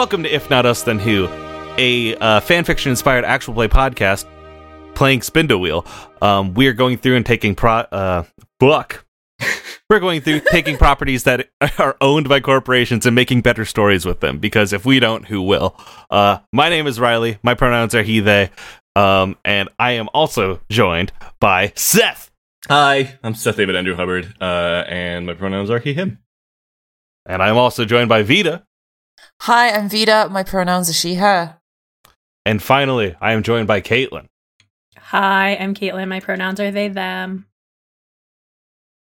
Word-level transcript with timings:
Welcome 0.00 0.22
to 0.22 0.34
If 0.34 0.48
Not 0.48 0.64
Us 0.64 0.82
Then 0.82 0.98
Who, 0.98 1.28
a 1.76 2.16
uh, 2.16 2.40
fanfiction 2.40 2.86
inspired 2.86 3.22
actual 3.22 3.52
play 3.52 3.68
podcast 3.68 4.24
playing 4.94 5.20
Spindle 5.20 5.60
Wheel. 5.60 5.84
Um, 6.22 6.54
we're 6.54 6.72
going 6.72 6.96
through 6.96 7.16
and 7.16 7.26
taking 7.26 7.54
pro 7.54 7.80
uh 7.80 8.24
book. 8.58 9.04
we're 9.90 10.00
going 10.00 10.22
through 10.22 10.40
taking 10.50 10.78
properties 10.78 11.24
that 11.24 11.50
are 11.78 11.98
owned 12.00 12.30
by 12.30 12.40
corporations 12.40 13.04
and 13.04 13.14
making 13.14 13.42
better 13.42 13.66
stories 13.66 14.06
with 14.06 14.20
them 14.20 14.38
because 14.38 14.72
if 14.72 14.86
we 14.86 15.00
don't, 15.00 15.26
who 15.26 15.42
will? 15.42 15.78
Uh, 16.08 16.38
my 16.50 16.70
name 16.70 16.86
is 16.86 16.98
Riley. 16.98 17.38
My 17.42 17.52
pronouns 17.52 17.94
are 17.94 18.02
he, 18.02 18.20
they. 18.20 18.48
Um, 18.96 19.36
and 19.44 19.68
I 19.78 19.92
am 19.92 20.08
also 20.14 20.62
joined 20.70 21.12
by 21.40 21.74
Seth. 21.76 22.30
Hi, 22.68 23.18
I'm 23.22 23.34
Seth 23.34 23.58
David 23.58 23.76
Andrew 23.76 23.96
Hubbard, 23.96 24.34
uh, 24.40 24.82
and 24.88 25.26
my 25.26 25.34
pronouns 25.34 25.68
are 25.68 25.78
he, 25.78 25.92
him. 25.92 26.20
And 27.26 27.42
I'm 27.42 27.58
also 27.58 27.84
joined 27.84 28.08
by 28.08 28.22
Vita. 28.22 28.64
Hi, 29.44 29.70
I'm 29.70 29.88
Vita. 29.88 30.28
My 30.30 30.42
pronouns 30.42 30.90
are 30.90 30.92
she, 30.92 31.14
her. 31.14 31.56
And 32.44 32.62
finally, 32.62 33.16
I 33.22 33.32
am 33.32 33.42
joined 33.42 33.66
by 33.66 33.80
Caitlin. 33.80 34.26
Hi, 34.98 35.56
I'm 35.56 35.74
Caitlin. 35.74 36.08
My 36.08 36.20
pronouns 36.20 36.60
are 36.60 36.70
they, 36.70 36.88
them. 36.88 37.46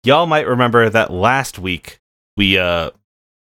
Y'all 0.04 0.26
might 0.26 0.46
remember 0.46 0.90
that 0.90 1.14
last 1.14 1.60
week 1.60 2.02
we 2.36 2.58
uh, 2.58 2.92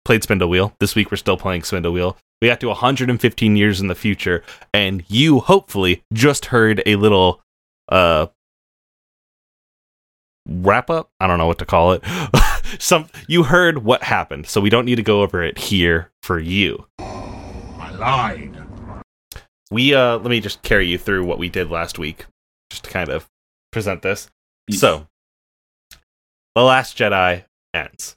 played 0.04 0.24
Spindle 0.24 0.50
Wheel. 0.50 0.76
This 0.82 0.94
week 0.94 1.10
we're 1.10 1.16
still 1.16 1.38
playing 1.38 1.64
Spindle 1.64 1.94
Wheel. 1.94 2.18
We 2.42 2.50
got 2.50 2.60
to 2.60 2.68
115 2.68 3.56
years 3.56 3.80
in 3.80 3.88
the 3.88 3.96
future, 3.96 4.44
and 4.74 5.06
you 5.08 5.40
hopefully 5.40 6.04
just 6.12 6.48
heard 6.48 6.84
a 6.86 6.98
little 6.98 7.42
uh, 7.88 8.28
wrap 10.46 10.90
up. 10.90 11.12
I 11.22 11.28
don't 11.28 11.38
know 11.38 11.48
what 11.48 11.60
to 11.60 11.66
call 11.66 11.94
it. 11.94 12.04
Some 12.80 13.08
you 13.28 13.44
heard 13.44 13.84
what 13.84 14.04
happened, 14.04 14.48
so 14.48 14.62
we 14.62 14.70
don't 14.70 14.86
need 14.86 14.96
to 14.96 15.04
go 15.04 15.22
over 15.22 15.44
it 15.44 15.58
here 15.58 16.12
for 16.22 16.40
you. 16.40 16.86
I 17.00 17.92
lied. 17.98 18.58
We 19.72 19.94
uh, 19.94 20.18
let 20.18 20.30
me 20.30 20.40
just 20.40 20.62
carry 20.62 20.88
you 20.88 20.98
through 20.98 21.26
what 21.26 21.40
we 21.40 21.50
did 21.50 21.70
last 21.70 21.98
week, 21.98 22.26
just 22.70 22.84
to 22.84 22.90
kind 22.90 23.10
of 23.10 23.28
present 23.72 24.02
this. 24.02 24.30
So, 24.70 25.08
the 26.56 26.62
Last 26.62 26.98
Jedi 26.98 27.46
ends. 27.74 28.16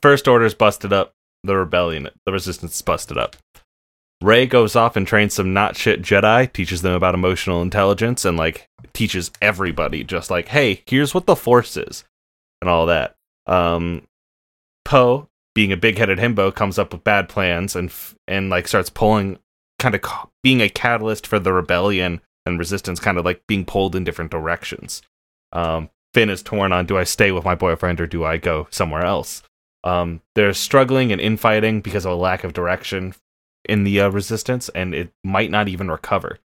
First 0.00 0.26
Order's 0.26 0.54
busted 0.54 0.92
up. 0.92 1.14
The 1.44 1.56
rebellion, 1.56 2.08
the 2.24 2.32
resistance 2.32 2.76
is 2.76 2.82
busted 2.82 3.18
up. 3.18 3.36
Rey 4.22 4.46
goes 4.46 4.76
off 4.76 4.94
and 4.96 5.06
trains 5.06 5.34
some 5.34 5.52
not 5.52 5.76
shit 5.76 6.02
Jedi, 6.02 6.52
teaches 6.52 6.82
them 6.82 6.92
about 6.92 7.14
emotional 7.14 7.60
intelligence, 7.62 8.24
and 8.24 8.36
like 8.36 8.68
teaches 8.92 9.32
everybody 9.42 10.04
just 10.04 10.30
like, 10.30 10.48
hey, 10.48 10.82
here's 10.86 11.12
what 11.12 11.26
the 11.26 11.34
Force 11.34 11.76
is, 11.76 12.04
and 12.60 12.70
all 12.70 12.86
that. 12.86 13.16
Um, 13.46 14.06
Poe, 14.84 15.28
being 15.54 15.72
a 15.72 15.76
big-headed 15.76 16.18
himbo, 16.18 16.54
comes 16.54 16.78
up 16.78 16.92
with 16.92 17.04
bad 17.04 17.28
plans 17.28 17.76
and 17.76 17.88
f- 17.88 18.14
and 18.26 18.50
like 18.50 18.68
starts 18.68 18.90
pulling, 18.90 19.38
kind 19.78 19.94
of 19.94 20.02
ca- 20.02 20.28
being 20.42 20.60
a 20.60 20.68
catalyst 20.68 21.26
for 21.26 21.38
the 21.38 21.52
rebellion 21.52 22.20
and 22.46 22.58
resistance, 22.58 23.00
kind 23.00 23.18
of 23.18 23.24
like 23.24 23.46
being 23.46 23.64
pulled 23.64 23.94
in 23.94 24.04
different 24.04 24.30
directions. 24.30 25.02
Um, 25.52 25.90
Finn 26.14 26.30
is 26.30 26.42
torn 26.42 26.72
on: 26.72 26.86
do 26.86 26.98
I 26.98 27.04
stay 27.04 27.32
with 27.32 27.44
my 27.44 27.54
boyfriend 27.54 28.00
or 28.00 28.06
do 28.06 28.24
I 28.24 28.36
go 28.36 28.66
somewhere 28.70 29.04
else? 29.04 29.42
Um, 29.84 30.20
they're 30.34 30.52
struggling 30.52 31.12
and 31.12 31.20
infighting 31.20 31.80
because 31.80 32.04
of 32.04 32.12
a 32.12 32.16
lack 32.16 32.44
of 32.44 32.52
direction 32.52 33.14
in 33.64 33.84
the 33.84 34.00
uh, 34.00 34.10
resistance, 34.10 34.68
and 34.70 34.94
it 34.94 35.12
might 35.24 35.50
not 35.50 35.68
even 35.68 35.90
recover. 35.90 36.38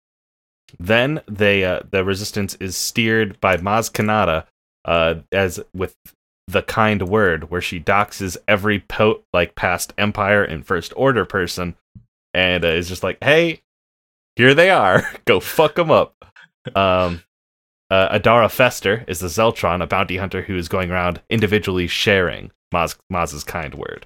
Then 0.80 1.22
they 1.28 1.64
uh, 1.64 1.82
the 1.90 2.04
resistance 2.04 2.56
is 2.56 2.76
steered 2.76 3.40
by 3.40 3.58
Maz 3.58 3.92
Kanata 3.92 4.46
uh, 4.86 5.16
as 5.32 5.60
with 5.74 5.96
the 6.48 6.62
kind 6.62 7.08
word, 7.10 7.50
where 7.50 7.62
she 7.62 7.80
doxes 7.80 8.38
every 8.48 8.80
po- 8.80 9.24
like 9.34 9.56
past 9.56 9.94
Empire 9.98 10.44
and 10.44 10.66
First 10.66 10.94
Order 10.96 11.26
person, 11.26 11.76
and 12.34 12.64
uh, 12.64 12.70
is 12.70 12.88
just 12.88 13.04
like, 13.04 13.18
"Hey, 13.24 13.62
here 14.36 14.54
they 14.54 14.70
are. 14.70 15.08
Go 15.26 15.40
fuck 15.40 15.76
them 15.76 15.92
up." 15.92 16.16
Um, 16.76 17.24
uh, 17.90 18.18
Adara 18.18 18.52
Fester 18.52 19.06
is 19.08 19.20
the 19.20 19.28
Zeltron, 19.28 19.82
a 19.82 19.88
bounty 19.88 20.18
hunter 20.18 20.42
who 20.44 20.58
is 20.58 20.68
going 20.68 20.92
around 20.92 21.22
individually 21.30 21.88
sharing 21.88 22.52
Maz- 22.74 22.98
Maz's 23.10 23.44
kind 23.44 23.76
word. 23.76 24.06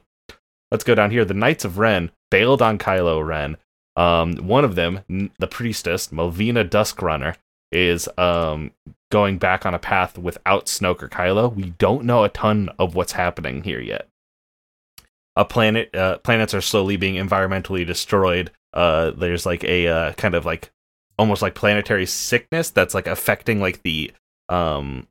Let's 0.71 0.83
go 0.83 0.95
down 0.95 1.11
here. 1.11 1.25
The 1.25 1.33
Knights 1.33 1.65
of 1.65 1.77
Ren 1.77 2.11
bailed 2.29 2.61
on 2.61 2.77
Kylo 2.77 3.25
Ren. 3.25 3.57
Um, 3.97 4.35
one 4.47 4.63
of 4.63 4.75
them, 4.75 5.01
the 5.37 5.47
priestess, 5.47 6.11
Melvina 6.11 6.63
Duskrunner, 6.63 7.35
is 7.71 8.09
um, 8.17 8.71
going 9.11 9.37
back 9.37 9.65
on 9.65 9.73
a 9.73 9.79
path 9.79 10.17
without 10.17 10.65
Snoke 10.65 11.03
or 11.03 11.09
Kylo. 11.09 11.53
We 11.53 11.71
don't 11.77 12.05
know 12.05 12.23
a 12.23 12.29
ton 12.29 12.69
of 12.79 12.95
what's 12.95 13.13
happening 13.13 13.63
here 13.63 13.79
yet. 13.79 14.07
A 15.35 15.45
planet, 15.45 15.95
uh, 15.95 16.17
planets 16.19 16.53
are 16.53 16.61
slowly 16.61 16.97
being 16.97 17.15
environmentally 17.15 17.85
destroyed. 17.85 18.51
Uh, 18.73 19.11
there's 19.11 19.45
like 19.45 19.63
a 19.63 19.87
uh, 19.87 20.13
kind 20.13 20.35
of 20.35 20.45
like 20.45 20.71
almost 21.17 21.41
like 21.41 21.55
planetary 21.55 22.05
sickness 22.05 22.69
that's 22.71 22.93
like 22.93 23.07
affecting 23.07 23.59
like 23.59 23.83
the 23.83 24.11
um 24.49 25.07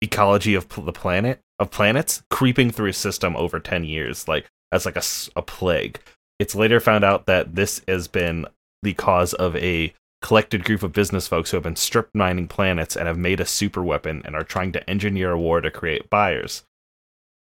ecology 0.00 0.54
of 0.54 0.68
the 0.68 0.92
planet 0.92 1.40
of 1.58 1.70
planets 1.70 2.22
creeping 2.30 2.70
through 2.70 2.90
a 2.90 2.92
system 2.92 3.34
over 3.36 3.58
10 3.58 3.84
years 3.84 4.28
like 4.28 4.48
as 4.70 4.86
like 4.86 4.96
a, 4.96 5.02
a 5.34 5.42
plague 5.42 5.98
it's 6.38 6.54
later 6.54 6.78
found 6.78 7.04
out 7.04 7.26
that 7.26 7.54
this 7.54 7.82
has 7.88 8.06
been 8.06 8.46
the 8.82 8.92
cause 8.94 9.32
of 9.34 9.56
a 9.56 9.92
collected 10.24 10.64
group 10.64 10.82
of 10.82 10.92
business 10.92 11.28
folks 11.28 11.50
who 11.50 11.56
have 11.56 11.64
been 11.64 11.76
strip 11.76 12.08
mining 12.14 12.48
planets 12.48 12.96
and 12.96 13.06
have 13.06 13.18
made 13.18 13.40
a 13.40 13.46
super 13.46 13.82
weapon 13.82 14.22
and 14.24 14.34
are 14.34 14.42
trying 14.42 14.72
to 14.72 14.88
engineer 14.88 15.32
a 15.32 15.38
war 15.38 15.60
to 15.60 15.70
create 15.70 16.08
buyers 16.08 16.64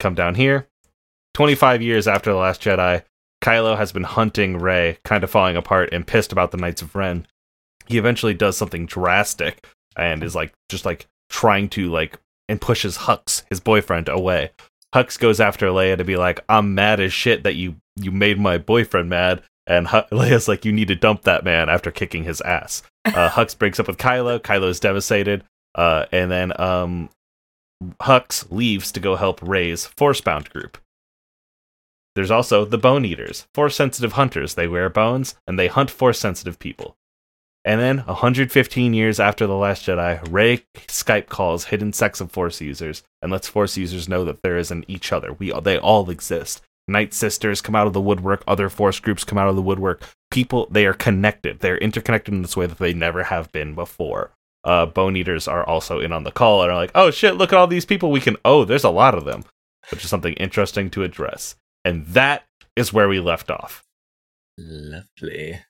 come 0.00 0.14
down 0.14 0.34
here 0.34 0.66
25 1.34 1.82
years 1.82 2.08
after 2.08 2.32
the 2.32 2.38
last 2.38 2.62
jedi 2.62 3.04
kylo 3.44 3.76
has 3.76 3.92
been 3.92 4.04
hunting 4.04 4.58
Rey, 4.58 4.98
kind 5.04 5.22
of 5.22 5.30
falling 5.30 5.56
apart 5.56 5.90
and 5.92 6.06
pissed 6.06 6.32
about 6.32 6.50
the 6.50 6.56
knights 6.56 6.80
of 6.80 6.96
ren 6.96 7.26
he 7.86 7.98
eventually 7.98 8.34
does 8.34 8.56
something 8.56 8.86
drastic 8.86 9.66
and 9.96 10.22
is 10.22 10.34
like 10.34 10.52
just 10.70 10.86
like 10.86 11.06
trying 11.28 11.68
to 11.68 11.90
like 11.90 12.18
and 12.48 12.60
pushes 12.60 12.98
Hux, 12.98 13.42
his 13.48 13.60
boyfriend, 13.60 14.08
away. 14.08 14.50
Hux 14.94 15.18
goes 15.18 15.40
after 15.40 15.68
Leia 15.68 15.96
to 15.96 16.04
be 16.04 16.16
like, 16.16 16.40
"I'm 16.48 16.74
mad 16.74 17.00
as 17.00 17.12
shit 17.12 17.44
that 17.44 17.54
you 17.54 17.76
you 17.96 18.12
made 18.12 18.38
my 18.38 18.58
boyfriend 18.58 19.08
mad." 19.08 19.42
And 19.66 19.88
Hu- 19.88 19.96
Leia's 20.12 20.48
like, 20.48 20.64
"You 20.64 20.72
need 20.72 20.88
to 20.88 20.94
dump 20.94 21.22
that 21.22 21.44
man." 21.44 21.68
After 21.68 21.90
kicking 21.90 22.24
his 22.24 22.40
ass, 22.42 22.82
uh, 23.04 23.28
Hux 23.30 23.56
breaks 23.56 23.78
up 23.80 23.86
with 23.86 23.98
Kylo. 23.98 24.38
Kylo's 24.40 24.80
devastated, 24.80 25.44
uh, 25.74 26.06
and 26.12 26.30
then 26.30 26.58
um, 26.60 27.10
Hux 28.00 28.50
leaves 28.50 28.92
to 28.92 29.00
go 29.00 29.16
help 29.16 29.40
Rey's 29.42 29.86
Forcebound 29.86 30.50
group. 30.50 30.78
There's 32.14 32.30
also 32.30 32.64
the 32.64 32.78
Bone 32.78 33.04
Eaters, 33.04 33.46
Force 33.54 33.74
sensitive 33.74 34.12
hunters. 34.12 34.54
They 34.54 34.68
wear 34.68 34.90
bones 34.90 35.34
and 35.46 35.58
they 35.58 35.68
hunt 35.68 35.90
Force 35.90 36.18
sensitive 36.18 36.58
people. 36.58 36.96
And 37.64 37.80
then, 37.80 37.98
115 37.98 38.92
years 38.92 39.20
after 39.20 39.46
The 39.46 39.54
Last 39.54 39.86
Jedi, 39.86 40.20
Rey 40.30 40.64
Skype 40.74 41.26
calls 41.28 41.66
hidden 41.66 41.92
sects 41.92 42.20
of 42.20 42.32
Force 42.32 42.60
users 42.60 43.04
and 43.22 43.30
lets 43.30 43.46
Force 43.46 43.76
users 43.76 44.08
know 44.08 44.24
that 44.24 44.42
there 44.42 44.58
is 44.58 44.72
an 44.72 44.84
each 44.88 45.12
other. 45.12 45.32
We 45.32 45.52
they 45.62 45.78
all 45.78 46.10
exist. 46.10 46.60
Night 46.88 47.14
Sisters 47.14 47.60
come 47.60 47.74
out 47.74 47.86
of 47.86 47.92
the 47.92 48.00
woodwork. 48.00 48.42
Other 48.46 48.68
Force 48.68 48.98
groups 49.00 49.24
come 49.24 49.38
out 49.38 49.48
of 49.48 49.56
the 49.56 49.62
woodwork. 49.62 50.02
People 50.30 50.66
they 50.70 50.86
are 50.86 50.94
connected. 50.94 51.60
They're 51.60 51.78
interconnected 51.78 52.34
in 52.34 52.42
this 52.42 52.56
way 52.56 52.66
that 52.66 52.78
they 52.78 52.92
never 52.92 53.24
have 53.24 53.50
been 53.52 53.74
before. 53.74 54.30
Uh, 54.64 54.86
Bone 54.86 55.16
Eaters 55.16 55.48
are 55.48 55.64
also 55.64 55.98
in 56.00 56.12
on 56.12 56.24
the 56.24 56.30
call 56.32 56.62
and 56.62 56.70
are 56.70 56.76
like, 56.76 56.92
"Oh 56.94 57.10
shit! 57.10 57.36
Look 57.36 57.52
at 57.52 57.58
all 57.58 57.66
these 57.66 57.84
people. 57.84 58.10
We 58.10 58.20
can. 58.20 58.36
Oh, 58.44 58.64
there's 58.64 58.84
a 58.84 58.90
lot 58.90 59.14
of 59.14 59.24
them," 59.24 59.44
which 59.90 60.04
is 60.04 60.10
something 60.10 60.34
interesting 60.34 60.88
to 60.90 61.02
address. 61.02 61.56
And 61.84 62.06
that 62.06 62.44
is 62.76 62.92
where 62.92 63.08
we 63.08 63.20
left 63.20 63.50
off. 63.50 63.82
Lovely. 64.58 65.60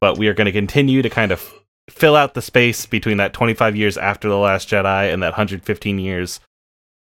but 0.00 0.18
we 0.18 0.28
are 0.28 0.34
going 0.34 0.46
to 0.46 0.52
continue 0.52 1.02
to 1.02 1.10
kind 1.10 1.30
of 1.32 1.52
fill 1.88 2.16
out 2.16 2.34
the 2.34 2.42
space 2.42 2.86
between 2.86 3.16
that 3.18 3.32
25 3.32 3.76
years 3.76 3.96
after 3.98 4.28
the 4.28 4.36
last 4.36 4.68
jedi 4.68 5.12
and 5.12 5.22
that 5.22 5.32
115 5.32 5.98
years 5.98 6.40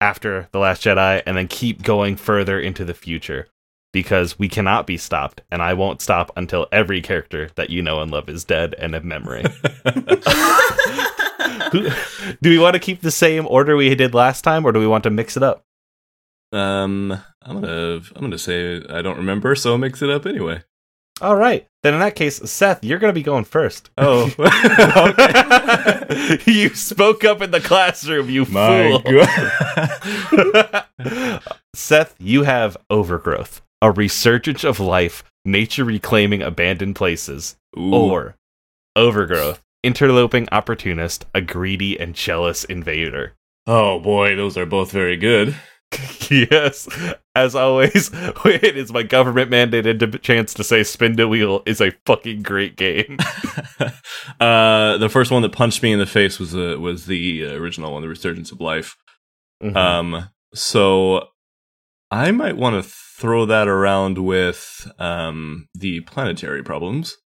after 0.01 0.47
the 0.51 0.59
last 0.59 0.83
jedi 0.83 1.21
and 1.25 1.37
then 1.37 1.47
keep 1.47 1.83
going 1.83 2.15
further 2.15 2.59
into 2.59 2.83
the 2.85 2.93
future 2.93 3.47
because 3.91 4.37
we 4.39 4.49
cannot 4.49 4.85
be 4.87 4.97
stopped 4.97 5.41
and 5.51 5.61
i 5.61 5.73
won't 5.73 6.01
stop 6.01 6.31
until 6.35 6.67
every 6.71 7.01
character 7.01 7.49
that 7.55 7.69
you 7.69 7.81
know 7.81 8.01
and 8.01 8.11
love 8.11 8.27
is 8.29 8.43
dead 8.43 8.73
and 8.77 8.95
of 8.95 9.03
memory 9.03 9.43
do 12.41 12.49
we 12.49 12.59
want 12.59 12.73
to 12.73 12.79
keep 12.79 13.01
the 13.01 13.11
same 13.11 13.47
order 13.47 13.75
we 13.75 13.93
did 13.95 14.13
last 14.13 14.41
time 14.43 14.65
or 14.65 14.71
do 14.71 14.79
we 14.79 14.87
want 14.87 15.03
to 15.03 15.09
mix 15.09 15.37
it 15.37 15.43
up 15.43 15.63
Um, 16.51 17.11
I'm 17.41 17.61
gonna 17.61 18.01
I'm 18.15 18.21
gonna 18.21 18.37
say 18.37 18.81
I 18.89 19.01
don't 19.01 19.17
remember, 19.17 19.55
so 19.55 19.71
I'll 19.71 19.77
mix 19.79 20.01
it 20.03 20.09
up 20.09 20.25
anyway. 20.27 20.63
All 21.21 21.35
right 21.35 21.67
then 21.83 21.93
in 21.93 21.99
that 21.99 22.15
case 22.15 22.37
seth 22.49 22.83
you're 22.83 22.99
going 22.99 23.13
to 23.13 23.19
be 23.19 23.23
going 23.23 23.43
first 23.43 23.89
Oh, 23.97 24.25
you 26.45 26.69
spoke 26.69 27.23
up 27.23 27.41
in 27.41 27.51
the 27.51 27.61
classroom 27.61 28.29
you 28.29 28.45
My 28.45 28.99
fool 29.01 29.03
God. 29.11 30.83
Seth, 31.75 32.15
you 32.19 32.43
have 32.43 32.77
overgrowth, 32.89 33.61
a 33.81 33.91
resurgence 33.91 34.63
of 34.63 34.79
life, 34.79 35.23
nature 35.45 35.83
reclaiming 35.83 36.41
abandoned 36.41 36.95
places, 36.95 37.55
Ooh. 37.77 37.93
or 37.93 38.35
overgrowth, 38.95 39.61
interloping 39.83 40.47
opportunist, 40.51 41.25
a 41.33 41.41
greedy 41.41 41.99
and 41.99 42.15
jealous 42.15 42.63
invader. 42.63 43.33
oh 43.67 43.99
boy, 43.99 44.35
those 44.35 44.57
are 44.57 44.65
both 44.65 44.91
very 44.91 45.17
good. 45.17 45.55
yes, 46.31 46.87
as 47.35 47.55
always, 47.55 48.11
it 48.45 48.77
is 48.77 48.91
my 48.91 49.03
government 49.03 49.51
mandated 49.51 50.21
chance 50.21 50.53
to 50.55 50.63
say 50.63 50.83
Spin 50.83 51.15
the 51.15 51.27
Wheel 51.27 51.63
is 51.65 51.81
a 51.81 51.91
fucking 52.05 52.43
great 52.43 52.75
game. 52.75 53.17
uh, 54.39 54.97
the 54.97 55.09
first 55.11 55.31
one 55.31 55.41
that 55.41 55.51
punched 55.51 55.83
me 55.83 55.91
in 55.91 55.99
the 55.99 56.05
face 56.05 56.39
was 56.39 56.51
the 56.51 56.77
was 56.79 57.05
the 57.05 57.45
original 57.55 57.93
one, 57.93 58.01
The 58.01 58.07
Resurgence 58.07 58.51
of 58.51 58.61
Life. 58.61 58.95
Mhm. 59.61 59.75
Um, 59.75 60.29
so 60.53 61.27
I 62.11 62.31
might 62.31 62.57
want 62.57 62.83
to 62.83 62.89
throw 62.89 63.45
that 63.45 63.67
around 63.67 64.17
with 64.17 64.91
um, 64.99 65.67
the 65.73 66.01
planetary 66.01 66.63
problems. 66.63 67.17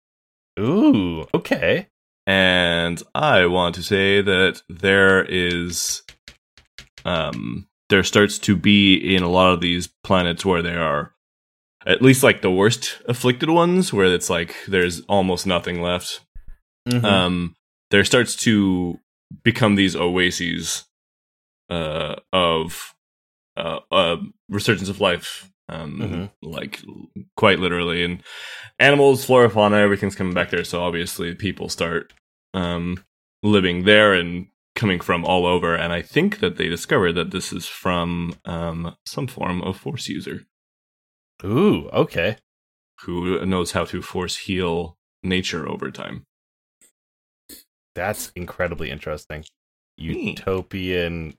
Ooh, 0.60 1.25
okay. 1.34 1.88
and 2.25 3.02
I 3.14 3.46
want 3.46 3.75
to 3.75 3.84
say 3.84 4.22
that 4.22 4.62
there 4.69 5.24
is 5.24 6.02
um 7.06 7.68
there 7.89 8.04
starts 8.04 8.38
to 8.39 8.56
be 8.56 8.95
in 9.16 9.24
a 9.24 9.30
lot 9.30 9.54
of 9.54 9.62
these 9.62 9.88
planets 10.04 10.45
where 10.45 10.62
there 10.62 10.81
are 10.84 11.13
at 11.86 12.01
least 12.01 12.24
like 12.24 12.42
the 12.42 12.51
worst 12.51 13.01
afflicted 13.07 13.50
ones 13.50 13.94
where 13.94 14.07
it's 14.13 14.30
like 14.30 14.56
there's 14.68 15.01
almost 15.01 15.45
nothing 15.48 15.81
left 15.81 16.22
Mhm. 16.88 17.04
um 17.04 17.56
there 17.92 18.04
starts 18.06 18.36
to 18.36 19.00
become 19.44 19.75
these 19.75 19.95
oases 19.95 20.86
uh 21.69 22.16
of 22.34 22.94
uh, 23.57 23.80
uh 23.92 24.18
resurgence 24.50 24.90
of 24.90 25.01
life 25.01 25.50
um 25.69 26.00
Mhm. 26.00 26.31
like 26.42 26.81
quite 27.36 27.60
literally 27.60 28.04
and 28.04 28.24
animals 28.80 29.25
flora 29.25 29.50
fauna 29.50 29.78
everything's 29.78 30.16
coming 30.16 30.33
back 30.33 30.50
there 30.50 30.63
so 30.63 30.81
obviously 30.81 31.36
people 31.36 31.68
start 31.69 32.13
um 32.54 33.04
living 33.44 33.83
there 33.83 34.13
and 34.13 34.48
coming 34.77 35.01
from 35.01 35.25
all 35.25 35.45
over 35.45 35.75
and 35.75 35.91
i 35.91 36.01
think 36.01 36.39
that 36.39 36.56
they 36.57 36.69
discovered 36.69 37.13
that 37.13 37.31
this 37.31 37.51
is 37.51 37.65
from 37.68 38.33
um 38.45 38.95
some 39.06 39.27
form 39.27 39.62
of 39.63 39.75
force 39.77 40.07
user 40.07 40.45
Ooh, 41.44 41.89
okay. 41.89 42.38
who 43.01 43.45
knows 43.45 43.74
how 43.74 43.83
to 43.85 44.01
force 44.01 44.38
heal 44.47 44.95
nature 45.24 45.68
over 45.68 45.91
time 45.91 46.24
That's 47.95 48.31
incredibly 48.35 48.91
interesting. 48.91 49.44
Utopian 49.97 51.33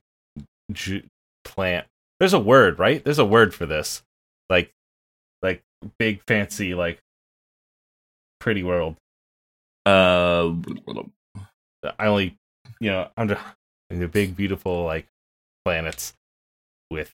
ju- 0.71 1.07
plant. 1.45 1.87
There's 2.19 2.33
a 2.33 2.39
word, 2.39 2.79
right? 2.79 3.01
There's 3.03 3.19
a 3.19 3.25
word 3.25 3.53
for 3.53 3.65
this. 3.65 4.03
Like, 4.49 4.71
like 5.41 5.63
big 5.97 6.21
fancy, 6.27 6.75
like 6.75 6.99
pretty 8.39 8.63
world. 8.63 8.97
uh 9.85 10.51
I 11.97 12.07
only, 12.07 12.35
you 12.79 12.89
know, 12.91 13.09
in 13.17 13.99
the 13.99 14.07
big, 14.07 14.35
beautiful 14.35 14.83
like 14.85 15.07
planets 15.65 16.13
with 16.91 17.13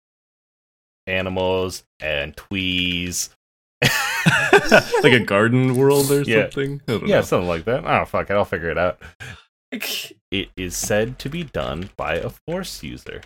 animals 1.07 1.85
and 2.01 2.35
tweez. 2.37 3.31
like 5.03 5.13
a 5.13 5.21
garden 5.25 5.77
world 5.77 6.11
or 6.11 6.23
Yeah. 6.23 6.43
something 6.45 6.81
I 6.89 6.93
don't 6.93 7.07
yeah, 7.09 7.17
know. 7.17 7.23
something 7.23 7.49
like 7.49 7.65
that. 7.65 7.85
Oh 7.85 8.05
fuck 8.07 8.31
it, 8.31 8.35
I'll 8.35 8.45
figure 8.45 8.71
it 8.71 8.79
out. 8.79 8.99
It 10.31 10.51
is 10.57 10.77
said 10.77 11.19
to 11.21 11.29
be 11.29 11.45
done 11.45 11.91
by 11.97 12.15
a 12.15 12.31
force 12.47 12.83
user. 12.83 13.21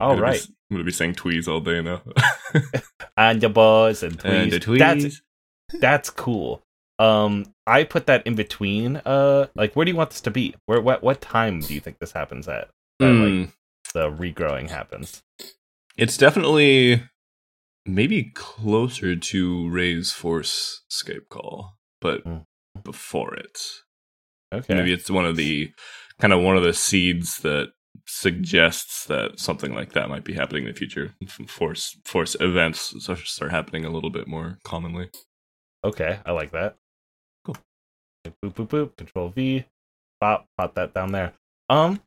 All 0.00 0.12
I'm 0.12 0.16
be 0.16 0.22
right, 0.22 0.36
s- 0.36 0.48
I'm 0.70 0.76
gonna 0.76 0.84
be 0.84 0.90
saying 0.92 1.14
tweez 1.14 1.46
all 1.48 1.60
day 1.60 1.80
now. 1.82 2.02
and 3.16 3.40
your 3.42 3.50
boys 3.50 4.02
and 4.02 4.18
tweez. 4.18 4.52
and. 4.64 4.80
That's 4.80 5.22
that's 5.80 6.10
cool. 6.10 6.62
Um, 7.00 7.46
I 7.66 7.84
put 7.84 8.06
that 8.06 8.26
in 8.26 8.34
between. 8.34 8.96
Uh, 8.98 9.46
like, 9.54 9.74
where 9.74 9.84
do 9.84 9.90
you 9.90 9.96
want 9.96 10.10
this 10.10 10.20
to 10.22 10.30
be? 10.30 10.54
Where 10.66 10.80
what 10.80 11.02
what 11.02 11.20
time 11.20 11.60
do 11.60 11.72
you 11.74 11.80
think 11.80 11.98
this 11.98 12.12
happens 12.12 12.46
at? 12.46 12.68
That, 12.98 13.06
like, 13.14 13.32
Hmm. 13.32 13.44
the 13.94 14.10
regrowing 14.10 14.68
happens. 14.68 15.22
It's 15.96 16.16
definitely 16.18 17.02
maybe 17.86 18.24
closer 18.34 19.16
to 19.16 19.68
Rey's 19.70 20.12
Force 20.12 20.82
Skype 20.90 21.28
call, 21.30 21.76
but 22.00 22.24
Mm. 22.24 22.44
before 22.84 23.34
it. 23.34 23.58
Okay. 24.52 24.74
Maybe 24.74 24.92
it's 24.92 25.10
one 25.10 25.24
of 25.24 25.36
the 25.36 25.72
kind 26.18 26.32
of 26.34 26.40
one 26.42 26.56
of 26.56 26.62
the 26.62 26.74
seeds 26.74 27.38
that 27.38 27.72
suggests 28.06 29.06
that 29.06 29.38
something 29.40 29.72
like 29.74 29.92
that 29.92 30.08
might 30.08 30.24
be 30.24 30.34
happening 30.34 30.64
in 30.64 30.72
the 30.72 30.76
future. 30.78 31.14
Force 31.46 31.96
force 32.04 32.36
events 32.40 32.94
start 33.26 33.50
happening 33.50 33.84
a 33.86 33.90
little 33.90 34.10
bit 34.10 34.26
more 34.28 34.58
commonly. 34.64 35.08
Okay, 35.82 36.20
I 36.26 36.32
like 36.32 36.50
that. 36.52 36.76
Cool. 38.24 38.34
Boop 38.50 38.54
boop 38.54 38.68
boop. 38.68 38.96
Control 38.96 39.28
V. 39.30 39.64
Pop. 40.20 40.46
Pop 40.58 40.74
that 40.74 40.94
down 40.94 41.12
there. 41.12 41.32
Um, 41.68 42.00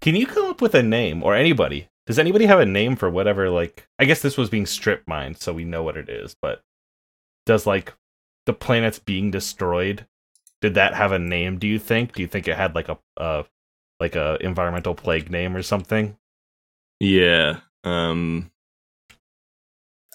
can 0.00 0.16
you 0.16 0.26
come 0.26 0.46
up 0.46 0.60
with 0.60 0.74
a 0.74 0.82
name 0.82 1.22
or 1.22 1.34
anybody? 1.34 1.88
Does 2.06 2.18
anybody 2.18 2.46
have 2.46 2.58
a 2.58 2.66
name 2.66 2.96
for 2.96 3.08
whatever? 3.08 3.48
Like, 3.50 3.86
I 3.98 4.04
guess 4.04 4.22
this 4.22 4.36
was 4.36 4.50
being 4.50 4.66
strip 4.66 5.04
mined, 5.06 5.38
so 5.38 5.52
we 5.52 5.64
know 5.64 5.82
what 5.82 5.96
it 5.96 6.08
is. 6.08 6.34
But 6.42 6.62
does 7.46 7.66
like 7.66 7.94
the 8.46 8.52
planets 8.52 8.98
being 8.98 9.30
destroyed? 9.30 10.06
Did 10.60 10.74
that 10.74 10.94
have 10.94 11.12
a 11.12 11.18
name? 11.18 11.58
Do 11.58 11.66
you 11.66 11.78
think? 11.78 12.14
Do 12.14 12.22
you 12.22 12.28
think 12.28 12.48
it 12.48 12.56
had 12.56 12.74
like 12.74 12.88
a 12.88 12.98
uh 13.16 13.44
like 14.00 14.16
a 14.16 14.38
environmental 14.40 14.94
plague 14.94 15.30
name 15.30 15.56
or 15.56 15.62
something? 15.62 16.16
Yeah. 17.00 17.60
Um 17.84 18.50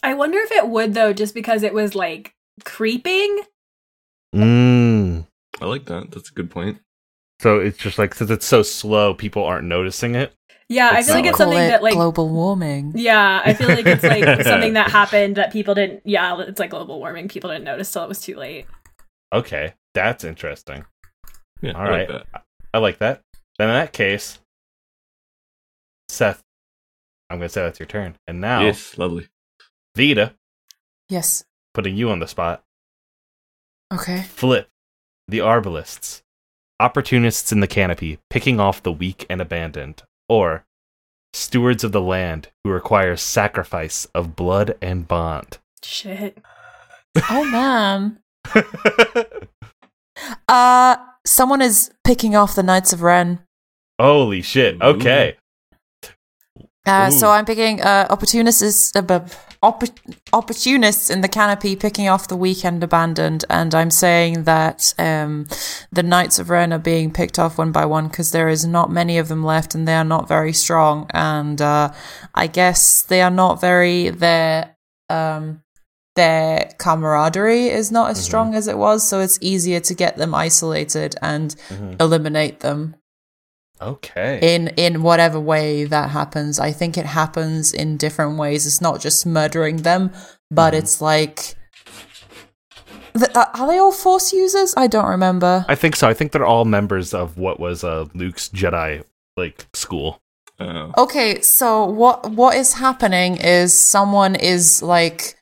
I 0.03 0.13
wonder 0.13 0.39
if 0.39 0.51
it 0.51 0.67
would 0.67 0.93
though, 0.93 1.13
just 1.13 1.33
because 1.33 1.63
it 1.63 1.73
was 1.73 1.95
like 1.95 2.33
creeping. 2.63 3.43
Mm. 4.35 5.27
I 5.61 5.65
like 5.65 5.85
that. 5.85 6.11
That's 6.11 6.29
a 6.29 6.33
good 6.33 6.49
point. 6.51 6.79
So 7.41 7.59
it's 7.59 7.77
just 7.77 7.97
like 7.99 8.13
since 8.15 8.29
it's 8.31 8.45
so 8.45 8.63
slow, 8.63 9.13
people 9.13 9.43
aren't 9.43 9.67
noticing 9.67 10.15
it. 10.15 10.33
Yeah, 10.69 10.89
I 10.91 11.01
feel 11.01 11.15
like 11.15 11.25
it's 11.25 11.37
something 11.37 11.57
it 11.57 11.69
that 11.69 11.83
like 11.83 11.93
global 11.93 12.27
warming. 12.29 12.91
Yeah, 12.95 13.41
I 13.45 13.53
feel 13.53 13.69
like 13.69 13.85
it's 13.85 14.03
like 14.03 14.41
something 14.43 14.73
that 14.73 14.91
happened 14.91 15.37
that 15.37 15.53
people 15.53 15.73
didn't. 15.75 16.01
Yeah, 16.03 16.41
it's 16.41 16.59
like 16.59 16.71
global 16.71 16.99
warming. 16.99 17.27
People 17.29 17.49
didn't 17.49 17.63
notice 17.63 17.91
till 17.91 18.03
it 18.03 18.09
was 18.09 18.19
too 18.19 18.35
late. 18.35 18.65
Okay, 19.31 19.73
that's 19.93 20.23
interesting. 20.23 20.85
Yeah. 21.61 21.71
All 21.73 21.81
I 21.81 21.89
like 21.89 22.09
right. 22.09 22.23
that. 22.33 22.43
I 22.73 22.77
like 22.79 22.97
that. 22.99 23.21
Then 23.57 23.69
in 23.69 23.75
that 23.75 23.93
case, 23.93 24.39
Seth, 26.09 26.43
I'm 27.29 27.37
gonna 27.37 27.49
say 27.49 27.61
that's 27.61 27.79
your 27.79 27.87
turn. 27.87 28.17
And 28.27 28.41
now, 28.41 28.61
Yes, 28.61 28.97
lovely. 28.97 29.27
Vita, 29.95 30.35
Yes. 31.09 31.45
putting 31.73 31.95
you 31.95 32.09
on 32.09 32.19
the 32.19 32.27
spot. 32.27 32.63
Okay. 33.93 34.21
Flip, 34.23 34.67
the 35.27 35.39
arbalists, 35.39 36.21
opportunists 36.79 37.51
in 37.51 37.59
the 37.59 37.67
canopy, 37.67 38.19
picking 38.29 38.59
off 38.59 38.83
the 38.83 38.91
weak 38.91 39.25
and 39.29 39.41
abandoned, 39.41 40.03
or 40.29 40.65
stewards 41.33 41.83
of 41.83 41.91
the 41.91 42.01
land 42.01 42.49
who 42.63 42.69
require 42.71 43.15
sacrifice 43.15 44.05
of 44.15 44.35
blood 44.35 44.75
and 44.81 45.07
bond. 45.07 45.59
Shit. 45.83 46.37
Oh 47.31 47.43
man. 47.45 48.19
Uh 50.47 50.97
someone 51.25 51.63
is 51.63 51.89
picking 52.03 52.35
off 52.35 52.53
the 52.53 52.61
Knights 52.61 52.93
of 52.93 53.01
Ren. 53.01 53.39
Holy 53.99 54.43
shit! 54.43 54.79
Okay, 54.79 55.35
Uh, 56.87 57.09
so 57.11 57.29
I'm 57.29 57.45
picking 57.45 57.81
uh, 57.81 58.07
opportunists, 58.09 58.95
uh, 58.95 59.19
opp- 59.61 59.83
opportunists 60.33 61.09
in 61.09 61.21
the 61.21 61.27
canopy, 61.27 61.75
picking 61.75 62.07
off 62.07 62.27
the 62.27 62.35
weekend 62.37 62.83
abandoned, 62.83 63.43
and 63.49 63.75
I'm 63.75 63.91
saying 63.91 64.43
that 64.43 64.93
um, 64.97 65.47
the 65.91 66.03
Knights 66.03 66.39
of 66.39 66.49
Ren 66.49 66.71
are 66.71 66.79
being 66.79 67.11
picked 67.11 67.37
off 67.39 67.57
one 67.57 67.71
by 67.71 67.85
one 67.85 68.07
because 68.07 68.31
there 68.31 68.49
is 68.49 68.65
not 68.65 68.89
many 68.91 69.17
of 69.17 69.27
them 69.27 69.43
left, 69.43 69.75
and 69.75 69.87
they 69.87 69.95
are 69.95 70.03
not 70.05 70.27
very 70.27 70.53
strong, 70.53 71.07
and 71.13 71.61
uh, 71.61 71.91
I 72.33 72.47
guess 72.47 73.01
they 73.03 73.21
are 73.21 73.31
not 73.31 73.59
very 73.59 74.09
their 74.09 74.75
um, 75.09 75.61
their 76.15 76.71
camaraderie 76.79 77.67
is 77.67 77.91
not 77.91 78.09
as 78.09 78.17
Mhm. 78.19 78.23
strong 78.23 78.55
as 78.55 78.67
it 78.67 78.77
was, 78.77 79.07
so 79.07 79.19
it's 79.19 79.37
easier 79.39 79.79
to 79.81 79.93
get 79.93 80.17
them 80.17 80.33
isolated 80.33 81.15
and 81.21 81.55
Mhm. 81.69 82.01
eliminate 82.01 82.61
them 82.61 82.95
okay. 83.81 84.39
in 84.41 84.67
in 84.77 85.01
whatever 85.03 85.39
way 85.39 85.83
that 85.85 86.09
happens 86.11 86.59
i 86.59 86.71
think 86.71 86.97
it 86.97 87.05
happens 87.05 87.73
in 87.73 87.97
different 87.97 88.37
ways 88.37 88.65
it's 88.65 88.81
not 88.81 88.99
just 89.01 89.25
murdering 89.25 89.77
them 89.77 90.11
but 90.51 90.73
Mhm. 90.73 90.77
it's 90.79 91.01
like 91.01 91.55
Th- 93.17 93.31
uh, 93.35 93.45
are 93.55 93.67
they 93.67 93.77
all 93.79 93.91
force 93.91 94.31
users 94.33 94.73
i 94.77 94.85
don't 94.87 95.07
remember 95.09 95.65
I 95.67 95.75
think 95.75 95.95
so. 95.95 96.07
I 96.07 96.13
think 96.13 96.31
they're 96.31 96.45
all 96.45 96.65
members 96.65 97.13
of 97.13 97.37
what 97.37 97.59
was 97.59 97.83
uh, 97.83 98.05
Luke's 98.13 98.49
Jedi 98.49 99.03
like 99.35 99.65
school. 99.73 100.21
Uh, 100.59 100.91
okay 100.97 101.41
so 101.41 101.85
what 101.85 102.31
what 102.31 102.55
is 102.55 102.73
happening 102.73 103.37
is 103.37 103.77
someone 103.77 104.35
is 104.35 104.81
like 104.83 105.35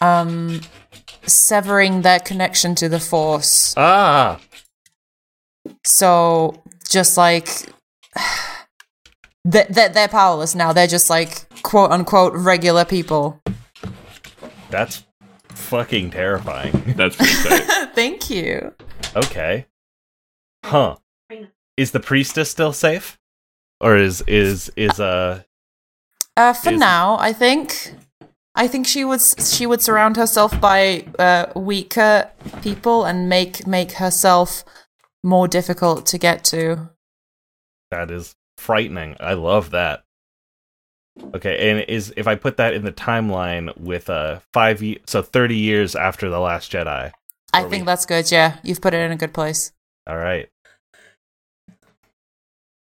um 0.00 0.60
severing 1.26 2.02
their 2.02 2.18
connection 2.20 2.74
to 2.76 2.88
the 2.88 3.00
force 3.00 3.74
Ah, 3.76 4.38
so 5.84 6.62
just 6.88 7.16
like 7.16 7.48
they're, 9.44 9.66
they're, 9.70 9.88
they're 9.88 10.08
powerless 10.08 10.54
now 10.54 10.72
they're 10.72 10.86
just 10.86 11.10
like 11.10 11.46
quote 11.62 11.90
unquote 11.90 12.32
regular 12.34 12.84
people 12.84 13.40
that's 14.70 15.04
fucking 15.50 16.10
terrifying. 16.10 16.72
that's 16.96 17.16
pretty 17.16 17.34
tight. 17.34 17.90
Thank 17.94 18.30
you. 18.30 18.74
okay. 19.14 19.66
Huh. 20.64 20.96
Is 21.76 21.90
the 21.90 22.00
priestess 22.00 22.50
still 22.50 22.72
safe? 22.72 23.18
Or 23.80 23.96
is 23.96 24.22
is 24.26 24.70
is 24.76 24.98
uh 24.98 25.42
Uh, 26.36 26.52
for 26.52 26.72
Is- 26.72 26.80
now, 26.80 27.16
I 27.18 27.32
think. 27.32 27.94
I 28.58 28.68
think 28.68 28.86
she 28.86 29.04
would 29.04 29.20
she 29.20 29.66
would 29.66 29.82
surround 29.82 30.16
herself 30.16 30.58
by 30.62 31.04
uh, 31.18 31.52
weaker 31.54 32.30
people 32.62 33.04
and 33.04 33.28
make 33.28 33.66
make 33.66 33.92
herself 33.92 34.64
more 35.22 35.46
difficult 35.46 36.06
to 36.06 36.16
get 36.18 36.42
to. 36.44 36.88
That 37.90 38.10
is 38.10 38.34
frightening. 38.58 39.16
I 39.20 39.34
love 39.34 39.70
that. 39.70 40.04
Okay, 41.34 41.70
and 41.70 41.80
is 41.88 42.12
if 42.16 42.26
I 42.26 42.34
put 42.34 42.58
that 42.58 42.74
in 42.74 42.84
the 42.84 42.92
timeline 42.92 43.76
with 43.78 44.10
uh 44.10 44.40
five 44.52 44.82
ye- 44.82 45.00
so 45.06 45.22
thirty 45.22 45.56
years 45.56 45.94
after 45.96 46.28
the 46.28 46.38
Last 46.40 46.70
Jedi. 46.72 47.12
I 47.54 47.60
think 47.62 47.82
we- 47.82 47.86
that's 47.86 48.04
good. 48.06 48.30
Yeah, 48.30 48.58
you've 48.62 48.80
put 48.82 48.92
it 48.92 48.98
in 49.00 49.12
a 49.12 49.16
good 49.16 49.32
place. 49.32 49.72
All 50.06 50.16
right, 50.18 50.50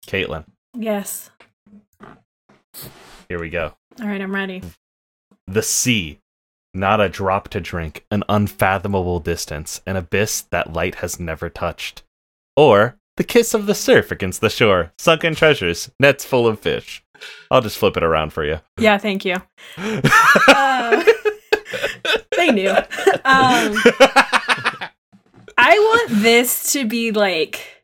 Caitlin, 0.07 0.45
Yes. 0.75 1.31
here 3.29 3.39
we 3.41 3.51
go. 3.51 3.75
All 4.01 4.07
right, 4.09 4.21
I'm 4.21 4.35
ready. 4.35 4.63
The 5.47 5.63
sea, 5.63 6.19
not 6.75 7.01
a 7.01 7.09
drop 7.09 7.49
to 7.51 7.61
drink, 7.61 8.05
an 8.11 8.25
unfathomable 8.29 9.21
distance, 9.21 9.81
an 9.87 9.97
abyss 9.97 10.43
that 10.51 10.73
light 10.73 10.97
has 10.97 11.19
never 11.21 11.49
touched. 11.49 12.03
Or 12.57 12.98
the 13.19 13.25
kiss 13.25 13.53
of 13.53 13.67
the 13.67 13.75
surf 13.75 14.11
against 14.13 14.41
the 14.41 14.49
shore, 14.49 14.93
sunken 14.97 15.35
treasures, 15.35 15.91
nets 15.99 16.25
full 16.25 16.47
of 16.47 16.61
fish. 16.61 17.03
I'll 17.51 17.61
just 17.61 17.77
flip 17.77 17.97
it 17.97 18.05
around 18.05 18.33
for 18.33 18.45
you. 18.45 18.61
Yeah, 18.79 18.97
thank 18.97 19.25
you. 19.25 19.35
Uh, 19.77 21.05
they 22.37 22.53
knew. 22.53 22.71
Um, 22.71 23.75
I 25.59 25.77
want 25.77 26.23
this 26.23 26.73
to 26.73 26.87
be 26.87 27.11
like, 27.11 27.83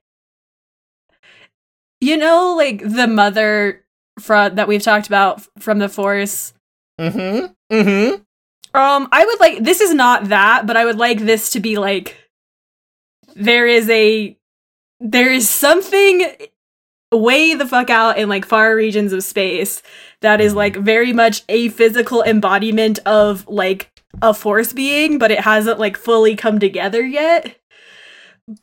you 2.01 2.17
know, 2.17 2.55
like 2.57 2.81
the 2.89 3.09
mother 3.09 3.85
from 4.21 4.55
that 4.55 4.69
we've 4.69 4.83
talked 4.83 5.09
about 5.09 5.43
from 5.59 5.81
the 5.81 5.89
Force. 5.89 6.55
mm-hmm. 7.01 7.47
Mm-hmm. 7.75 8.23
Um, 8.77 9.09
I 9.11 9.27
would 9.27 9.41
like 9.41 9.65
this 9.65 9.81
is 9.81 9.93
not 9.93 10.29
that, 10.29 10.65
but 10.67 10.77
I 10.77 10.85
would 10.85 10.99
like 10.99 11.19
this 11.19 11.51
to 11.51 11.61
be 11.61 11.77
like 11.77 12.17
there 13.35 13.67
is 13.67 13.91
a 13.91 14.39
there 15.05 15.31
is 15.31 15.49
something 15.49 16.27
way 17.13 17.55
the 17.55 17.69
fuck 17.69 17.91
out 17.91 18.19
in 18.19 18.29
like 18.29 18.45
far 18.45 18.75
regions 18.75 19.13
of 19.13 19.23
space 19.23 19.83
that 20.23 20.41
is 20.41 20.51
mm-hmm. 20.53 20.59
like 20.59 20.77
very 20.77 21.13
much 21.13 21.45
a 21.49 21.69
physical 21.69 22.23
embodiment 22.23 22.99
of 23.01 23.47
like 23.47 23.93
a 24.23 24.33
force 24.33 24.73
being, 24.73 25.19
but 25.19 25.31
it 25.31 25.41
hasn't 25.41 25.79
like 25.79 25.97
fully 25.97 26.35
come 26.35 26.59
together 26.59 27.05
yet. 27.05 27.57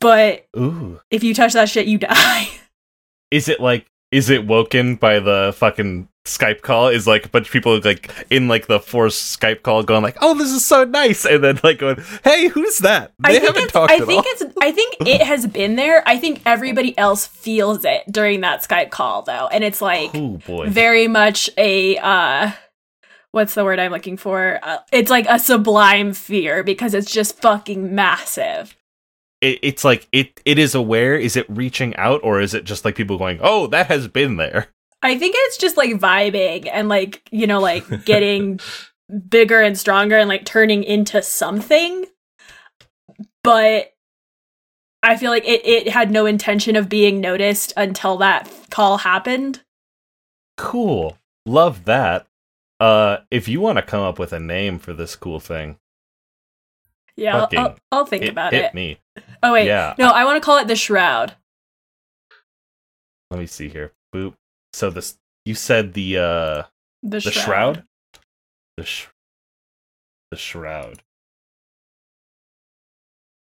But 0.00 0.46
Ooh. 0.56 1.00
if 1.10 1.22
you 1.22 1.34
touch 1.34 1.52
that 1.54 1.68
shit, 1.68 1.86
you 1.86 1.98
die. 1.98 2.48
Is 3.30 3.48
it 3.48 3.60
like 3.60 3.86
is 4.12 4.30
it 4.30 4.46
woken 4.46 4.94
by 4.96 5.18
the 5.18 5.52
fucking 5.56 6.08
Skype 6.24 6.60
call? 6.60 6.88
Is 6.88 7.06
like 7.08 7.26
a 7.26 7.28
bunch 7.28 7.48
of 7.48 7.52
people 7.52 7.80
like 7.82 8.12
in 8.30 8.46
like 8.46 8.68
the 8.68 8.78
forced 8.78 9.40
Skype 9.40 9.62
call 9.62 9.82
going 9.82 10.02
like, 10.04 10.18
"Oh, 10.20 10.34
this 10.34 10.50
is 10.50 10.64
so 10.64 10.84
nice," 10.84 11.24
and 11.24 11.42
then 11.42 11.58
like 11.64 11.78
going, 11.78 11.96
"Hey, 12.22 12.46
who's 12.48 12.78
that?" 12.78 13.12
They 13.18 13.30
I 13.30 13.32
think 13.32 13.44
haven't 13.46 13.62
it's, 13.64 13.72
talked 13.72 13.92
I 13.92 13.98
think 13.98 14.24
all. 14.24 14.32
it's 14.32 14.42
I 14.60 14.70
think 14.70 14.96
it 15.00 15.22
has 15.22 15.46
been 15.48 15.74
there. 15.74 16.04
I 16.06 16.18
think 16.18 16.42
everybody 16.46 16.96
else 16.96 17.26
feels 17.26 17.84
it 17.84 18.02
during 18.08 18.42
that 18.42 18.62
Skype 18.62 18.90
call 18.90 19.22
though. 19.22 19.48
And 19.48 19.64
it's 19.64 19.82
like 19.82 20.10
oh 20.14 20.38
boy. 20.46 20.68
very 20.68 21.08
much 21.08 21.50
a 21.56 21.96
uh 21.98 22.52
what's 23.32 23.54
the 23.54 23.64
word 23.64 23.80
I'm 23.80 23.90
looking 23.90 24.16
for? 24.16 24.60
Uh, 24.62 24.78
it's 24.92 25.10
like 25.10 25.26
a 25.28 25.38
sublime 25.38 26.12
fear 26.12 26.62
because 26.62 26.94
it's 26.94 27.10
just 27.10 27.40
fucking 27.40 27.94
massive. 27.94 28.76
It, 29.42 29.58
it's 29.62 29.84
like 29.84 30.08
it 30.12 30.40
it 30.46 30.58
is 30.58 30.74
aware. 30.74 31.16
Is 31.16 31.36
it 31.36 31.44
reaching 31.50 31.94
out, 31.96 32.20
or 32.24 32.40
is 32.40 32.54
it 32.54 32.64
just 32.64 32.84
like 32.84 32.94
people 32.96 33.18
going, 33.18 33.38
"Oh, 33.42 33.66
that 33.66 33.88
has 33.88 34.08
been 34.08 34.36
there"? 34.36 34.68
I 35.02 35.18
think 35.18 35.34
it's 35.36 35.56
just 35.58 35.76
like 35.76 35.90
vibing 35.94 36.68
and 36.72 36.88
like, 36.88 37.22
you 37.32 37.46
know, 37.46 37.60
like 37.60 38.04
getting 38.04 38.60
bigger 39.28 39.60
and 39.60 39.76
stronger 39.76 40.16
and 40.16 40.28
like 40.28 40.44
turning 40.44 40.84
into 40.84 41.20
something. 41.22 42.06
But 43.42 43.92
I 45.02 45.16
feel 45.16 45.32
like 45.32 45.44
it, 45.44 45.66
it 45.66 45.88
had 45.88 46.12
no 46.12 46.24
intention 46.26 46.76
of 46.76 46.88
being 46.88 47.20
noticed 47.20 47.72
until 47.76 48.16
that 48.18 48.48
call 48.70 48.98
happened. 48.98 49.62
Cool. 50.56 51.18
Love 51.44 51.84
that. 51.86 52.28
Uh, 52.78 53.18
if 53.30 53.48
you 53.48 53.60
want 53.60 53.78
to 53.78 53.82
come 53.82 54.02
up 54.02 54.18
with 54.20 54.32
a 54.32 54.38
name 54.40 54.78
for 54.78 54.92
this 54.92 55.16
cool 55.16 55.40
thing, 55.40 55.78
Yeah, 57.16 57.38
I'll, 57.38 57.48
I'll, 57.56 57.76
I'll 57.90 58.06
think 58.06 58.24
about 58.26 58.52
hit 58.52 58.66
it. 58.66 58.74
me. 58.74 59.00
Oh 59.42 59.52
wait, 59.52 59.66
Yeah. 59.66 59.94
no, 59.98 60.10
I 60.10 60.24
want 60.24 60.40
to 60.40 60.44
call 60.44 60.58
it 60.58 60.68
the 60.68 60.76
shroud. 60.76 61.34
Let 63.30 63.40
me 63.40 63.46
see 63.46 63.68
here. 63.68 63.92
Boop. 64.14 64.34
So 64.72 64.90
this 64.90 65.16
you 65.44 65.54
said 65.54 65.94
the 65.94 66.18
uh 66.18 66.62
The, 67.02 67.20
the 67.20 67.30
shroud. 67.30 67.84
The 68.76 68.84
sh- 68.84 69.06
the 70.30 70.36
shroud. 70.36 71.02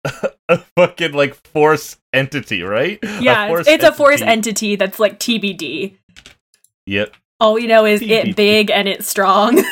a 0.49 0.57
fucking 0.75 1.13
like 1.13 1.35
force 1.47 1.97
entity, 2.13 2.63
right? 2.63 2.99
Yeah, 3.19 3.47
force 3.47 3.67
it's, 3.67 3.69
it's 3.69 3.83
a 3.83 3.91
force 3.93 4.21
entity. 4.21 4.75
that's 4.75 4.99
like 4.99 5.19
TBD. 5.19 5.97
Yep. 6.87 7.15
All 7.39 7.53
we 7.53 7.67
know 7.67 7.85
is 7.85 8.01
TBD. 8.01 8.09
it 8.29 8.35
big 8.35 8.71
and 8.71 8.87
it's 8.87 9.07
strong. 9.07 9.63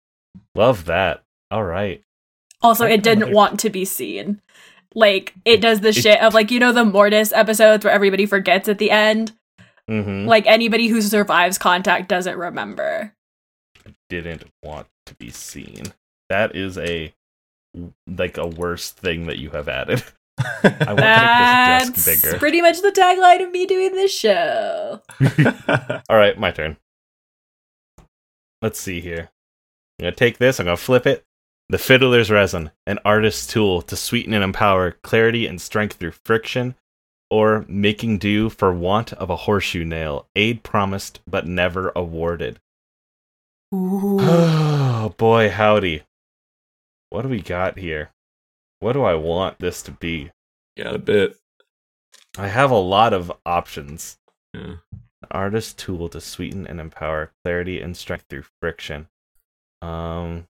Love 0.54 0.86
that. 0.86 1.22
All 1.50 1.64
right. 1.64 2.02
also, 2.62 2.86
I 2.86 2.90
it 2.90 3.02
didn't 3.02 3.24
wonder- 3.24 3.34
want 3.36 3.60
to 3.60 3.70
be 3.70 3.84
seen. 3.84 4.40
Like 4.94 5.34
it 5.44 5.60
does 5.60 5.80
the 5.80 5.92
shit 5.92 6.20
of 6.20 6.34
like 6.34 6.50
you 6.50 6.60
know 6.60 6.72
the 6.72 6.84
Mortis 6.84 7.32
episodes 7.32 7.84
where 7.84 7.92
everybody 7.92 8.26
forgets 8.26 8.68
at 8.68 8.78
the 8.78 8.90
end. 8.90 9.32
Mm-hmm. 9.90 10.26
Like 10.26 10.46
anybody 10.46 10.88
who 10.88 11.02
survives 11.02 11.58
contact 11.58 12.08
doesn't 12.08 12.38
remember. 12.38 13.12
Didn't 14.08 14.44
want 14.62 14.86
to 15.06 15.14
be 15.14 15.30
seen. 15.30 15.92
That 16.30 16.54
is 16.56 16.78
a 16.78 17.12
like 18.06 18.38
a 18.38 18.46
worse 18.46 18.90
thing 18.90 19.26
that 19.26 19.38
you 19.38 19.50
have 19.50 19.68
added. 19.68 20.02
I 20.38 20.46
want 20.62 20.78
to 20.78 20.88
make 20.88 20.96
That's 20.96 21.90
this 21.90 22.04
desk 22.04 22.22
bigger. 22.24 22.38
pretty 22.38 22.62
much 22.62 22.80
the 22.80 22.90
tagline 22.90 23.44
of 23.44 23.50
me 23.50 23.66
doing 23.66 23.92
this 23.92 24.16
show. 24.16 25.00
All 26.08 26.16
right, 26.16 26.38
my 26.38 26.50
turn. 26.50 26.76
Let's 28.62 28.80
see 28.80 29.00
here. 29.00 29.30
I'm 29.98 30.04
gonna 30.04 30.16
take 30.16 30.38
this. 30.38 30.58
I'm 30.58 30.66
gonna 30.66 30.76
flip 30.76 31.06
it. 31.06 31.24
The 31.70 31.78
fiddler's 31.78 32.30
resin, 32.30 32.70
an 32.86 32.98
artist's 33.04 33.46
tool 33.46 33.80
to 33.82 33.96
sweeten 33.96 34.34
and 34.34 34.44
empower 34.44 34.92
clarity 35.02 35.46
and 35.46 35.60
strength 35.60 35.96
through 35.96 36.12
friction, 36.24 36.74
or 37.30 37.64
making 37.68 38.18
do 38.18 38.50
for 38.50 38.72
want 38.72 39.12
of 39.14 39.30
a 39.30 39.36
horseshoe 39.36 39.84
nail. 39.84 40.28
Aid 40.36 40.62
promised 40.62 41.20
but 41.26 41.46
never 41.46 41.90
awarded. 41.96 42.60
Ooh. 43.74 44.18
Oh 44.20 45.14
boy, 45.16 45.50
howdy. 45.50 46.02
What 47.10 47.22
do 47.22 47.28
we 47.28 47.40
got 47.40 47.78
here? 47.78 48.10
What 48.80 48.92
do 48.92 49.02
I 49.02 49.14
want 49.14 49.58
this 49.58 49.82
to 49.82 49.90
be? 49.90 50.30
Got 50.76 50.94
a 50.94 50.98
bit. 50.98 51.36
I 52.36 52.48
have 52.48 52.70
a 52.70 52.76
lot 52.76 53.12
of 53.12 53.32
options. 53.46 54.18
Yeah. 54.52 54.76
An 54.92 55.28
artist's 55.30 55.72
tool 55.72 56.08
to 56.10 56.20
sweeten 56.20 56.66
and 56.66 56.78
empower 56.78 57.32
clarity 57.42 57.80
and 57.80 57.96
strength 57.96 58.26
through 58.28 58.44
friction. 58.60 59.08
Um. 59.80 60.46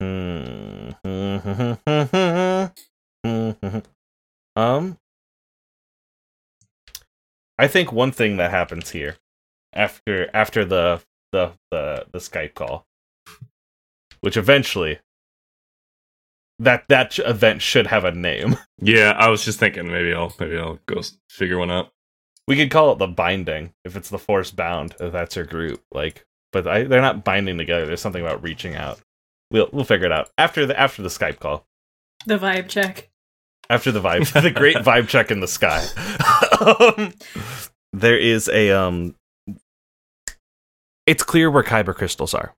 um. 4.56 4.98
I 7.58 7.68
think 7.68 7.92
one 7.92 8.12
thing 8.12 8.36
that 8.36 8.50
happens 8.50 8.90
here 8.90 9.16
after 9.72 10.28
after 10.34 10.64
the 10.64 11.02
the 11.32 11.52
the 11.70 12.06
the 12.12 12.18
Skype 12.18 12.54
call, 12.54 12.86
which 14.20 14.36
eventually 14.36 14.98
that 16.58 16.84
that 16.88 17.18
event 17.20 17.62
should 17.62 17.86
have 17.88 18.04
a 18.04 18.12
name. 18.12 18.56
Yeah, 18.78 19.12
I 19.12 19.30
was 19.30 19.42
just 19.42 19.58
thinking 19.58 19.88
maybe 19.88 20.12
I'll 20.12 20.34
maybe 20.38 20.58
I'll 20.58 20.78
go 20.84 21.00
figure 21.30 21.58
one 21.58 21.70
out. 21.70 21.92
We 22.46 22.56
could 22.56 22.70
call 22.70 22.92
it 22.92 22.98
the 22.98 23.06
binding 23.06 23.72
if 23.86 23.96
it's 23.96 24.10
the 24.10 24.18
force 24.18 24.50
bound. 24.50 24.94
If 25.00 25.12
that's 25.12 25.36
your 25.36 25.46
group, 25.46 25.82
like, 25.90 26.26
but 26.52 26.68
I, 26.68 26.84
they're 26.84 27.00
not 27.00 27.24
binding 27.24 27.56
together. 27.56 27.86
There's 27.86 28.02
something 28.02 28.20
about 28.20 28.42
reaching 28.42 28.76
out. 28.76 29.00
We'll 29.50 29.68
we'll 29.72 29.84
figure 29.84 30.06
it 30.06 30.12
out 30.12 30.30
after 30.36 30.66
the 30.66 30.78
after 30.78 31.02
the 31.02 31.08
Skype 31.08 31.38
call. 31.38 31.66
The 32.26 32.38
vibe 32.38 32.68
check. 32.68 33.10
After 33.68 33.90
the 33.90 34.00
vibe, 34.00 34.30
the 34.42 34.50
great 34.50 34.76
vibe 34.76 35.08
check 35.08 35.30
in 35.30 35.40
the 35.40 35.48
sky. 35.48 35.84
um, 36.98 37.12
there 37.92 38.18
is 38.18 38.48
a 38.48 38.70
um. 38.70 39.14
It's 41.06 41.22
clear 41.22 41.50
where 41.50 41.62
kyber 41.62 41.94
crystals 41.94 42.34
are. 42.34 42.54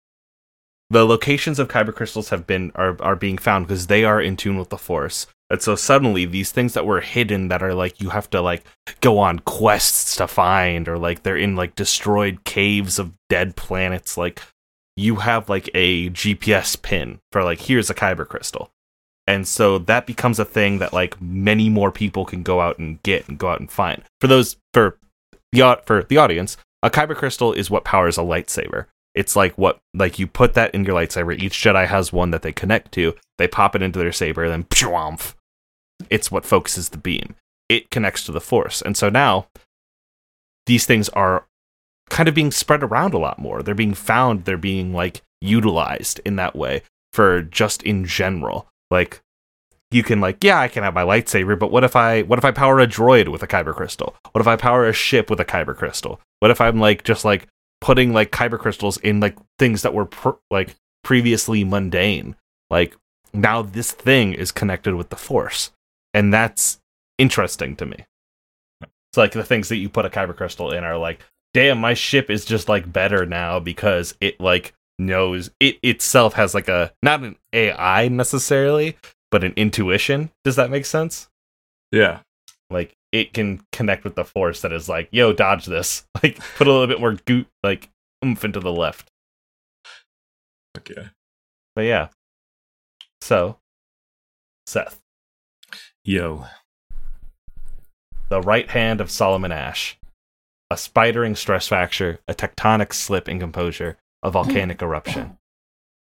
The 0.91 1.05
locations 1.05 1.59
of 1.59 1.69
kyber 1.69 1.95
crystals 1.95 2.31
have 2.31 2.47
been 2.47 2.73
are 2.75 2.97
are 3.03 3.17
being 3.17 3.39
found 3.39 3.67
because 3.67 3.89
they 3.89 4.05
are 4.05 4.21
in 4.21 4.37
tune 4.37 4.59
with 4.59 4.71
the 4.71 4.79
force. 4.79 5.27
And 5.51 5.63
so 5.63 5.77
suddenly 5.77 6.25
these 6.25 6.53
things 6.53 6.75
that 6.75 6.87
were 6.87 7.01
hidden 7.01 7.49
that 7.49 7.63
are 7.63 7.75
like 7.75 8.01
you 8.01 8.11
have 8.11 8.29
to 8.31 8.41
like 8.41 8.65
go 9.01 9.19
on 9.19 9.39
quests 9.41 10.17
to 10.17 10.27
find 10.27 10.89
or 10.89 10.99
like 10.99 11.23
they're 11.23 11.37
in 11.37 11.57
like 11.57 11.75
destroyed 11.75 12.45
caves 12.45 12.99
of 12.99 13.13
dead 13.29 13.57
planets 13.57 14.17
like 14.17 14.43
you 14.99 15.17
have 15.17 15.49
like 15.49 15.71
a 15.75 16.11
GPS 16.11 16.81
pin 16.81 17.21
for 17.31 17.45
like 17.45 17.61
here's 17.61 17.89
a 17.89 17.95
kyber 17.95 18.27
crystal. 18.27 18.71
And 19.29 19.47
so 19.47 19.79
that 19.79 20.07
becomes 20.07 20.41
a 20.41 20.45
thing 20.45 20.79
that 20.79 20.93
like 20.93 21.21
many 21.23 21.69
more 21.69 21.93
people 21.93 22.25
can 22.25 22.43
go 22.43 22.61
out 22.61 22.79
and 22.79 23.01
get 23.05 23.29
and 23.29 23.39
go 23.39 23.49
out 23.49 23.61
and 23.61 23.71
find. 23.71 24.03
For 24.21 24.27
those 24.27 24.57
for 24.75 24.99
the 25.53 25.81
for 25.87 26.03
the 26.03 26.17
audience, 26.17 26.57
a 26.83 26.91
kyber 26.91 27.15
crystal 27.15 27.53
is 27.53 27.71
what 27.71 27.85
powers 27.85 28.19
a 28.19 28.23
lightsaber. 28.23 28.87
It's 29.15 29.37
like 29.37 29.57
what 29.57 29.79
like 29.95 30.19
you 30.19 30.27
put 30.27 30.55
that 30.55 30.75
in 30.75 30.85
your 30.85 30.97
lightsaber. 30.97 31.39
Each 31.39 31.57
Jedi 31.57 31.87
has 31.87 32.13
one 32.13 32.33
that 32.33 32.43
they 32.43 32.53
connect 32.53 32.91
to. 32.93 33.15
They 33.39 33.47
pop 33.47 33.77
it 33.77 33.83
into 33.83 34.01
their 34.01 34.13
saber, 34.13 34.49
then 34.49 34.65
pshwamp. 34.65 35.35
It's 36.11 36.31
what 36.33 36.45
focuses 36.45 36.89
the 36.89 36.99
beam. 36.99 37.37
It 37.69 37.91
connects 37.91 38.25
to 38.25 38.33
the 38.33 38.41
force. 38.41 38.83
And 38.83 38.97
so 38.97 39.09
now 39.09 39.47
these 40.67 40.87
things 40.87 41.09
are 41.11 41.45
kind 42.09 42.29
of 42.29 42.35
being 42.35 42.51
spread 42.51 42.83
around 42.83 43.15
a 43.15 43.19
lot 43.19 43.39
more. 43.39 43.63
They're 43.63 43.75
being 43.75 43.95
found, 43.95 44.45
they're 44.45 44.57
being 44.57 44.93
like 44.93 45.23
utilized 45.41 46.21
in 46.25 46.37
that 46.37 46.57
way 46.57 46.83
for 47.13 47.43
just 47.43 47.83
in 47.83 48.05
general. 48.05 48.69
Like 48.91 49.21
you 49.91 50.03
can 50.03 50.21
like, 50.21 50.43
yeah, 50.45 50.61
I 50.61 50.69
can 50.69 50.83
have 50.83 50.95
my 50.95 51.03
lightsaber, 51.03 51.59
but 51.59 51.71
what 51.71 51.85
if 51.85 51.97
I 51.97 52.23
what 52.23 52.39
if 52.39 52.45
I 52.45 52.51
power 52.51 52.79
a 52.81 52.87
droid 52.87 53.29
with 53.29 53.43
a 53.43 53.47
kyber 53.47 53.75
crystal? 53.75 54.17
What 54.33 54.41
if 54.41 54.47
I 54.47 54.57
power 54.57 54.87
a 54.87 54.93
ship 54.93 55.31
with 55.31 55.41
a 55.41 55.45
kyber 55.45 55.77
crystal? 55.77 56.21
What 56.41 56.51
if 56.51 56.61
I'm 56.61 56.79
like 56.79 57.05
just 57.05 57.25
like 57.25 57.49
putting 57.81 58.13
like 58.13 58.31
kyber 58.31 58.59
crystals 58.59 58.99
in 58.99 59.21
like 59.21 59.37
things 59.59 59.83
that 59.83 59.95
were 59.95 60.07
pr- 60.07 60.31
like 60.51 60.75
previously 61.05 61.65
mundane? 61.65 62.37
Like 62.71 62.97
now 63.33 63.63
this 63.63 63.93
thing 63.93 64.35
is 64.35 64.53
connected 64.53 64.95
with 64.95 65.09
the 65.11 65.17
force. 65.17 65.71
And 66.15 66.33
that's 66.33 66.79
interesting 67.19 67.77
to 67.77 67.87
me. 67.87 68.05
It's 68.83 69.17
like 69.17 69.33
the 69.33 69.45
things 69.45 69.69
that 69.69 69.77
you 69.77 69.89
put 69.89 70.05
a 70.05 70.11
kyber 70.11 70.37
crystal 70.37 70.71
in 70.71 70.85
are 70.85 70.99
like, 70.99 71.21
damn, 71.59 71.81
my 71.81 71.93
ship 71.93 72.31
is 72.31 72.45
just 72.45 72.69
like 72.69 72.93
better 72.93 73.27
now 73.27 73.59
because 73.59 74.15
it 74.21 74.41
like 74.41 74.75
knows 74.97 75.51
it 75.59 75.77
itself 75.83 76.35
has 76.35 76.55
like 76.55 76.69
a 76.69 76.93
not 77.03 77.25
an 77.25 77.35
AI 77.53 78.07
necessarily, 78.07 78.97
but 79.33 79.43
an 79.43 79.55
intuition. 79.57 80.31
Does 80.45 80.55
that 80.55 80.71
make 80.71 80.87
sense? 80.87 81.29
Yeah. 81.91 82.21
Like 82.71 82.95
it 83.11 83.33
can 83.33 83.61
connect 83.73 84.05
with 84.05 84.15
the 84.15 84.25
force 84.25 84.61
that 84.61 84.73
is 84.73 84.89
like, 84.89 85.09
yo, 85.11 85.33
dodge 85.33 85.67
this. 85.67 86.05
Like 86.23 86.39
put 86.57 86.69
a 86.69 86.73
little 86.73 86.87
bit 86.87 87.01
more 87.01 87.17
goot 87.27 87.49
like 87.65 87.91
oomph 88.25 88.45
into 88.45 88.61
the 88.61 88.73
left. 88.73 89.11
Okay. 90.77 91.09
But 91.75 91.83
yeah. 91.83 92.09
So 93.21 93.59
Seth, 94.69 95.01
Yo. 96.05 96.47
the 98.29 98.43
right 98.43 98.71
hand 98.71 99.01
of 99.01 99.11
Solomon 99.11 99.51
Ash, 99.51 99.98
a 100.71 100.75
spidering 100.75 101.37
stress 101.37 101.69
fracture, 101.69 102.21
a 102.29 102.35
tectonic 102.35 102.93
slip 102.93 103.29
in 103.29 103.41
composure, 103.41 103.97
a 104.23 104.31
volcanic 104.31 104.83
eruption, 104.83 105.39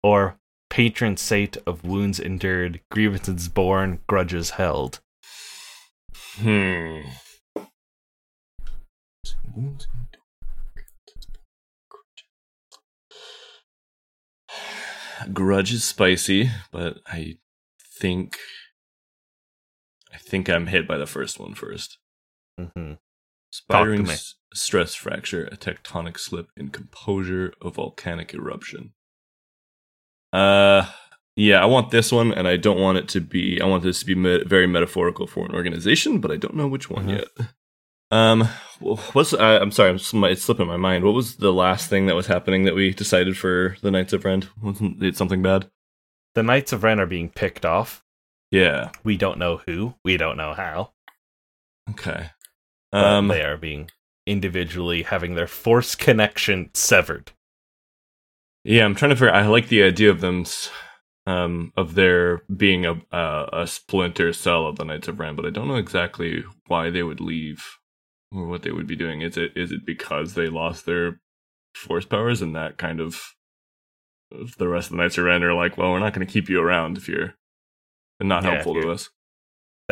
or 0.03 0.39
patron 0.71 1.17
saint 1.17 1.57
of 1.67 1.85
wounds 1.85 2.21
endured, 2.21 2.81
grievances 2.91 3.49
borne, 3.49 3.99
grudges 4.07 4.51
held. 4.51 5.01
Hmm. 6.37 7.01
Grudge 15.33 15.73
is 15.73 15.85
spicy, 15.85 16.51
but 16.71 16.99
I 17.07 17.37
think 17.99 18.39
I 20.13 20.17
think 20.19 20.49
I'm 20.49 20.67
hit 20.67 20.89
by 20.89 20.99
the 20.99 21.07
first 21.07 21.39
one 21.39 21.55
first. 21.55 21.99
Mm-hmm. 22.59 22.95
Spidering 23.53 24.07
me. 24.07 24.15
s- 24.15 24.35
stress 24.55 24.95
fracture, 24.95 25.45
a 25.53 25.57
tectonic 25.57 26.19
slip 26.19 26.49
in 26.57 26.69
composure, 26.71 27.53
a 27.63 27.71
volcanic 27.71 28.33
eruption. 28.35 28.93
Uh, 30.33 30.87
yeah, 31.37 31.63
I 31.63 31.67
want 31.67 31.91
this 31.91 32.11
one, 32.13 32.33
and 32.33 32.47
I 32.49 32.57
don't 32.57 32.81
want 32.81 32.99
it 32.99 33.09
to 33.09 33.21
be. 33.21 33.61
I 33.61 33.67
want 33.67 33.83
this 33.83 34.01
to 34.01 34.07
be 34.07 34.15
me- 34.15 34.45
very 34.45 34.67
metaphorical 34.67 35.27
for 35.27 35.45
an 35.47 35.55
organization, 35.55 36.19
but 36.21 36.31
I 36.31 36.37
don't 36.37 36.55
know 36.55 36.69
which 36.69 36.89
one 36.91 37.07
Mhm. 37.07 37.19
yet. 37.19 37.49
Um, 38.11 38.43
what's? 38.81 39.33
I, 39.33 39.57
I'm 39.59 39.71
sorry, 39.71 39.91
I'm 39.91 40.25
it's 40.25 40.43
slipping 40.43 40.67
my 40.67 40.77
mind. 40.77 41.05
What 41.05 41.15
was 41.15 41.37
the 41.37 41.53
last 41.53 41.89
thing 41.89 42.07
that 42.07 42.15
was 42.17 42.27
happening 42.27 42.65
that 42.65 42.75
we 42.75 42.93
decided 42.93 43.39
for 43.39 43.77
the 43.83 43.91
Knights 43.91 44.13
of 44.13 44.25
Ren? 44.25 44.45
Wasn't 44.63 45.03
it 45.03 45.17
something 45.17 45.43
bad? 45.43 45.71
The 46.35 46.43
Knights 46.43 46.73
of 46.73 46.83
Ren 46.83 47.01
are 47.01 47.07
being 47.07 47.31
picked 47.31 47.65
off. 47.65 48.03
Yeah. 48.51 48.91
We 49.03 49.17
don't 49.17 49.39
know 49.39 49.59
who. 49.67 49.95
We 50.05 50.19
don't 50.19 50.37
know 50.37 50.53
how. 50.53 50.93
Okay. 51.91 52.31
Um. 52.93 53.29
they 53.29 53.43
are 53.43 53.57
being 53.57 53.91
individually 54.27 55.03
having 55.03 55.35
their 55.35 55.47
force 55.47 55.95
connection 55.95 56.71
severed. 56.75 57.33
Yeah, 58.65 58.85
I'm 58.85 58.95
trying 58.95 59.11
to 59.11 59.17
figure. 59.17 59.33
I 59.33 59.47
like 59.47 59.69
the 59.69 59.83
idea 59.83 60.11
of 60.11 60.21
them, 60.21 60.45
um, 61.27 61.73
of 61.77 61.95
there 61.95 62.43
being 62.57 62.87
a 62.87 62.93
uh, 63.13 63.49
a 63.53 63.67
splinter 63.67 64.33
cell 64.33 64.67
of 64.67 64.77
the 64.77 64.85
Knights 64.85 65.09
of 65.09 65.19
Ren, 65.19 65.35
but 65.35 65.47
I 65.47 65.51
don't 65.51 65.69
know 65.69 65.77
exactly 65.77 66.45
why 66.67 66.91
they 66.91 67.03
would 67.03 67.21
leave 67.21 67.65
or 68.31 68.47
what 68.47 68.63
they 68.63 68.71
would 68.71 68.87
be 68.87 68.97
doing. 68.97 69.21
Is 69.23 69.37
it 69.37 69.53
is 69.57 69.73
it 69.73 69.85
because 69.85 70.35
they 70.35 70.49
lost 70.49 70.87
their 70.87 71.21
force 71.75 72.05
powers 72.05 72.41
and 72.43 72.55
that 72.55 72.77
kind 72.79 73.01
of 73.01 73.21
if 74.31 74.57
the 74.57 74.69
rest 74.69 74.87
of 74.91 74.97
the 74.97 75.03
Knights 75.03 75.19
of 75.19 75.25
Ren 75.25 75.43
are 75.43 75.55
like, 75.55 75.77
well, 75.77 75.91
we're 75.91 75.99
not 75.99 76.15
going 76.15 76.27
to 76.27 76.33
keep 76.33 76.49
you 76.49 76.61
around 76.61 76.97
if 76.97 77.09
you're 77.09 77.35
not 78.21 78.45
Yeah, 78.45 78.51
helpful 78.53 78.75
to 78.75 78.81
you're- 78.81 78.93
us. 78.95 79.11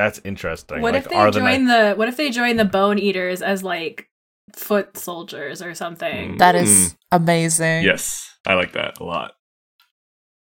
That's 0.01 0.19
interesting. 0.25 0.81
What 0.81 0.95
like, 0.95 1.05
if 1.05 1.11
they 1.11 1.17
are 1.17 1.31
the 1.31 1.41
join 1.41 1.67
Knights- 1.67 1.91
the 1.93 1.99
What 1.99 2.09
if 2.09 2.17
they 2.17 2.31
join 2.31 2.57
the 2.57 2.65
Bone 2.65 2.99
Eaters 2.99 3.43
as 3.43 3.63
like 3.63 4.09
foot 4.57 4.97
soldiers 4.97 5.61
or 5.61 5.75
something? 5.75 6.37
Mm. 6.37 6.39
That 6.39 6.55
is 6.55 6.97
amazing. 7.13 7.85
Yes, 7.85 8.35
I 8.47 8.55
like 8.55 8.73
that 8.73 8.99
a 8.99 9.05
lot. 9.05 9.35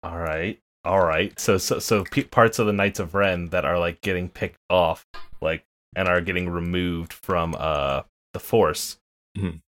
All 0.02 0.16
right, 0.16 0.58
all 0.82 1.04
right. 1.04 1.38
So, 1.38 1.58
so, 1.58 1.78
so 1.78 2.04
pe- 2.04 2.24
parts 2.24 2.58
of 2.58 2.66
the 2.66 2.72
Knights 2.72 3.00
of 3.00 3.14
Ren 3.14 3.50
that 3.50 3.66
are 3.66 3.78
like 3.78 4.00
getting 4.00 4.30
picked 4.30 4.60
off, 4.70 5.04
like, 5.42 5.62
and 5.94 6.08
are 6.08 6.22
getting 6.22 6.48
removed 6.48 7.12
from 7.12 7.54
uh 7.58 8.02
the 8.32 8.40
Force. 8.40 8.96
Mhm. 9.36 9.60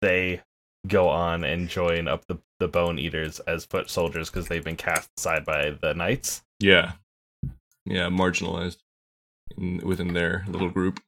They 0.00 0.40
go 0.88 1.08
on 1.10 1.44
and 1.44 1.68
join 1.68 2.08
up 2.08 2.24
the 2.28 2.38
the 2.60 2.68
Bone 2.68 2.98
Eaters 2.98 3.40
as 3.40 3.66
foot 3.66 3.90
soldiers 3.90 4.30
because 4.30 4.48
they've 4.48 4.64
been 4.64 4.76
cast 4.76 5.10
aside 5.18 5.44
by 5.44 5.68
the 5.70 5.92
Knights. 5.92 6.42
Yeah, 6.60 6.92
yeah, 7.84 8.08
marginalized 8.08 8.78
in, 9.56 9.78
within 9.78 10.14
their 10.14 10.44
little 10.48 10.70
group. 10.70 11.00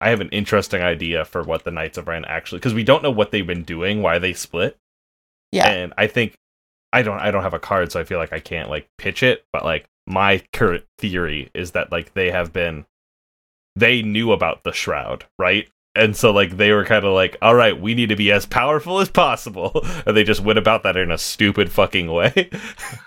I 0.00 0.10
have 0.10 0.20
an 0.20 0.30
interesting 0.30 0.82
idea 0.82 1.24
for 1.24 1.42
what 1.42 1.62
the 1.64 1.70
Knights 1.70 1.96
of 1.96 2.08
Ren 2.08 2.24
actually 2.24 2.58
because 2.58 2.74
we 2.74 2.82
don't 2.82 3.02
know 3.02 3.10
what 3.10 3.30
they've 3.30 3.46
been 3.46 3.62
doing, 3.62 4.02
why 4.02 4.18
they 4.18 4.32
split. 4.32 4.76
Yeah. 5.52 5.68
and 5.68 5.92
I 5.96 6.06
think 6.06 6.34
I 6.92 7.02
don't 7.02 7.20
I 7.20 7.30
don't 7.30 7.42
have 7.42 7.54
a 7.54 7.60
card, 7.60 7.92
so 7.92 8.00
I 8.00 8.04
feel 8.04 8.18
like 8.18 8.32
I 8.32 8.40
can't 8.40 8.68
like 8.68 8.88
pitch 8.98 9.22
it. 9.22 9.44
But 9.52 9.64
like 9.64 9.86
my 10.06 10.42
current 10.52 10.84
theory 10.98 11.50
is 11.54 11.72
that 11.72 11.92
like 11.92 12.14
they 12.14 12.30
have 12.30 12.52
been 12.52 12.84
they 13.76 14.02
knew 14.02 14.32
about 14.32 14.64
the 14.64 14.72
shroud, 14.72 15.24
right? 15.38 15.68
And 15.94 16.16
so 16.16 16.30
like 16.30 16.56
they 16.56 16.72
were 16.72 16.84
kind 16.84 17.04
of 17.04 17.12
like, 17.12 17.36
all 17.42 17.54
right, 17.54 17.78
we 17.78 17.94
need 17.94 18.08
to 18.08 18.16
be 18.16 18.32
as 18.32 18.46
powerful 18.46 18.98
as 19.00 19.10
possible, 19.10 19.84
and 20.06 20.16
they 20.16 20.24
just 20.24 20.40
went 20.40 20.58
about 20.58 20.82
that 20.84 20.96
in 20.96 21.10
a 21.10 21.18
stupid 21.18 21.70
fucking 21.70 22.10
way. 22.10 22.50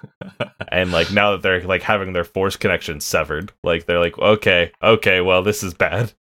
and 0.67 0.91
like 0.91 1.11
now 1.11 1.31
that 1.31 1.41
they're 1.41 1.61
like 1.63 1.81
having 1.81 2.13
their 2.13 2.23
force 2.23 2.55
connection 2.55 2.99
severed, 2.99 3.51
like 3.63 3.85
they're 3.85 3.99
like, 3.99 4.17
okay, 4.19 4.71
okay, 4.83 5.21
well 5.21 5.41
this 5.41 5.63
is 5.63 5.73
bad. 5.73 6.13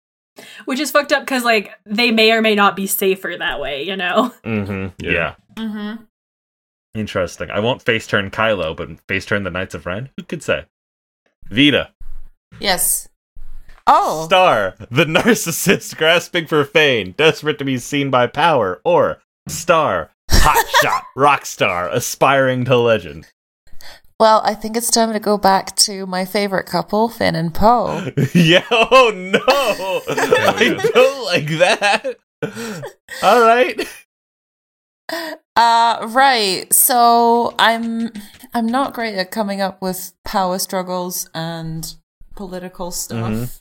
Which 0.65 0.81
is 0.81 0.91
fucked 0.91 1.13
up 1.13 1.23
because 1.23 1.45
like 1.45 1.71
they 1.85 2.11
may 2.11 2.33
or 2.33 2.41
may 2.41 2.55
not 2.55 2.77
be 2.77 2.87
safer 2.87 3.35
that 3.39 3.61
way. 3.61 3.83
You 3.83 3.97
know. 3.97 4.33
Mm-hmm. 4.45 5.05
Yeah. 5.05 5.13
yeah. 5.13 5.35
Mm-hmm. 5.57 6.03
Interesting. 6.95 7.51
I 7.51 7.61
won't 7.61 7.83
face 7.83 8.07
turn 8.07 8.31
Kylo, 8.31 8.77
but 8.77 9.01
face 9.09 9.27
turn 9.27 9.43
the 9.43 9.51
Knights 9.51 9.75
of 9.75 9.85
Ren. 9.85 10.11
Who 10.17 10.23
could 10.23 10.43
say? 10.43 10.65
Vita, 11.51 11.91
Yes. 12.61 13.09
Oh. 13.87 14.25
Star, 14.27 14.75
the 14.91 15.05
narcissist 15.05 15.97
grasping 15.99 16.47
for 16.47 16.65
fame, 16.65 17.13
desperate 17.17 17.59
to 17.59 17.65
be 17.65 17.79
seen 17.79 18.11
by 18.11 18.27
power, 18.27 18.81
or 18.85 19.19
Star, 19.47 20.11
hotshot, 20.31 21.03
rock 21.17 21.45
star, 21.45 21.89
aspiring 21.91 22.65
to 22.65 22.77
legend. 22.79 23.27
Well, 24.19 24.41
I 24.45 24.55
think 24.55 24.75
it's 24.77 24.91
time 24.91 25.13
to 25.13 25.21
go 25.21 25.37
back 25.37 25.77
to 25.77 26.07
my 26.07 26.25
favorite 26.25 26.65
couple, 26.65 27.09
Finn 27.11 27.35
and 27.35 27.53
Poe. 27.53 28.11
yeah. 28.35 28.65
Oh 28.71 29.13
no, 29.15 29.41
I 30.09 30.91
don't 30.95 31.25
like 31.27 31.49
that. 31.59 32.17
All 33.23 33.41
right. 33.43 33.87
Uh 35.57 36.07
right. 36.11 36.73
So 36.73 37.55
I'm 37.59 38.11
I'm 38.55 38.67
not 38.67 38.95
great 38.95 39.17
at 39.17 39.31
coming 39.31 39.61
up 39.61 39.83
with 39.83 40.13
power 40.25 40.59
struggles 40.59 41.29
and 41.35 41.95
political 42.37 42.91
stuff. 42.93 43.31
Mhm. 43.31 43.61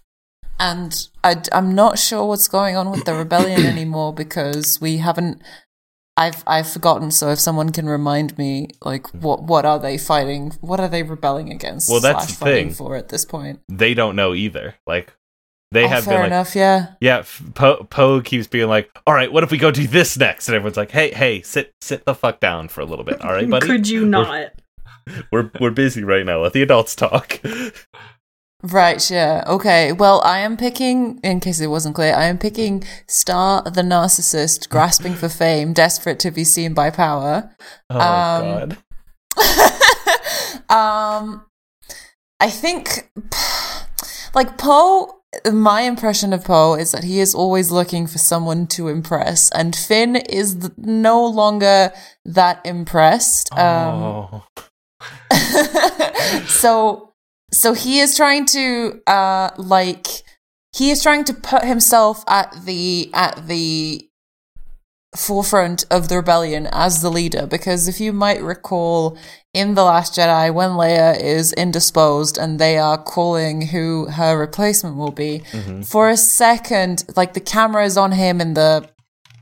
And 0.59 1.07
I, 1.23 1.41
am 1.51 1.75
not 1.75 1.99
sure 1.99 2.25
what's 2.25 2.47
going 2.47 2.75
on 2.75 2.91
with 2.91 3.05
the 3.05 3.13
rebellion 3.13 3.65
anymore 3.65 4.13
because 4.13 4.79
we 4.79 4.97
haven't. 4.97 5.41
I've 6.15 6.43
I've 6.45 6.69
forgotten. 6.69 7.09
So 7.11 7.29
if 7.29 7.39
someone 7.39 7.71
can 7.71 7.87
remind 7.87 8.37
me, 8.37 8.69
like 8.83 9.07
what 9.13 9.43
what 9.43 9.65
are 9.65 9.79
they 9.79 9.97
fighting? 9.97 10.51
What 10.61 10.79
are 10.79 10.87
they 10.87 11.01
rebelling 11.03 11.51
against? 11.51 11.89
Well, 11.89 11.99
that's 11.99 12.25
slash 12.25 12.37
the 12.37 12.45
fighting 12.45 12.67
thing. 12.67 12.75
for 12.75 12.95
at 12.95 13.09
this 13.09 13.25
point. 13.25 13.61
They 13.67 13.93
don't 13.93 14.15
know 14.15 14.33
either. 14.33 14.75
Like 14.85 15.13
they 15.73 15.85
oh, 15.85 15.87
have 15.87 16.03
fair 16.03 16.13
been 16.13 16.21
like, 16.21 16.27
enough. 16.27 16.55
Yeah. 16.55 16.93
Yeah, 17.01 17.23
Poe 17.55 17.87
Poe 17.89 18.21
keeps 18.21 18.45
being 18.45 18.69
like, 18.69 18.91
"All 19.07 19.13
right, 19.13 19.31
what 19.33 19.43
if 19.43 19.49
we 19.49 19.57
go 19.57 19.71
do 19.71 19.87
this 19.87 20.15
next?" 20.15 20.47
And 20.47 20.55
everyone's 20.55 20.77
like, 20.77 20.91
"Hey, 20.91 21.11
hey, 21.11 21.41
sit 21.41 21.73
sit 21.81 22.05
the 22.05 22.13
fuck 22.13 22.39
down 22.39 22.67
for 22.67 22.81
a 22.81 22.85
little 22.85 23.03
bit, 23.03 23.19
all 23.21 23.31
right, 23.31 23.49
buddy? 23.49 23.65
Could 23.65 23.89
you 23.89 24.05
not? 24.05 24.53
We're 25.31 25.51
we're 25.59 25.71
busy 25.71 26.01
right 26.01 26.25
now. 26.25 26.41
Let 26.41 26.53
the 26.53 26.61
adults 26.61 26.95
talk." 26.95 27.41
Right, 28.63 29.11
yeah. 29.11 29.43
Okay. 29.45 29.91
Well, 29.91 30.21
I 30.23 30.39
am 30.39 30.55
picking, 30.55 31.19
in 31.21 31.41
case 31.41 31.59
it 31.59 31.67
wasn't 31.67 31.95
clear, 31.95 32.15
I 32.15 32.25
am 32.25 32.37
picking 32.37 32.83
Star 33.07 33.61
the 33.63 33.81
narcissist 33.81 34.69
grasping 34.73 35.15
for 35.15 35.27
fame, 35.27 35.73
desperate 35.73 36.17
to 36.19 36.31
be 36.31 36.45
seen 36.45 36.73
by 36.73 36.89
power. 36.89 37.51
Oh 37.89 37.99
Um, 37.99 38.69
god. 38.69 38.77
um, 40.69 41.45
I 42.39 42.49
think, 42.49 43.11
like, 44.33 44.57
Poe, 44.57 45.19
my 45.51 45.81
impression 45.81 46.31
of 46.31 46.45
Poe 46.45 46.75
is 46.75 46.93
that 46.93 47.03
he 47.03 47.19
is 47.19 47.35
always 47.35 47.69
looking 47.69 48.07
for 48.07 48.17
someone 48.17 48.67
to 48.67 48.87
impress, 48.87 49.49
and 49.51 49.75
Finn 49.75 50.15
is 50.15 50.55
th- 50.55 50.71
no 50.77 51.25
longer 51.25 51.91
that 52.23 52.61
impressed. 52.65 53.51
Um, 53.51 53.59
oh. 54.03 54.43
so 56.47 57.12
so 57.53 57.73
he 57.73 57.99
is 57.99 58.15
trying 58.17 58.45
to 58.45 59.01
uh 59.07 59.49
like 59.57 60.07
he 60.75 60.89
is 60.91 61.01
trying 61.03 61.23
to 61.23 61.33
put 61.33 61.63
himself 61.63 62.23
at 62.27 62.53
the 62.65 63.09
at 63.13 63.47
the 63.47 64.09
forefront 65.15 65.85
of 65.91 66.09
the 66.09 66.15
rebellion 66.15 66.67
as 66.71 67.01
the 67.03 67.09
leader 67.11 67.45
because 67.45 67.87
if 67.87 67.99
you 67.99 68.11
might 68.11 68.41
recall 68.41 69.15
in 69.53 69.75
the 69.75 69.83
last 69.83 70.15
jedi 70.17 70.51
when 70.51 70.71
leia 70.71 71.15
is 71.21 71.53
indisposed 71.53 72.35
and 72.35 72.57
they 72.57 72.79
are 72.79 72.97
calling 72.97 73.67
who 73.67 74.07
her 74.07 74.35
replacement 74.35 74.95
will 74.97 75.11
be 75.11 75.43
Mhm. 75.51 75.85
for 75.85 76.09
a 76.09 76.17
second 76.17 77.03
like 77.15 77.33
the 77.35 77.39
camera 77.39 77.85
is 77.85 77.95
on 77.95 78.13
him 78.13 78.41
in 78.41 78.55
the 78.55 78.89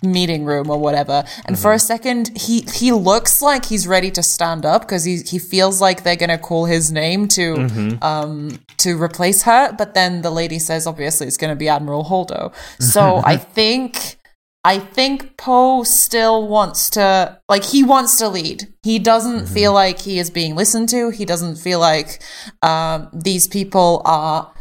meeting 0.01 0.45
room 0.45 0.69
or 0.69 0.77
whatever. 0.79 1.23
And 1.45 1.57
for 1.57 1.73
a 1.73 1.79
second 1.79 2.31
he 2.35 2.61
he 2.73 2.91
looks 2.91 3.41
like 3.41 3.65
he's 3.65 3.87
ready 3.87 4.09
to 4.11 4.23
stand 4.23 4.65
up 4.65 4.81
because 4.81 5.03
he 5.03 5.17
he 5.17 5.37
feels 5.39 5.79
like 5.81 6.03
they're 6.03 6.15
gonna 6.15 6.37
call 6.39 6.65
his 6.65 6.91
name 6.91 7.27
to 7.29 7.55
Mhm. 7.55 8.03
um 8.03 8.59
to 8.77 9.01
replace 9.01 9.43
her. 9.43 9.71
But 9.77 9.93
then 9.93 10.21
the 10.23 10.31
lady 10.31 10.57
says 10.59 10.87
obviously 10.87 11.27
it's 11.27 11.37
gonna 11.37 11.55
be 11.55 11.69
admiral 11.69 12.05
holdo. 12.05 12.51
So 12.79 13.21
i 13.25 13.37
think 13.37 14.17
i 14.63 14.77
think 14.77 15.37
poe 15.37 15.83
still 15.83 16.47
wants 16.47 16.89
to 16.91 17.37
like 17.49 17.63
he 17.63 17.83
wants 17.83 18.17
to 18.17 18.27
lead. 18.27 18.73
He 18.83 18.97
doesn't 18.99 19.47
feel 19.47 19.73
like 19.73 19.99
he 19.99 20.17
is 20.19 20.29
being 20.31 20.55
listened 20.55 20.89
to. 20.89 21.09
He 21.11 21.25
doesn't 21.25 21.55
feel 21.57 21.79
like 21.79 22.21
um 22.63 23.09
these 23.13 23.47
people 23.47 24.01
are 24.05 24.51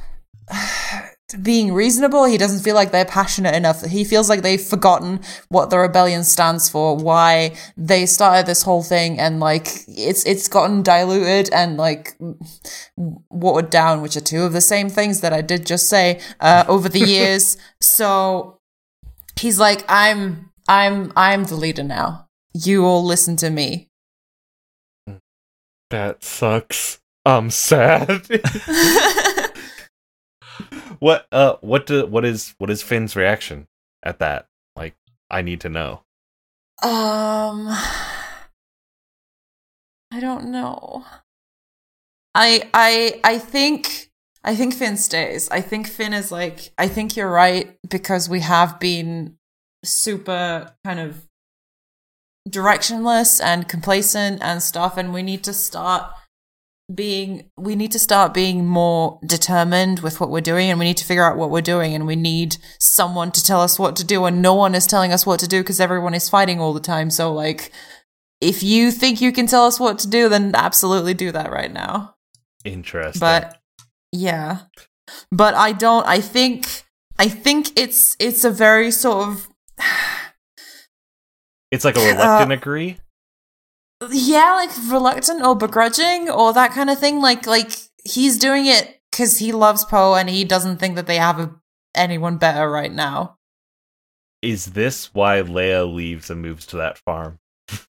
being 1.34 1.72
reasonable. 1.72 2.24
He 2.24 2.38
doesn't 2.38 2.62
feel 2.62 2.74
like 2.74 2.90
they're 2.90 3.04
passionate 3.04 3.54
enough. 3.54 3.84
He 3.84 4.04
feels 4.04 4.28
like 4.28 4.42
they've 4.42 4.60
forgotten 4.60 5.20
what 5.48 5.70
the 5.70 5.78
rebellion 5.78 6.24
stands 6.24 6.68
for, 6.68 6.96
why 6.96 7.54
they 7.76 8.06
started 8.06 8.46
this 8.46 8.62
whole 8.62 8.82
thing, 8.82 9.18
and 9.18 9.40
like 9.40 9.68
it's 9.88 10.24
it's 10.26 10.48
gotten 10.48 10.82
diluted 10.82 11.50
and 11.52 11.76
like 11.76 12.16
watered 12.96 13.70
down, 13.70 14.02
which 14.02 14.16
are 14.16 14.20
two 14.20 14.42
of 14.42 14.52
the 14.52 14.60
same 14.60 14.88
things 14.88 15.20
that 15.20 15.32
I 15.32 15.40
did 15.40 15.66
just 15.66 15.88
say 15.88 16.20
uh, 16.40 16.64
over 16.68 16.88
the 16.88 17.00
years. 17.16 17.56
so 17.80 18.58
he's 19.38 19.58
like, 19.58 19.84
I'm 19.88 20.50
I'm 20.68 21.12
I'm 21.16 21.44
the 21.44 21.56
leader 21.56 21.82
now. 21.82 22.28
You 22.54 22.84
all 22.84 23.04
listen 23.04 23.36
to 23.36 23.50
me. 23.50 23.88
That 25.90 26.22
sucks. 26.22 27.00
I'm 27.26 27.50
sad. 27.50 28.26
what 31.00 31.26
uh 31.32 31.56
what 31.60 31.86
do 31.86 32.06
what 32.06 32.24
is 32.24 32.54
what 32.58 32.70
is 32.70 32.82
Finn's 32.82 33.16
reaction 33.16 33.66
at 34.02 34.20
that? 34.20 34.46
Like 34.76 34.94
I 35.30 35.42
need 35.42 35.60
to 35.62 35.68
know. 35.68 36.02
Um, 36.82 37.68
I 40.10 40.20
don't 40.20 40.50
know. 40.50 41.04
I 42.34 42.70
I 42.72 43.20
I 43.24 43.38
think 43.38 44.10
I 44.44 44.54
think 44.54 44.74
Finn 44.74 44.96
stays. 44.96 45.50
I 45.50 45.60
think 45.60 45.88
Finn 45.88 46.14
is 46.14 46.30
like 46.30 46.72
I 46.78 46.88
think 46.88 47.16
you're 47.16 47.30
right 47.30 47.76
because 47.88 48.28
we 48.28 48.40
have 48.40 48.78
been 48.78 49.36
super 49.84 50.74
kind 50.84 51.00
of 51.00 51.26
directionless 52.48 53.40
and 53.42 53.68
complacent 53.68 54.42
and 54.42 54.62
stuff 54.62 54.96
and 54.96 55.12
we 55.12 55.22
need 55.22 55.44
to 55.44 55.52
start 55.52 56.10
being 56.94 57.50
we 57.56 57.76
need 57.76 57.92
to 57.92 57.98
start 57.98 58.34
being 58.34 58.66
more 58.66 59.18
determined 59.24 60.00
with 60.00 60.20
what 60.20 60.30
we're 60.30 60.40
doing 60.40 60.70
and 60.70 60.78
we 60.78 60.84
need 60.84 60.96
to 60.96 61.04
figure 61.04 61.24
out 61.24 61.36
what 61.36 61.50
we're 61.50 61.60
doing 61.60 61.94
and 61.94 62.06
we 62.06 62.16
need 62.16 62.56
someone 62.78 63.30
to 63.30 63.44
tell 63.44 63.60
us 63.60 63.78
what 63.78 63.94
to 63.96 64.04
do 64.04 64.24
and 64.24 64.42
no 64.42 64.54
one 64.54 64.74
is 64.74 64.86
telling 64.86 65.12
us 65.12 65.24
what 65.24 65.38
to 65.40 65.48
do 65.48 65.60
because 65.60 65.80
everyone 65.80 66.14
is 66.14 66.28
fighting 66.28 66.60
all 66.60 66.72
the 66.72 66.80
time 66.80 67.10
so 67.10 67.32
like 67.32 67.70
if 68.40 68.62
you 68.62 68.90
think 68.90 69.20
you 69.20 69.30
can 69.30 69.46
tell 69.46 69.66
us 69.66 69.78
what 69.78 69.98
to 69.98 70.08
do 70.08 70.28
then 70.28 70.52
absolutely 70.54 71.14
do 71.14 71.30
that 71.30 71.50
right 71.50 71.72
now 71.72 72.14
Interesting. 72.64 73.20
but 73.20 73.58
yeah 74.12 74.60
but 75.30 75.54
i 75.54 75.72
don't 75.72 76.06
i 76.06 76.20
think 76.20 76.82
i 77.18 77.28
think 77.28 77.78
it's 77.78 78.16
it's 78.18 78.44
a 78.44 78.50
very 78.50 78.90
sort 78.90 79.28
of 79.28 79.48
it's 81.70 81.84
like 81.84 81.96
a 81.96 82.00
reluctant 82.00 82.50
uh, 82.50 82.54
agree. 82.54 82.98
Yeah 84.10 84.54
like 84.54 84.70
reluctant 84.90 85.42
or 85.44 85.54
begrudging 85.54 86.30
or 86.30 86.52
that 86.52 86.72
kind 86.72 86.88
of 86.90 86.98
thing 86.98 87.20
like 87.20 87.46
like 87.46 87.70
he's 88.04 88.38
doing 88.38 88.66
it 88.66 89.00
because 89.10 89.38
he 89.38 89.52
loves 89.52 89.84
poe 89.84 90.14
and 90.14 90.30
he 90.30 90.44
doesn't 90.44 90.78
think 90.78 90.96
that 90.96 91.06
they 91.06 91.16
have 91.18 91.38
a, 91.38 91.54
anyone 91.94 92.38
better 92.38 92.70
right 92.70 92.92
now 92.92 93.36
Is 94.42 94.66
this 94.66 95.12
why 95.12 95.42
Leia 95.42 95.92
leaves 95.92 96.30
and 96.30 96.40
moves 96.40 96.64
to 96.66 96.76
that 96.78 96.98
farm? 96.98 97.38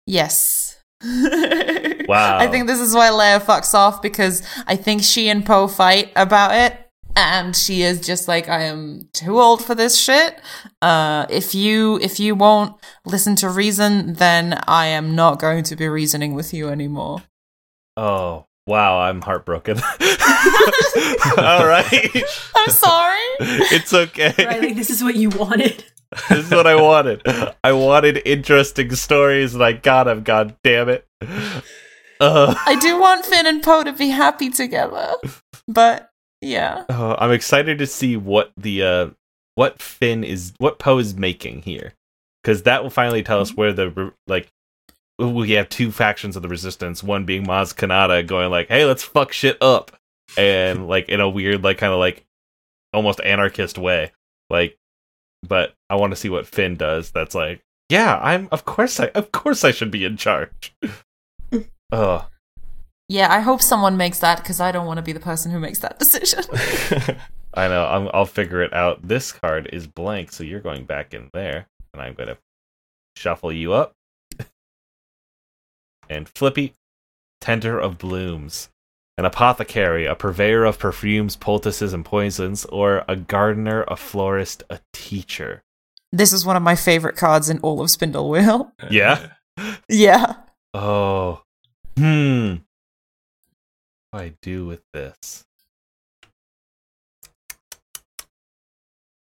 yes 0.06 0.82
Wow. 1.04 2.38
i 2.38 2.48
think 2.48 2.68
this 2.68 2.80
is 2.82 2.94
why 2.94 3.10
leia 3.10 3.42
fucks 3.42 3.74
off 3.74 4.02
because 4.02 4.42
i 4.68 4.76
think 4.76 5.04
she 5.04 5.30
and 5.30 5.46
poe 5.46 5.68
fight 5.68 6.12
about 6.18 6.54
it 6.54 6.83
and 7.16 7.56
she 7.56 7.82
is 7.84 8.00
just 8.02 8.28
like 8.28 8.48
i 8.50 8.64
am 8.64 9.08
too 9.14 9.40
old 9.40 9.64
for 9.64 9.76
this 9.76 9.98
shit 10.02 10.40
uh 10.82 11.26
if 11.30 11.54
you 11.56 12.00
if 12.02 12.20
you 12.20 12.34
won't 12.36 12.76
listen 13.06 13.36
to 13.36 13.50
reason 13.50 14.14
then 14.14 14.60
i 14.68 14.86
am 14.86 15.16
not 15.16 15.40
going 15.40 15.64
to 15.64 15.76
be 15.76 15.88
reasoning 15.88 16.34
with 16.34 16.54
you 16.54 16.70
anymore 16.70 17.22
Oh, 17.96 18.48
wow, 18.66 19.02
I'm 19.02 19.22
heartbroken. 19.22 19.78
All 21.38 21.68
right. 21.68 22.24
i'm 22.56 22.70
sorry 22.72 23.20
It's 23.40 23.94
okay. 23.94 24.34
Riley, 24.40 24.74
this 24.74 24.90
is 24.90 25.04
what 25.04 25.16
you 25.16 25.30
wanted. 25.30 25.84
this 26.30 26.46
is 26.46 26.50
what 26.52 26.66
I 26.66 26.74
wanted. 26.76 27.22
I 27.64 27.72
wanted 27.74 28.22
interesting 28.26 28.96
stories 28.96 29.54
and 29.54 29.64
I 29.64 29.74
got 29.74 30.06
them, 30.06 30.24
god 30.24 30.56
damn 30.64 30.90
it. 30.90 31.08
Uh, 32.20 32.56
I 32.66 32.76
do 32.80 33.00
want 33.00 33.26
Finn 33.26 33.46
and 33.46 33.62
Poe 33.62 33.84
to 33.84 33.94
be 33.94 34.10
happy 34.10 34.50
together. 34.50 35.14
But 35.68 36.10
yeah. 36.44 36.86
uh, 36.90 37.16
I'm 37.18 37.32
excited 37.32 37.78
to 37.80 37.88
see 37.88 38.18
what 38.18 38.52
the 38.58 38.84
uh 38.84 39.10
what 39.56 39.82
Finn 39.82 40.24
is 40.24 40.54
what 40.58 40.80
Poe 40.80 40.98
is 40.98 41.16
making 41.16 41.62
here. 41.64 41.94
Cuz 42.44 42.64
that 42.64 42.84
will 42.84 42.90
finally 42.90 43.24
tell 43.24 43.40
us 43.40 43.54
where 43.54 43.74
the 43.74 44.14
like 44.28 44.50
we 45.20 45.52
have 45.52 45.70
two 45.70 45.92
factions 45.92 46.36
of 46.36 46.42
the 46.42 46.50
resistance, 46.50 47.04
one 47.04 47.26
being 47.26 47.46
Maz 47.46 47.74
Kanata 47.74 48.26
going 48.26 48.50
like, 48.50 48.68
"Hey, 48.68 48.86
let's 48.86 49.04
fuck 49.04 49.32
shit 49.32 49.58
up." 49.62 49.92
And 50.38 50.88
like 50.94 51.10
in 51.10 51.22
a 51.22 51.30
weird 51.30 51.64
like 51.64 51.78
kind 51.78 51.94
of 51.94 52.00
like 52.00 52.26
almost 52.94 53.22
anarchist 53.22 53.78
way. 53.78 54.12
Like 54.50 54.78
but 55.48 55.74
I 55.90 55.96
want 55.96 56.12
to 56.12 56.16
see 56.16 56.30
what 56.30 56.48
Finn 56.48 56.76
does. 56.76 57.12
That's 57.12 57.36
like, 57.36 57.62
"Yeah, 57.90 58.18
I'm 58.22 58.48
of 58.52 58.66
course 58.66 59.00
I 59.00 59.08
of 59.08 59.32
course 59.32 59.64
I 59.64 59.72
should 59.72 59.92
be 59.92 60.06
in 60.06 60.18
charge." 60.18 60.76
Ugh. 61.92 62.26
Yeah, 63.14 63.32
I 63.32 63.42
hope 63.42 63.62
someone 63.62 63.96
makes 63.96 64.18
that 64.20 64.40
because 64.40 64.60
I 64.60 64.72
don't 64.72 64.88
want 64.88 64.98
to 64.98 65.04
be 65.04 65.12
the 65.12 65.20
person 65.20 65.52
who 65.52 65.60
makes 65.60 65.78
that 65.80 66.00
decision. 66.00 66.46
I 67.54 67.68
know. 67.68 67.86
I'm, 67.86 68.10
I'll 68.12 68.26
figure 68.26 68.64
it 68.64 68.74
out. 68.74 69.08
This 69.08 69.32
card 69.32 69.70
is 69.72 69.86
blank, 69.86 70.32
so 70.32 70.44
you're 70.44 70.60
going 70.60 70.86
back 70.86 71.14
in 71.14 71.30
there, 71.32 71.68
and 71.94 72.02
I'm 72.02 72.16
going 72.16 72.30
to 72.30 72.40
shuffle 73.16 73.52
you 73.52 73.72
up. 73.72 73.94
and 76.10 76.28
Flippy, 76.28 76.74
tender 77.40 77.78
of 77.78 78.00
blooms, 78.00 78.70
an 79.20 79.26
apothecary, 79.26 80.08
a 80.08 80.16
purveyor 80.16 80.66
of 80.66 80.80
perfumes, 80.80 81.36
poultices, 81.36 81.94
and 81.94 82.04
poisons, 82.04 82.66
or 82.66 83.06
a 83.08 83.16
gardener, 83.16 83.84
a 83.90 83.96
florist, 83.96 84.64
a 84.72 84.80
teacher. 84.92 85.62
this 86.12 86.34
is 86.34 86.48
one 86.48 86.56
of 86.56 86.64
my 86.64 86.76
favorite 86.76 87.16
cards 87.16 87.48
in 87.48 87.60
all 87.60 87.80
of 87.80 87.92
Spindle 87.92 88.32
Wheel. 88.32 88.72
Yeah? 88.90 89.34
Yeah. 89.88 90.38
Oh, 90.74 91.44
hmm. 91.96 92.56
Do 94.14 94.20
I 94.20 94.34
do 94.44 94.68
with 94.68 94.84
this? 94.94 95.44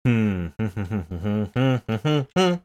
Hmm. 0.05 0.49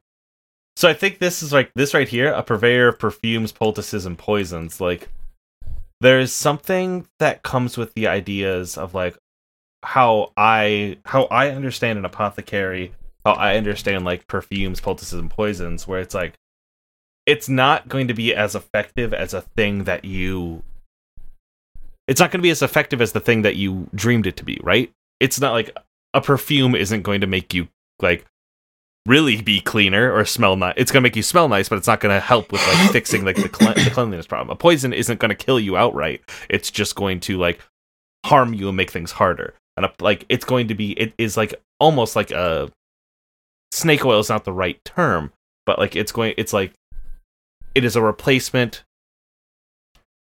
so 0.75 0.89
I 0.89 0.93
think 0.93 1.19
this 1.19 1.41
is 1.41 1.53
like 1.53 1.71
this 1.73 1.93
right 1.93 2.09
here, 2.09 2.33
a 2.33 2.43
purveyor 2.43 2.89
of 2.89 2.99
perfumes, 2.99 3.53
poultices, 3.53 4.05
and 4.05 4.17
poisons. 4.17 4.81
Like 4.81 5.07
there 6.01 6.19
is 6.19 6.33
something 6.33 7.07
that 7.19 7.43
comes 7.43 7.77
with 7.77 7.93
the 7.93 8.07
ideas 8.07 8.77
of 8.77 8.93
like 8.93 9.17
how 9.81 10.33
I 10.35 10.97
how 11.05 11.23
I 11.25 11.51
understand 11.51 11.97
an 11.97 12.05
apothecary, 12.05 12.91
how 13.25 13.33
I 13.33 13.55
understand 13.55 14.03
like 14.03 14.27
perfumes, 14.27 14.81
poultices, 14.81 15.17
and 15.17 15.31
poisons, 15.31 15.87
where 15.87 16.01
it's 16.01 16.13
like 16.13 16.33
it's 17.25 17.47
not 17.47 17.87
going 17.87 18.09
to 18.09 18.13
be 18.13 18.35
as 18.35 18.53
effective 18.53 19.13
as 19.13 19.33
a 19.33 19.41
thing 19.41 19.85
that 19.85 20.03
you 20.03 20.63
it's 22.07 22.19
not 22.19 22.31
going 22.31 22.39
to 22.39 22.43
be 22.43 22.49
as 22.49 22.61
effective 22.61 23.01
as 23.01 23.11
the 23.11 23.19
thing 23.19 23.43
that 23.43 23.55
you 23.55 23.89
dreamed 23.95 24.27
it 24.27 24.37
to 24.37 24.45
be, 24.45 24.59
right? 24.63 24.91
It's 25.19 25.39
not 25.39 25.53
like 25.53 25.75
a 26.13 26.21
perfume 26.21 26.75
isn't 26.75 27.03
going 27.03 27.21
to 27.21 27.27
make 27.27 27.53
you 27.53 27.67
like 28.01 28.25
really 29.05 29.41
be 29.41 29.61
cleaner 29.61 30.11
or 30.11 30.25
smell 30.25 30.55
nice. 30.55 30.73
It's 30.77 30.91
going 30.91 31.01
to 31.01 31.05
make 31.05 31.15
you 31.15 31.23
smell 31.23 31.47
nice, 31.47 31.69
but 31.69 31.77
it's 31.77 31.87
not 31.87 31.99
going 31.99 32.13
to 32.13 32.19
help 32.19 32.51
with 32.51 32.65
like 32.67 32.91
fixing 32.91 33.25
like 33.25 33.35
the, 33.35 33.49
cle- 33.49 33.73
the 33.73 33.91
cleanliness 33.91 34.27
problem. 34.27 34.49
A 34.49 34.55
poison 34.55 34.93
isn't 34.93 35.19
going 35.19 35.29
to 35.29 35.35
kill 35.35 35.59
you 35.59 35.77
outright. 35.77 36.21
It's 36.49 36.69
just 36.69 36.95
going 36.95 37.19
to 37.21 37.37
like 37.37 37.61
harm 38.25 38.53
you 38.53 38.67
and 38.67 38.77
make 38.77 38.91
things 38.91 39.11
harder. 39.11 39.53
And 39.77 39.85
a, 39.85 39.93
like 39.99 40.25
it's 40.29 40.45
going 40.45 40.67
to 40.67 40.75
be 40.75 40.91
it 40.93 41.13
is 41.17 41.37
like 41.37 41.55
almost 41.79 42.15
like 42.15 42.31
a 42.31 42.71
snake 43.71 44.05
oil 44.05 44.19
is 44.19 44.29
not 44.29 44.43
the 44.43 44.53
right 44.53 44.83
term, 44.85 45.31
but 45.65 45.79
like 45.79 45.95
it's 45.95 46.11
going 46.11 46.33
it's 46.37 46.53
like 46.53 46.73
it 47.73 47.85
is 47.85 47.95
a 47.95 48.01
replacement 48.01 48.83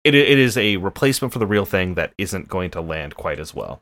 it 0.04 0.16
it 0.16 0.40
is 0.40 0.58
a 0.58 0.78
replacement 0.78 1.34
for 1.34 1.40
the 1.40 1.48
real 1.48 1.66
thing 1.66 1.96
that 1.96 2.14
isn't 2.18 2.48
going 2.48 2.72
to 2.72 2.82
land 2.82 3.16
quite 3.16 3.40
as 3.40 3.54
well. 3.54 3.82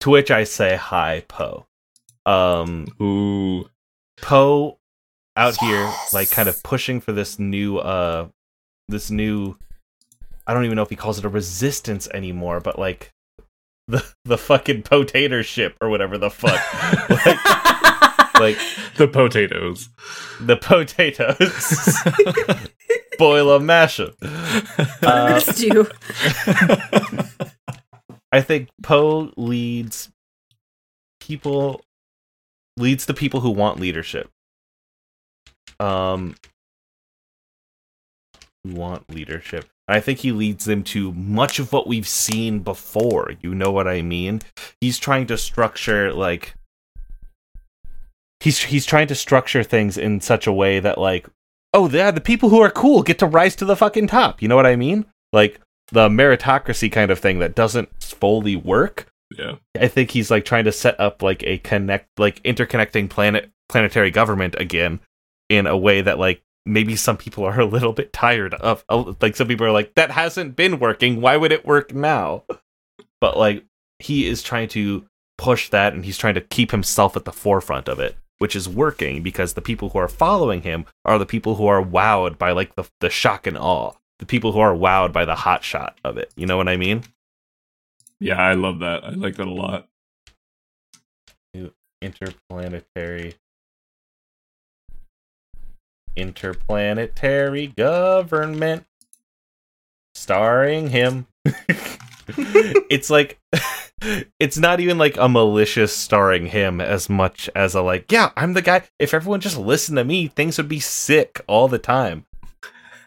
To 0.00 0.10
which 0.10 0.30
I 0.30 0.44
say 0.44 0.76
hi 0.76 1.24
Poe. 1.28 1.66
Um 2.26 2.86
Ooh. 3.00 3.68
Poe 4.20 4.78
out 5.36 5.56
here 5.56 5.92
like 6.12 6.30
kind 6.30 6.48
of 6.48 6.62
pushing 6.62 7.00
for 7.00 7.12
this 7.12 7.38
new 7.38 7.78
uh 7.78 8.28
this 8.88 9.10
new 9.10 9.56
I 10.46 10.52
don't 10.54 10.64
even 10.64 10.76
know 10.76 10.82
if 10.82 10.90
he 10.90 10.96
calls 10.96 11.18
it 11.18 11.24
a 11.24 11.28
resistance 11.28 12.06
anymore, 12.08 12.60
but 12.60 12.78
like 12.78 13.10
the 13.88 14.04
the 14.24 14.38
fucking 14.38 14.82
potato 14.82 15.42
ship 15.42 15.76
or 15.80 15.88
whatever 15.88 16.16
the 16.18 16.30
fuck. 16.30 16.60
like, 17.10 18.40
like 18.40 18.58
The 18.96 19.08
potatoes. 19.08 19.88
the 20.40 20.56
potatoes. 20.56 21.98
Boil 23.18 23.54
'em, 23.54 23.66
mash 23.66 24.00
'em. 24.00 24.14
Uh, 25.02 25.40
Stew. 25.40 25.86
I 28.32 28.40
think 28.40 28.68
Poe 28.82 29.32
leads 29.36 30.10
people 31.20 31.82
leads 32.76 33.06
the 33.06 33.14
people 33.14 33.40
who 33.40 33.50
want 33.50 33.78
leadership. 33.78 34.30
Um 35.78 36.34
want 38.66 39.08
leadership. 39.10 39.66
I 39.86 40.00
think 40.00 40.20
he 40.20 40.32
leads 40.32 40.64
them 40.64 40.82
to 40.84 41.12
much 41.12 41.58
of 41.58 41.72
what 41.72 41.86
we've 41.86 42.08
seen 42.08 42.60
before. 42.60 43.32
You 43.42 43.54
know 43.54 43.70
what 43.70 43.86
I 43.86 44.02
mean? 44.02 44.40
He's 44.80 44.98
trying 44.98 45.26
to 45.26 45.36
structure 45.36 46.12
like 46.12 46.54
he's 48.40 48.62
he's 48.64 48.86
trying 48.86 49.06
to 49.08 49.14
structure 49.14 49.62
things 49.62 49.96
in 49.98 50.20
such 50.20 50.46
a 50.46 50.52
way 50.52 50.80
that 50.80 50.98
like 50.98 51.28
oh 51.74 51.90
yeah 51.90 52.10
the 52.10 52.20
people 52.20 52.48
who 52.48 52.60
are 52.60 52.70
cool 52.70 53.02
get 53.02 53.18
to 53.18 53.26
rise 53.26 53.54
to 53.56 53.66
the 53.66 53.76
fucking 53.76 54.06
top. 54.06 54.40
You 54.40 54.48
know 54.48 54.56
what 54.56 54.66
I 54.66 54.76
mean? 54.76 55.04
Like 55.32 55.60
the 55.92 56.08
meritocracy 56.08 56.90
kind 56.90 57.10
of 57.10 57.18
thing 57.18 57.40
that 57.40 57.54
doesn't 57.54 57.90
fully 58.02 58.56
work. 58.56 59.08
Yeah. 59.36 59.56
I 59.78 59.88
think 59.88 60.12
he's 60.12 60.30
like 60.30 60.44
trying 60.44 60.64
to 60.64 60.72
set 60.72 60.98
up 60.98 61.22
like 61.22 61.42
a 61.42 61.58
connect 61.58 62.08
like 62.18 62.42
interconnecting 62.42 63.10
planet 63.10 63.50
planetary 63.68 64.10
government 64.10 64.54
again 64.58 65.00
in 65.50 65.66
a 65.66 65.76
way 65.76 66.00
that 66.00 66.18
like 66.18 66.42
maybe 66.66 66.96
some 66.96 67.16
people 67.16 67.44
are 67.44 67.60
a 67.60 67.66
little 67.66 67.92
bit 67.92 68.12
tired 68.12 68.54
of 68.54 68.84
like 69.20 69.36
some 69.36 69.48
people 69.48 69.66
are 69.66 69.72
like 69.72 69.94
that 69.94 70.10
hasn't 70.10 70.56
been 70.56 70.78
working 70.78 71.20
why 71.20 71.36
would 71.36 71.52
it 71.52 71.66
work 71.66 71.94
now 71.94 72.44
but 73.20 73.36
like 73.36 73.64
he 73.98 74.26
is 74.26 74.42
trying 74.42 74.68
to 74.68 75.04
push 75.36 75.68
that 75.70 75.92
and 75.94 76.04
he's 76.04 76.18
trying 76.18 76.34
to 76.34 76.40
keep 76.40 76.70
himself 76.70 77.16
at 77.16 77.24
the 77.24 77.32
forefront 77.32 77.88
of 77.88 77.98
it 77.98 78.16
which 78.38 78.56
is 78.56 78.68
working 78.68 79.22
because 79.22 79.54
the 79.54 79.62
people 79.62 79.90
who 79.90 79.98
are 79.98 80.08
following 80.08 80.62
him 80.62 80.84
are 81.04 81.18
the 81.18 81.26
people 81.26 81.54
who 81.56 81.66
are 81.66 81.82
wowed 81.82 82.38
by 82.38 82.52
like 82.52 82.74
the, 82.74 82.84
the 83.00 83.10
shock 83.10 83.46
and 83.46 83.56
awe 83.56 83.92
the 84.18 84.26
people 84.26 84.52
who 84.52 84.60
are 84.60 84.74
wowed 84.74 85.12
by 85.12 85.24
the 85.24 85.34
hot 85.34 85.64
shot 85.64 85.98
of 86.04 86.16
it. 86.16 86.32
You 86.36 86.46
know 86.46 86.56
what 86.56 86.68
i 86.68 86.76
mean? 86.76 87.02
Yeah, 88.20 88.40
I 88.40 88.54
love 88.54 88.78
that. 88.78 89.04
I 89.04 89.10
like 89.10 89.36
that 89.36 89.46
a 89.46 89.52
lot. 89.52 89.88
interplanetary. 92.00 93.34
Interplanetary 96.16 97.66
government. 97.66 98.86
Starring 100.14 100.90
him 100.90 101.26
it's 102.90 103.10
like 103.10 103.38
it's 104.40 104.58
not 104.58 104.80
even 104.80 104.98
like 104.98 105.16
a 105.16 105.28
malicious 105.28 105.94
starring 105.94 106.46
him 106.46 106.80
as 106.80 107.08
much 107.08 107.48
as 107.54 107.74
a 107.74 107.82
like 107.82 108.10
yeah 108.10 108.30
i'm 108.36 108.52
the 108.54 108.62
guy 108.62 108.82
if 108.98 109.14
everyone 109.14 109.40
just 109.40 109.56
listened 109.58 109.96
to 109.98 110.04
me 110.04 110.28
things 110.28 110.56
would 110.58 110.68
be 110.68 110.80
sick 110.80 111.40
all 111.46 111.68
the 111.68 111.78
time 111.78 112.24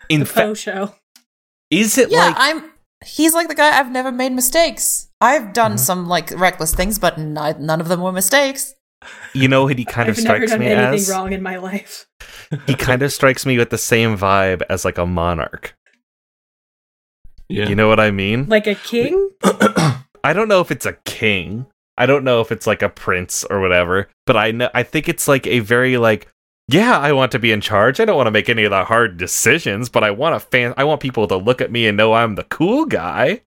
in 0.09 0.21
The 0.21 0.25
fact 0.25 0.47
faux 0.47 0.59
show. 0.59 0.95
is 1.69 1.97
it 1.97 2.09
Yeah, 2.11 2.27
like 2.27 2.35
I'm. 2.37 2.71
He's 3.05 3.33
like 3.35 3.47
the 3.47 3.53
guy. 3.55 3.77
I've 3.77 3.91
never 3.91 4.11
made 4.11 4.31
mistakes. 4.31 5.09
I've 5.21 5.53
done 5.53 5.73
Mhm. 5.73 5.79
some 5.79 6.07
like 6.07 6.31
reckless 6.31 6.73
things, 6.73 6.97
but 6.97 7.17
n- 7.19 7.33
none 7.59 7.79
of 7.81 7.89
them 7.89 8.01
were 8.01 8.11
mistakes. 8.11 8.73
you 9.33 9.47
know 9.47 9.65
what 9.65 9.77
he 9.77 9.85
kind 9.85 10.09
I've 10.09 10.17
of 10.17 10.23
never 10.23 10.37
strikes 10.47 10.51
done 10.51 10.59
me 10.61 10.65
anything 10.67 10.93
as 10.95 11.09
wrong 11.09 11.31
in 11.31 11.43
my 11.43 11.57
life. 11.57 12.07
he 12.65 12.73
kind 12.73 13.03
of 13.03 13.13
strikes 13.13 13.45
me 13.45 13.57
with 13.59 13.69
the 13.69 13.77
same 13.77 14.17
vibe 14.17 14.63
as 14.69 14.83
like 14.83 14.97
a 14.97 15.05
monarch 15.05 15.75
Yeah. 17.49 17.69
you 17.69 17.75
know 17.75 17.87
what 17.87 17.99
i 17.99 18.11
mean 18.11 18.47
Like 18.47 18.67
a 18.67 18.75
king? 18.75 19.31
I 20.23 20.33
don't 20.33 20.49
know 20.49 20.59
if 20.59 20.71
it's 20.71 20.85
a 20.85 20.93
king. 21.05 21.67
I 21.97 22.05
don't 22.05 22.23
know 22.25 22.41
if 22.41 22.51
it's 22.51 22.67
like 22.67 22.81
a 22.81 22.89
prince 22.89 23.45
or 23.45 23.61
whatever, 23.61 24.09
but 24.25 24.35
I 24.35 24.51
know 24.51 24.69
I 24.73 24.83
think 24.83 25.07
it's 25.07 25.27
like 25.27 25.47
a 25.47 25.59
very 25.59 25.97
like 25.97 26.27
yeah, 26.69 26.99
I 26.99 27.13
want 27.13 27.31
to 27.31 27.39
be 27.39 27.53
in 27.53 27.61
charge. 27.61 28.01
I 28.01 28.05
don't 28.05 28.17
want 28.17 28.27
to 28.27 28.31
make 28.31 28.49
any 28.49 28.65
of 28.65 28.71
the 28.71 28.83
hard 28.83 29.15
decisions, 29.15 29.87
but 29.87 30.03
I 30.03 30.11
want 30.11 30.35
a 30.35 30.39
fan 30.41 30.73
I 30.75 30.83
want 30.83 30.99
people 31.01 31.25
to 31.29 31.37
look 31.37 31.61
at 31.61 31.71
me 31.71 31.87
and 31.87 31.95
know 31.95 32.13
I'm 32.13 32.35
the 32.35 32.43
cool 32.43 32.85
guy. 32.85 33.41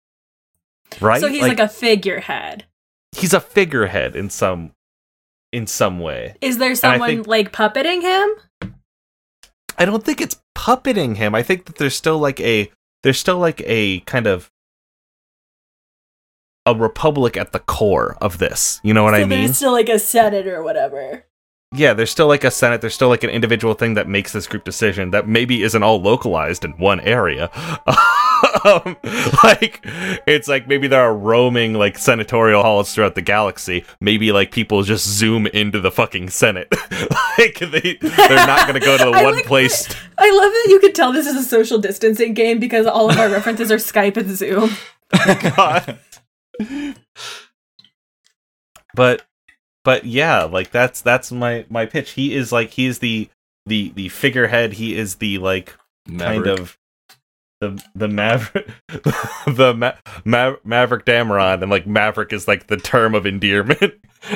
Right? 1.00 1.20
So 1.20 1.28
he's 1.28 1.42
like, 1.42 1.58
a 1.58 1.68
figurehead. 1.68 2.64
he's 3.16 3.34
a 3.34 3.40
figurehead 3.40 4.14
in 4.14 4.30
some 4.30 4.70
in 5.52 5.66
some 5.66 5.98
way. 5.98 6.36
Is 6.40 6.58
there 6.58 6.74
someone 6.76 7.08
think- 7.08 7.26
like 7.26 7.52
puppeting 7.52 8.02
him? 8.02 8.72
I 9.76 9.84
don't 9.84 10.04
think 10.04 10.20
it's 10.20 10.40
puppeting 10.56 11.16
him. 11.16 11.34
I 11.34 11.42
think 11.42 11.66
that 11.66 11.76
there's 11.76 11.94
still 11.96 12.18
like 12.18 12.40
a 12.40 12.70
there's 13.02 13.18
still 13.18 13.38
like 13.38 13.62
a 13.64 14.00
kind 14.00 14.26
of 14.26 14.50
a 16.66 16.74
republic 16.74 17.36
at 17.36 17.52
the 17.52 17.60
core 17.60 18.16
of 18.20 18.38
this. 18.38 18.80
You 18.82 18.92
know 18.94 19.04
what 19.04 19.14
so 19.14 19.20
I 19.20 19.24
mean? 19.24 19.44
there's 19.44 19.56
still 19.56 19.72
like 19.72 19.88
a 19.88 19.98
senate 19.98 20.46
or 20.46 20.62
whatever. 20.62 21.24
yeah, 21.74 21.94
there's 21.94 22.10
still 22.10 22.26
like 22.28 22.44
a 22.44 22.50
senate. 22.50 22.80
There's 22.80 22.94
still 22.94 23.08
like 23.08 23.24
an 23.24 23.30
individual 23.30 23.74
thing 23.74 23.94
that 23.94 24.08
makes 24.08 24.32
this 24.32 24.46
group 24.46 24.64
decision 24.64 25.10
that 25.12 25.26
maybe 25.26 25.62
isn't 25.62 25.82
all 25.82 26.00
localized 26.00 26.64
in 26.64 26.72
one 26.72 27.00
area. 27.00 27.50
um, 28.64 28.96
like 29.44 29.80
it's 30.26 30.48
like 30.48 30.66
maybe 30.68 30.88
there 30.88 31.00
are 31.02 31.14
roaming 31.16 31.74
like 31.74 31.98
senatorial 31.98 32.62
halls 32.62 32.94
throughout 32.94 33.14
the 33.14 33.22
galaxy. 33.22 33.84
Maybe 34.00 34.32
like 34.32 34.50
people 34.50 34.82
just 34.82 35.06
zoom 35.06 35.46
into 35.48 35.80
the 35.80 35.90
fucking 35.90 36.30
senate. 36.30 36.68
like 37.38 37.58
they 37.58 37.98
they're 38.00 38.46
not 38.46 38.66
gonna 38.66 38.80
go 38.80 38.96
to 38.98 39.04
the 39.04 39.10
one 39.22 39.34
like 39.36 39.46
place. 39.46 39.86
that- 39.86 39.96
I 40.18 40.30
love 40.30 40.52
that 40.52 40.66
you 40.68 40.80
could 40.80 40.94
tell 40.94 41.12
this 41.12 41.26
is 41.26 41.36
a 41.36 41.42
social 41.48 41.78
distancing 41.78 42.34
game 42.34 42.58
because 42.58 42.86
all 42.86 43.10
of 43.10 43.18
our 43.18 43.28
references 43.28 43.70
are 43.70 43.76
Skype 43.76 44.16
and 44.16 44.36
Zoom. 44.36 44.70
God. 45.54 45.98
but 48.94 49.22
but 49.84 50.04
yeah, 50.04 50.44
like 50.44 50.70
that's 50.70 51.00
that's 51.00 51.30
my 51.32 51.64
my 51.68 51.86
pitch. 51.86 52.10
He 52.12 52.34
is 52.34 52.52
like 52.52 52.70
he 52.70 52.86
is 52.86 52.98
the 52.98 53.28
the 53.66 53.90
the 53.94 54.08
figurehead. 54.08 54.74
He 54.74 54.96
is 54.96 55.16
the 55.16 55.38
like 55.38 55.74
kind 56.18 56.46
of 56.46 56.76
the 57.60 57.82
the 57.94 58.08
maverick 58.08 58.68
the 59.46 59.74
ma- 59.76 59.92
ma- 60.24 60.56
maverick 60.64 61.04
Dameron, 61.04 61.60
and 61.62 61.70
like 61.70 61.86
maverick 61.86 62.32
is 62.32 62.46
like 62.48 62.66
the 62.68 62.76
term 62.76 63.14
of 63.14 63.26
endearment. 63.26 63.94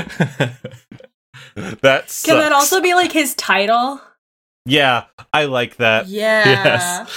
That's 1.54 2.22
Can 2.24 2.38
that 2.38 2.52
also 2.52 2.80
be 2.80 2.94
like 2.94 3.12
his 3.12 3.34
title? 3.34 4.00
yeah, 4.64 5.04
I 5.32 5.44
like 5.46 5.76
that. 5.76 6.06
Yeah. 6.08 6.44
Yes. 6.46 7.10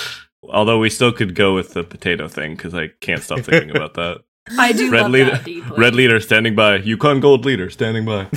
Although 0.47 0.79
we 0.79 0.89
still 0.89 1.11
could 1.11 1.33
go 1.35 1.55
with 1.55 1.73
the 1.73 1.83
potato 1.83 2.27
thing 2.27 2.55
because 2.55 2.73
I 2.73 2.89
can't 3.01 3.21
stop 3.23 3.39
thinking 3.39 3.75
about 3.75 3.93
that. 3.95 4.23
I 4.59 4.73
do 4.73 4.91
Red 4.91 5.01
love 5.03 5.11
leader, 5.11 5.31
that 5.31 5.43
deeply. 5.43 5.75
red 5.77 5.95
leader 5.95 6.19
standing 6.19 6.53
by. 6.53 6.75
Yukon 6.77 7.19
Gold 7.19 7.45
leader 7.45 7.69
standing 7.71 8.05
by. 8.05 8.27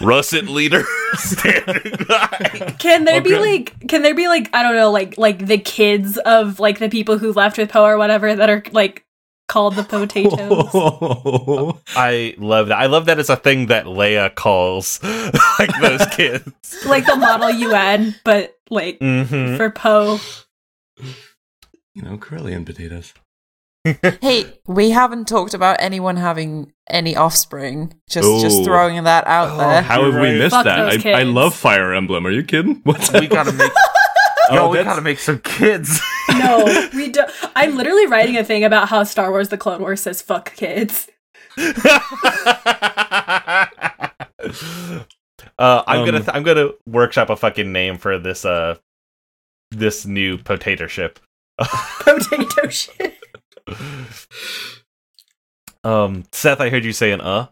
Russet 0.00 0.48
leader 0.48 0.82
standing 1.14 1.96
by. 2.08 2.74
Can 2.78 3.04
there 3.04 3.20
be 3.20 3.34
Okay. 3.34 3.40
like 3.40 3.88
can 3.88 4.02
there 4.02 4.14
be 4.14 4.28
like 4.28 4.48
I 4.54 4.62
don't 4.62 4.74
know 4.76 4.90
like 4.90 5.18
like 5.18 5.46
the 5.46 5.58
kids 5.58 6.16
of 6.18 6.58
like 6.60 6.78
the 6.78 6.88
people 6.88 7.18
who 7.18 7.32
left 7.32 7.58
with 7.58 7.70
Poe 7.70 7.84
or 7.84 7.98
whatever 7.98 8.34
that 8.34 8.48
are 8.50 8.62
like 8.72 9.04
called 9.48 9.74
the 9.76 9.82
potatoes? 9.82 10.70
I 11.96 12.34
love 12.38 12.68
that. 12.68 12.78
I 12.78 12.86
love 12.86 13.06
that 13.06 13.18
it's 13.18 13.28
a 13.28 13.36
thing 13.36 13.66
that 13.66 13.84
Leia 13.86 14.34
calls 14.34 15.00
like 15.58 15.70
those 15.80 16.06
kids. 16.12 16.50
like 16.86 17.04
the 17.06 17.16
model 17.16 17.50
UN, 17.50 18.14
but 18.24 18.56
like 18.70 18.98
hmm 19.00 19.56
for 19.56 19.70
Poe. 19.70 20.18
you 21.94 22.02
know, 22.02 22.16
Corellian 22.16 22.64
potatoes. 22.64 23.12
Hey, 24.20 24.60
we 24.66 24.90
haven't 24.90 25.26
talked 25.26 25.54
about 25.54 25.76
anyone 25.80 26.16
having 26.16 26.72
any 26.88 27.16
offspring. 27.16 27.94
Just 28.10 28.28
Ooh. 28.28 28.40
just 28.40 28.62
throwing 28.64 29.02
that 29.04 29.26
out 29.26 29.50
Oh, 29.52 29.56
there. 29.58 29.80
How 29.82 30.02
You're 30.02 30.12
have 30.12 30.20
we 30.20 30.28
right. 30.28 30.38
missed 30.38 30.54
Fuck 30.54 30.64
that? 30.66 31.06
I, 31.06 31.20
I 31.20 31.22
love 31.22 31.54
Fire 31.54 31.94
Emblem. 31.94 32.26
Are 32.26 32.30
you 32.30 32.42
kidding? 32.42 32.80
What's 32.84 33.10
We 33.12 33.26
gotta 33.26 33.52
make. 33.52 33.72
Oh, 34.52 34.54
Yo, 34.54 34.68
we 34.70 34.76
that's- 34.78 34.92
gotta 34.94 35.02
make 35.02 35.20
some 35.20 35.38
kids. 35.40 36.00
no, 36.30 36.88
we 36.92 37.08
don't. 37.12 37.30
I'm 37.54 37.76
literally 37.76 38.08
writing 38.08 38.36
a 38.36 38.42
thing 38.42 38.64
about 38.64 38.88
how 38.88 39.04
Star 39.04 39.30
Wars: 39.30 39.48
The 39.48 39.56
Clone 39.56 39.80
Wars 39.80 40.00
says 40.00 40.20
"fuck 40.22 40.56
kids." 40.56 41.08
uh, 41.56 41.68
I'm 45.86 46.00
Um, 46.00 46.04
gonna 46.06 46.18
th- 46.18 46.30
I'm 46.32 46.42
gonna 46.42 46.70
workshop 46.86 47.30
a 47.30 47.36
fucking 47.36 47.70
name 47.70 47.96
for 47.96 48.18
this 48.18 48.44
uh 48.44 48.74
this 49.70 50.04
new 50.04 50.36
potato 50.38 50.88
ship. 50.88 51.20
Potato 52.00 52.68
shit. 52.70 53.19
Um, 55.84 56.24
Seth, 56.32 56.60
I 56.60 56.70
heard 56.70 56.84
you 56.84 56.92
say 56.92 57.12
an 57.12 57.20
uh. 57.20 57.48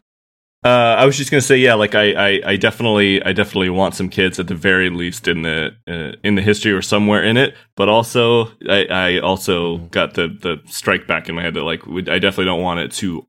Uh, 0.65 0.97
I 0.99 1.07
was 1.07 1.17
just 1.17 1.31
gonna 1.31 1.41
say, 1.41 1.57
yeah, 1.57 1.75
like 1.75 1.95
I, 1.95 2.13
I, 2.13 2.41
I 2.45 2.57
definitely, 2.57 3.23
I 3.23 3.33
definitely 3.33 3.71
want 3.71 3.95
some 3.95 4.09
kids 4.09 4.41
at 4.41 4.49
the 4.49 4.57
very 4.57 4.91
least 4.91 5.29
in 5.29 5.43
the 5.43 5.77
uh, 5.89 6.17
in 6.25 6.35
the 6.35 6.43
history 6.43 6.73
or 6.73 6.83
somewhere 6.83 7.23
in 7.23 7.37
it. 7.37 7.55
But 7.77 7.89
also, 7.89 8.47
I, 8.69 8.87
I 8.91 9.19
also 9.21 9.79
got 9.79 10.15
the 10.15 10.27
the 10.27 10.61
strike 10.67 11.07
back 11.07 11.29
in 11.29 11.37
my 11.37 11.43
head 11.43 11.55
that 11.55 11.63
like 11.63 11.87
we, 11.87 12.01
I 12.09 12.19
definitely 12.19 12.47
don't 12.47 12.61
want 12.61 12.81
it 12.81 12.91
to 12.95 13.25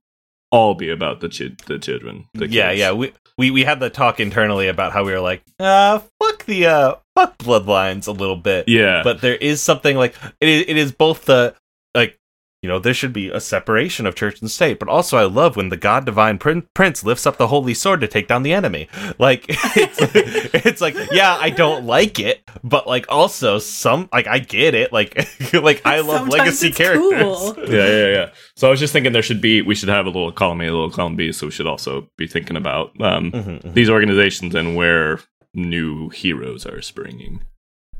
all 0.51 0.73
be 0.73 0.89
about 0.89 1.19
the 1.19 1.29
chid 1.29 1.59
the 1.67 1.77
children. 1.77 2.25
The 2.33 2.47
yeah, 2.47 2.69
kids. 2.69 2.79
yeah. 2.79 2.91
We, 2.93 3.13
we 3.37 3.51
we 3.51 3.63
had 3.63 3.79
the 3.79 3.91
talk 3.91 4.19
internally 4.19 4.67
about 4.67 4.91
how 4.91 5.05
we 5.05 5.11
were 5.11 5.19
like, 5.19 5.43
uh, 5.59 5.99
fuck 6.19 6.45
the 6.45 6.65
uh, 6.65 6.95
fuck 7.15 7.37
bloodlines 7.37 8.07
a 8.07 8.11
little 8.11 8.37
bit. 8.37 8.67
yeah. 8.67 9.01
But 9.03 9.21
there 9.21 9.35
is 9.35 9.61
something 9.61 9.95
like 9.95 10.15
it 10.41 10.49
is, 10.49 10.65
it 10.67 10.77
is 10.77 10.91
both 10.91 11.25
the 11.25 11.55
like 11.93 12.19
you 12.61 12.67
know 12.69 12.77
there 12.79 12.93
should 12.93 13.13
be 13.13 13.29
a 13.29 13.39
separation 13.39 14.05
of 14.05 14.15
church 14.15 14.41
and 14.41 14.51
state, 14.51 14.79
but 14.79 14.89
also 14.89 15.17
I 15.17 15.23
love 15.23 15.55
when 15.55 15.69
the 15.69 15.77
God 15.77 16.05
Divine 16.05 16.37
Prin- 16.37 16.67
Prince 16.73 17.03
lifts 17.03 17.25
up 17.25 17.37
the 17.37 17.47
holy 17.47 17.73
sword 17.73 18.01
to 18.01 18.07
take 18.07 18.27
down 18.27 18.43
the 18.43 18.53
enemy. 18.53 18.87
Like 19.17 19.45
it's, 19.49 19.97
it's 20.65 20.81
like 20.81 20.95
yeah, 21.11 21.35
I 21.39 21.49
don't 21.49 21.85
like 21.85 22.19
it, 22.19 22.41
but 22.63 22.87
like 22.87 23.05
also 23.09 23.59
some 23.59 24.07
like 24.13 24.27
I 24.27 24.39
get 24.39 24.73
it. 24.75 24.91
Like 24.93 25.15
like 25.53 25.81
I 25.85 25.99
love 26.01 26.21
Sometimes 26.21 26.33
legacy 26.33 26.67
it's 26.67 26.77
characters. 26.77 27.21
cool. 27.21 27.55
yeah, 27.69 27.87
yeah, 27.87 28.07
yeah. 28.07 28.29
So 28.55 28.67
I 28.67 28.71
was 28.71 28.79
just 28.79 28.93
thinking 28.93 29.11
there 29.13 29.21
should 29.21 29.41
be 29.41 29.61
we 29.61 29.75
should 29.75 29.89
have 29.89 30.05
a 30.05 30.09
little 30.09 30.31
column 30.31 30.61
A, 30.61 30.65
a 30.65 30.71
little 30.71 30.89
column 30.91 31.15
B. 31.15 31.31
So 31.31 31.47
we 31.47 31.51
should 31.51 31.67
also 31.67 32.07
be 32.17 32.27
thinking 32.27 32.55
about 32.57 32.91
um, 33.01 33.31
Mhm, 33.31 33.61
mhm. 33.61 33.73
these 33.73 33.89
organizations 33.89 34.53
and 34.55 34.75
where 34.75 35.19
new 35.53 36.09
heroes 36.09 36.65
are 36.65 36.81
springing. 36.81 37.41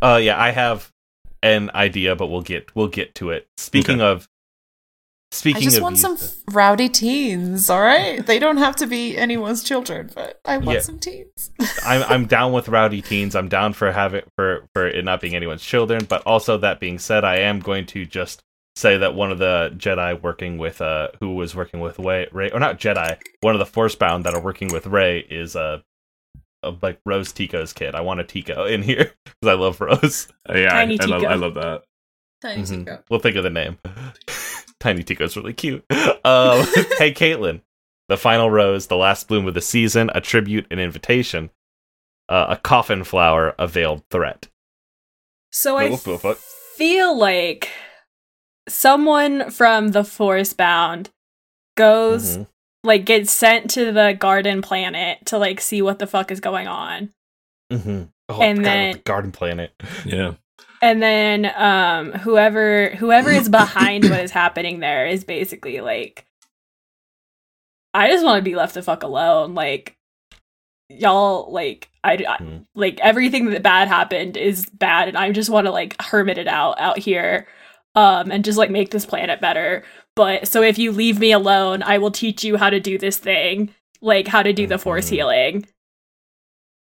Uh, 0.02 0.20
yeah, 0.22 0.40
I 0.42 0.52
have 0.52 0.92
an 1.44 1.72
idea, 1.74 2.16
but 2.16 2.28
we'll 2.28 2.42
get 2.42 2.74
we'll 2.76 2.88
get 2.88 3.16
to 3.16 3.32
it. 3.32 3.48
Speaking 3.58 4.00
of, 4.02 4.28
I 5.46 5.60
just 5.60 5.78
of, 5.78 5.84
want 5.84 5.98
some 6.00 6.14
youth- 6.14 6.44
rowdy 6.52 6.90
teens, 6.90 7.70
all 7.70 7.82
right? 7.82 8.26
They 8.26 8.40
don't 8.40 8.58
have 8.58 8.76
to 8.78 8.88
be 8.88 9.16
anyone's 9.16 9.64
children, 9.64 10.10
but 10.16 10.40
I 10.44 10.58
want 10.58 10.78
Yeah. 10.78 10.82
some 10.82 10.98
teens. 11.00 11.52
I'm 11.86 12.04
I'm 12.04 12.26
down 12.26 12.52
with 12.52 12.68
rowdy 12.68 13.02
teens. 13.04 13.36
I'm 13.36 13.48
down 13.48 13.74
for 13.74 13.92
having 13.92 14.24
for 14.36 14.66
for 14.74 14.88
it 14.88 15.06
not 15.06 15.22
being 15.22 15.36
anyone's 15.36 15.64
children. 15.64 16.06
But 16.10 16.24
also 16.26 16.58
that 16.58 16.80
being 16.80 16.98
said, 16.98 17.24
I 17.24 17.38
am 17.38 17.60
going 17.60 17.86
to 17.88 18.06
just 18.06 18.42
say 18.76 18.98
that 18.98 19.14
one 19.14 19.32
of 19.32 19.38
the 19.38 19.72
Jedi 19.78 20.20
working 20.22 20.58
with 20.58 20.82
uh 20.82 21.10
who 21.20 21.36
was 21.36 21.56
working 21.56 21.80
with 21.80 22.00
Rey, 22.00 22.28
Rey 22.32 22.50
or 22.50 22.60
not 22.60 22.80
Jedi, 22.80 23.18
one 23.42 23.54
of 23.54 23.60
the 23.60 23.66
Forcebound 23.66 24.24
that 24.24 24.34
are 24.34 24.42
working 24.42 24.70
with 24.70 24.88
Rey 24.88 25.20
is 25.20 25.56
uh, 25.56 25.82
uh 26.64 26.72
like 26.82 27.00
Rose 27.06 27.32
Tico's 27.32 27.72
kid. 27.72 27.94
I 27.94 28.02
want 28.02 28.20
a 28.20 28.24
Tico 28.24 28.66
in 28.74 28.82
here 28.82 29.12
because 29.26 29.48
I 29.48 29.54
love 29.54 29.80
Rose. 29.80 30.28
Yeah, 30.50 30.70
I, 30.76 30.86
Tiny 30.86 31.00
I 31.00 31.06
love 31.06 31.24
I 31.24 31.36
love 31.36 31.54
that. 31.54 31.84
Tiny 32.42 32.64
Mhm. 32.64 32.80
Tico. 32.80 33.04
We'll 33.12 33.20
think 33.20 33.36
of 33.36 33.44
the 33.44 33.50
name. 33.52 33.78
Tiny 34.80 35.04
Tico's 35.04 35.36
really 35.36 35.54
cute. 35.54 35.84
Um, 35.92 36.66
hey, 36.98 37.14
Caitlin. 37.14 37.62
The 38.08 38.18
final 38.18 38.50
rose, 38.50 38.88
the 38.88 38.96
last 38.98 39.28
bloom 39.28 39.48
of 39.48 39.54
the 39.54 39.62
season, 39.62 40.10
a 40.16 40.22
tribute, 40.22 40.66
an 40.72 40.80
invitation, 40.80 41.52
uh, 42.28 42.48
a 42.50 42.58
coffin 42.58 43.04
flower, 43.04 43.54
a 43.60 43.68
veiled 43.68 44.04
threat. 44.10 44.48
So 45.52 45.78
I 45.78 45.90
What 45.90 46.04
the 46.04 46.18
fuck? 46.18 46.38
feel 46.38 47.16
like 47.18 47.70
someone 48.68 49.50
from 49.52 49.90
the 49.90 50.04
Force 50.04 50.54
Bound 50.54 51.10
goes 51.76 52.38
Mhm. 52.38 52.48
like 52.84 53.06
gets 53.06 53.32
sent 53.32 53.70
to 53.72 53.92
the 53.92 54.16
garden 54.20 54.62
planet 54.62 55.26
to 55.28 55.38
like 55.38 55.60
see 55.62 55.82
what 55.82 56.00
the 56.00 56.08
fuck 56.08 56.32
is 56.32 56.40
going 56.40 56.68
on. 56.68 57.10
Mhm. 57.72 58.10
Oh, 58.30 58.42
And 58.42 58.60
I 58.60 58.62
forgot 58.62 58.62
about 58.62 58.64
then- 58.64 58.92
the 58.94 59.00
garden 59.00 59.32
planet. 59.32 59.74
Yeah. 60.06 60.34
And 60.82 61.02
then 61.04 61.52
um 61.56 62.14
whoever 62.14 62.90
whoever 62.92 63.32
is 63.32 63.50
behind 63.50 64.06
what 64.10 64.22
is 64.22 64.32
happening 64.32 64.80
there 64.80 65.06
is 65.06 65.24
basically 65.24 65.82
like 65.82 66.26
I 67.94 68.08
just 68.10 68.24
want 68.24 68.38
to 68.40 68.50
be 68.50 68.56
left 68.56 68.76
the 68.76 68.82
fuck 68.84 69.04
alone. 69.04 69.56
Like 69.56 69.98
y'all 70.90 71.52
like 71.52 71.90
I, 72.04 72.14
I 72.28 72.38
Hmm. 72.38 72.58
like 72.76 73.00
everything 73.02 73.50
that 73.52 73.62
bad 73.64 73.88
happened 73.88 74.38
is 74.38 74.66
bad 74.70 75.08
and 75.08 75.18
I 75.18 75.32
just 75.32 75.50
want 75.50 75.66
to 75.68 75.72
like 75.72 76.02
hermit 76.02 76.38
it 76.38 76.48
out 76.48 76.80
out 76.80 76.98
here 76.98 77.48
um 77.96 78.32
and 78.32 78.46
just 78.46 78.58
like 78.58 78.72
make 78.72 78.92
this 78.92 79.06
planet 79.06 79.42
better. 79.42 79.84
But 80.16 80.48
so 80.48 80.62
if 80.64 80.78
you 80.78 80.92
leave 80.92 81.20
me 81.20 81.32
alone, 81.32 81.84
I 81.84 81.98
will 81.98 82.12
teach 82.12 82.44
you 82.44 82.58
how 82.58 82.70
to 82.70 82.80
do 82.80 82.98
this 82.98 83.18
thing, 83.18 83.74
like 84.02 84.28
how 84.28 84.44
to 84.44 84.54
do 84.54 84.66
the 84.68 84.78
force 84.78 85.08
Mhm. 85.08 85.12
healing. 85.12 85.66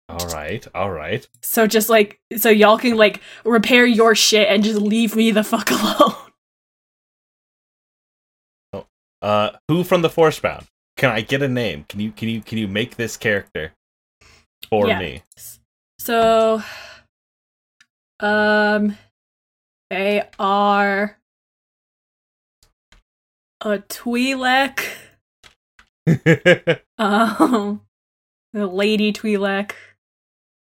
All 0.09 0.27
right, 0.29 0.67
all 0.75 0.91
right. 0.91 1.27
So 1.43 1.67
just 1.67 1.89
like 1.89 2.21
so 2.37 2.51
y'all 2.51 2.79
can 2.79 2.97
like 2.97 3.21
repair 3.45 3.87
your 3.87 4.15
shit 4.15 4.49
and 4.49 4.63
just 4.63 4.81
leave 4.81 5.17
me 5.17 5.31
the 5.31 5.45
fuck 5.45 5.71
alone. 8.73 8.85
Uh, 9.23 9.51
who 9.69 9.85
from 9.85 10.03
the 10.03 10.11
Forcebound? 10.11 10.67
Can 10.99 11.11
I 11.11 11.23
get 11.23 11.41
a 11.43 11.49
name? 11.49 11.87
Can 11.89 12.01
you 12.01 12.13
can 12.13 12.29
you 12.29 12.43
can 12.43 12.59
you 12.59 12.69
make 12.69 12.97
this 12.97 13.17
character 13.17 13.73
for 14.69 14.87
Yeah. 14.87 14.99
me? 14.99 15.23
So 15.99 16.63
um 18.21 18.99
they 19.89 20.29
are 20.39 21.19
a 23.63 23.79
Twi'lek, 23.79 24.81
um 26.99 27.81
the 28.53 28.67
lady 28.67 29.13
Twi'lek, 29.13 29.73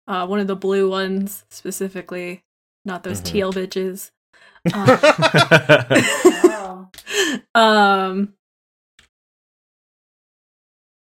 uh 0.06 0.26
one 0.26 0.40
of 0.40 0.46
the 0.46 0.56
blue 0.56 0.88
ones 0.90 1.44
specifically, 1.50 2.42
not 2.84 3.02
those 3.02 3.20
Mhm. 3.20 3.24
teal 3.24 3.52
bitches. 3.52 4.10
Um, 4.74 6.90
um 7.54 8.34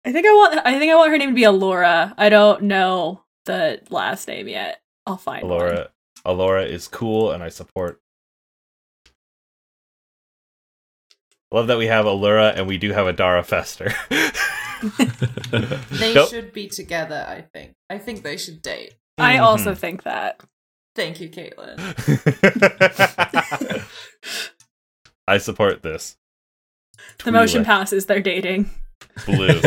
I 0.06 0.12
think 0.12 0.26
I 0.28 0.32
want 0.32 0.60
I 0.66 0.80
think 0.80 0.92
I 0.92 0.96
want 0.96 1.12
her 1.12 1.18
name 1.18 1.30
to 1.30 1.36
be 1.36 1.44
Alora. 1.44 2.14
I 2.18 2.30
don't 2.30 2.64
know 2.64 3.24
the 3.46 3.82
last 3.90 4.28
name 4.28 4.48
yet. 4.48 4.82
I'll 5.06 5.18
find 5.18 5.48
one. 5.48 5.52
Alora, 5.62 5.90
Alora 6.26 6.66
is 6.66 6.88
cool, 6.88 7.32
and 7.32 7.44
I 7.44 7.50
support. 7.50 8.00
Love 11.52 11.68
that 11.68 11.78
we 11.78 11.88
have 11.88 12.06
Alora, 12.06 12.50
and 12.56 12.68
we 12.68 12.78
do 12.78 12.92
have 12.92 13.08
a 13.08 13.14
Dara 13.14 13.44
Fester. 13.44 13.94
They 15.92 16.14
Nope. 16.14 16.30
should 16.30 16.54
be 16.54 16.68
together, 16.68 17.26
I 17.28 17.42
think. 17.54 17.74
I 17.90 17.98
think 17.98 18.24
they 18.24 18.38
should 18.38 18.62
date. 18.62 18.94
I 19.18 19.38
also 19.40 19.74
Mhm. 19.74 19.78
think 19.78 20.04
that. 20.04 20.42
Thank 20.96 21.20
you, 21.22 21.30
Caitlin. 21.30 21.78
I 25.28 25.38
support 25.38 25.84
this. 25.84 26.18
The 27.24 27.32
motion 27.32 27.64
Twi'lek. 27.64 27.66
passes, 27.66 28.06
they're 28.06 28.22
dating. 28.22 28.70
Blue, 29.26 29.50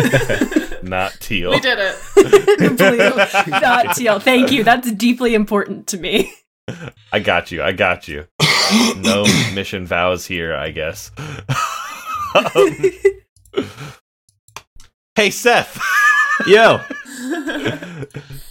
not 0.83 1.13
teal. 1.21 1.51
We 1.51 1.61
did 1.61 1.79
it. 1.81 2.77
Blue, 2.77 2.97
not 3.61 3.97
teal. 3.97 4.19
Thank 4.21 4.53
you. 4.53 4.65
That's 4.65 4.91
deeply 4.93 5.35
important 5.35 5.87
to 5.89 5.99
me. 5.99 6.33
I 7.13 7.19
got 7.21 7.51
you. 7.51 7.63
I 7.63 7.73
got 7.73 8.07
you. 8.09 8.27
No 8.97 9.25
mission 9.55 9.87
vows 9.87 10.27
here, 10.27 10.55
I 10.55 10.71
guess. 10.71 11.11
Um, 12.35 12.77
hey, 15.21 15.29
Seth. 15.29 15.79
Yo. 16.47 16.81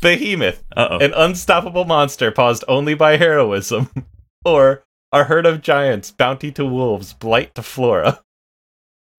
Behemoth, 0.02 0.64
Uh 0.78 0.88
oh. 0.92 0.98
an 1.00 1.14
unstoppable 1.16 1.84
monster 1.84 2.30
paused 2.32 2.64
only 2.68 2.94
by 2.94 3.18
heroism. 3.18 3.90
Or 4.46 4.84
a 5.12 5.26
herd 5.26 5.46
of 5.46 5.62
giants, 5.62 6.12
bounty 6.12 6.50
to 6.54 6.66
wolves, 6.66 7.12
blight 7.12 7.54
to 7.56 7.62
flora. 7.62 8.22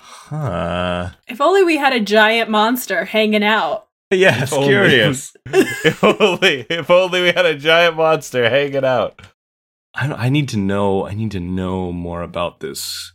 Huh. 0.00 1.10
if 1.28 1.42
only 1.42 1.62
we 1.62 1.76
had 1.76 1.92
a 1.92 2.00
giant 2.00 2.48
monster 2.48 3.04
hanging 3.04 3.44
out. 3.44 3.86
Yeah, 4.10 4.44
it's 4.44 4.56
curious. 4.56 5.36
if 5.44 6.02
only, 6.02 6.64
if 6.70 6.88
only 6.90 7.20
we 7.20 7.32
had 7.32 7.44
a 7.44 7.54
giant 7.54 7.96
monster 7.96 8.48
hanging 8.48 8.84
out. 8.84 9.20
I 9.94 10.10
I 10.10 10.28
need 10.30 10.48
to 10.50 10.56
know. 10.56 11.06
I 11.06 11.12
need 11.12 11.32
to 11.32 11.40
know 11.40 11.92
more 11.92 12.22
about 12.22 12.60
this 12.60 13.12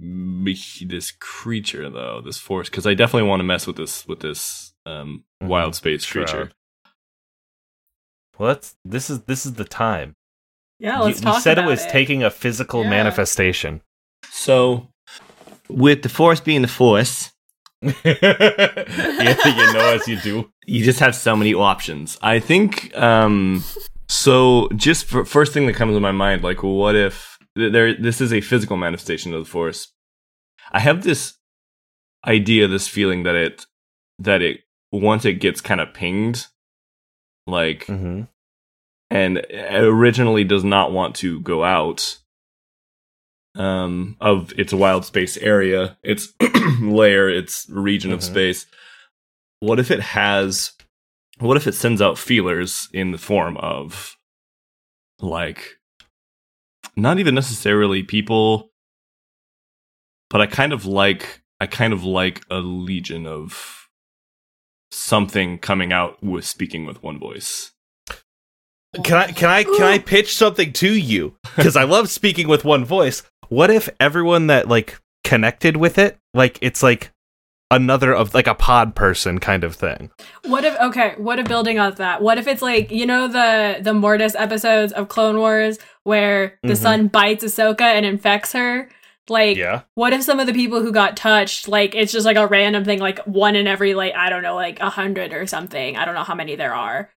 this 0.00 1.10
creature 1.10 1.90
though. 1.90 2.20
This 2.24 2.38
force 2.38 2.68
because 2.68 2.86
I 2.86 2.94
definitely 2.94 3.28
want 3.28 3.40
to 3.40 3.44
mess 3.44 3.66
with 3.66 3.76
this 3.76 4.06
with 4.06 4.20
this 4.20 4.72
um 4.86 5.24
Mhm. 5.42 5.48
wild 5.48 5.74
space 5.74 6.04
Shroud. 6.04 6.26
creature. 6.26 6.52
Well, 8.38 8.48
that's 8.54 8.76
this 8.84 9.10
is 9.10 9.22
this 9.22 9.44
is 9.44 9.54
the 9.54 9.64
time. 9.64 10.14
Yeah, 10.78 10.98
You, 10.98 11.04
let's 11.06 11.20
you 11.20 11.24
talk 11.24 11.34
You 11.36 11.40
said 11.40 11.58
it 11.58 11.62
about 11.62 11.70
was 11.70 11.86
taking 11.86 12.22
a 12.22 12.30
physical 12.30 12.84
Yeah. 12.84 12.90
manifestation. 12.90 13.82
So, 14.30 14.88
with 15.68 16.02
the 16.02 16.08
force 16.08 16.38
being 16.40 16.62
the 16.62 16.68
force, 16.68 17.32
yeah, 17.82 17.92
you 19.44 19.72
know 19.72 19.88
as 19.90 20.06
you 20.06 20.16
do. 20.16 20.50
you 20.66 20.84
just 20.84 21.00
have 21.00 21.14
so 21.16 21.34
many 21.34 21.54
options. 21.54 22.18
I 22.22 22.38
think 22.40 22.96
um 22.96 23.64
so 24.08 24.68
just 24.76 25.06
for, 25.06 25.24
first 25.24 25.52
thing 25.52 25.66
that 25.66 25.74
comes 25.74 25.94
to 25.94 26.00
my 26.00 26.12
mind 26.12 26.42
like 26.42 26.62
what 26.62 26.96
if 26.96 27.37
th- 27.37 27.37
there 27.70 27.94
this 27.94 28.20
is 28.20 28.32
a 28.32 28.40
physical 28.40 28.76
manifestation 28.76 29.34
of 29.34 29.44
the 29.44 29.50
force. 29.50 29.92
I 30.72 30.80
have 30.80 31.02
this 31.02 31.34
idea, 32.26 32.68
this 32.68 32.88
feeling 32.88 33.22
that 33.24 33.34
it 33.34 33.66
that 34.18 34.42
it 34.42 34.60
once 34.92 35.24
it 35.24 35.34
gets 35.34 35.60
kind 35.60 35.80
of 35.80 35.92
pinged, 35.94 36.46
like 37.46 37.86
Mm-hmm. 37.86 38.22
and 39.10 39.46
originally 39.72 40.44
does 40.44 40.64
not 40.64 40.92
want 40.92 41.14
to 41.16 41.40
go 41.40 41.64
out 41.64 42.18
um, 43.54 44.16
of 44.20 44.52
its 44.58 44.72
wild 44.72 45.04
space 45.04 45.36
area, 45.38 45.96
its 46.02 46.32
layer, 46.80 47.28
its 47.28 47.66
region 47.70 48.12
of 48.12 48.20
Mhm. 48.20 48.24
space. 48.24 48.66
What 49.60 49.78
if 49.80 49.90
it 49.90 50.00
has? 50.00 50.72
What 51.40 51.56
if 51.56 51.66
it 51.66 51.74
sends 51.74 52.00
out 52.02 52.18
feelers 52.18 52.88
in 52.92 53.12
the 53.12 53.18
form 53.18 53.56
of, 53.58 54.16
like, 55.20 55.77
not 56.98 57.18
even 57.18 57.34
necessarily 57.34 58.02
people, 58.02 58.70
but 60.30 60.40
I 60.40 60.46
kind 60.46 60.72
of 60.72 60.84
like 60.84 61.42
I 61.60 61.66
kind 61.66 61.92
of 61.92 62.04
like 62.04 62.42
a 62.50 62.58
legion 62.58 63.26
of 63.26 63.88
something 64.90 65.58
coming 65.58 65.92
out 65.92 66.22
with 66.22 66.44
speaking 66.44 66.86
with 66.86 67.02
one 67.02 67.18
voice. 67.18 67.72
Can 69.04 69.16
I 69.16 69.32
can 69.32 69.48
I 69.48 69.64
can 69.64 69.82
I 69.82 69.98
pitch 69.98 70.34
something 70.34 70.72
to 70.74 70.92
you? 70.92 71.36
Because 71.56 71.76
I 71.76 71.84
love 71.84 72.08
speaking 72.08 72.48
with 72.48 72.64
one 72.64 72.84
voice. 72.84 73.22
What 73.48 73.70
if 73.70 73.88
everyone 74.00 74.48
that 74.48 74.68
like 74.68 74.98
connected 75.24 75.76
with 75.76 75.98
it, 75.98 76.18
like 76.34 76.58
it's 76.62 76.82
like 76.82 77.12
another 77.70 78.14
of 78.14 78.34
like 78.34 78.46
a 78.46 78.54
pod 78.54 78.94
person 78.94 79.38
kind 79.38 79.64
of 79.64 79.74
thing? 79.76 80.10
What 80.46 80.64
if 80.64 80.78
okay, 80.80 81.14
what 81.18 81.38
if 81.38 81.46
building 81.46 81.78
on 81.78 81.94
that? 81.96 82.22
What 82.22 82.38
if 82.38 82.46
it's 82.46 82.62
like, 82.62 82.90
you 82.90 83.06
know 83.06 83.28
the 83.28 83.78
the 83.82 83.94
Mortis 83.94 84.34
episodes 84.34 84.92
of 84.92 85.08
Clone 85.08 85.36
Wars 85.38 85.78
where 86.04 86.58
the 86.62 86.72
Mhm. 86.74 86.76
sun 86.76 87.06
bites 87.08 87.44
Ahsoka 87.44 87.82
and 87.82 88.06
infects 88.06 88.52
her? 88.52 88.88
Like 89.28 89.56
Yeah. 89.58 89.82
what 89.94 90.14
if 90.14 90.22
some 90.22 90.40
of 90.40 90.46
the 90.46 90.54
people 90.54 90.80
who 90.80 90.90
got 90.92 91.16
touched, 91.16 91.68
like 91.68 91.94
it's 91.94 92.12
just 92.12 92.24
like 92.24 92.38
a 92.38 92.46
random 92.46 92.84
thing, 92.84 92.98
like 92.98 93.18
one 93.26 93.56
in 93.56 93.66
every 93.66 93.92
like 93.94 94.14
I 94.14 94.30
don't 94.30 94.42
know, 94.42 94.54
like 94.54 94.80
a 94.80 94.88
hundred 94.90 95.32
or 95.34 95.46
something. 95.46 95.96
I 95.96 96.04
don't 96.06 96.14
know 96.14 96.24
how 96.24 96.34
many 96.34 96.56
there 96.56 96.74
are. 96.74 97.10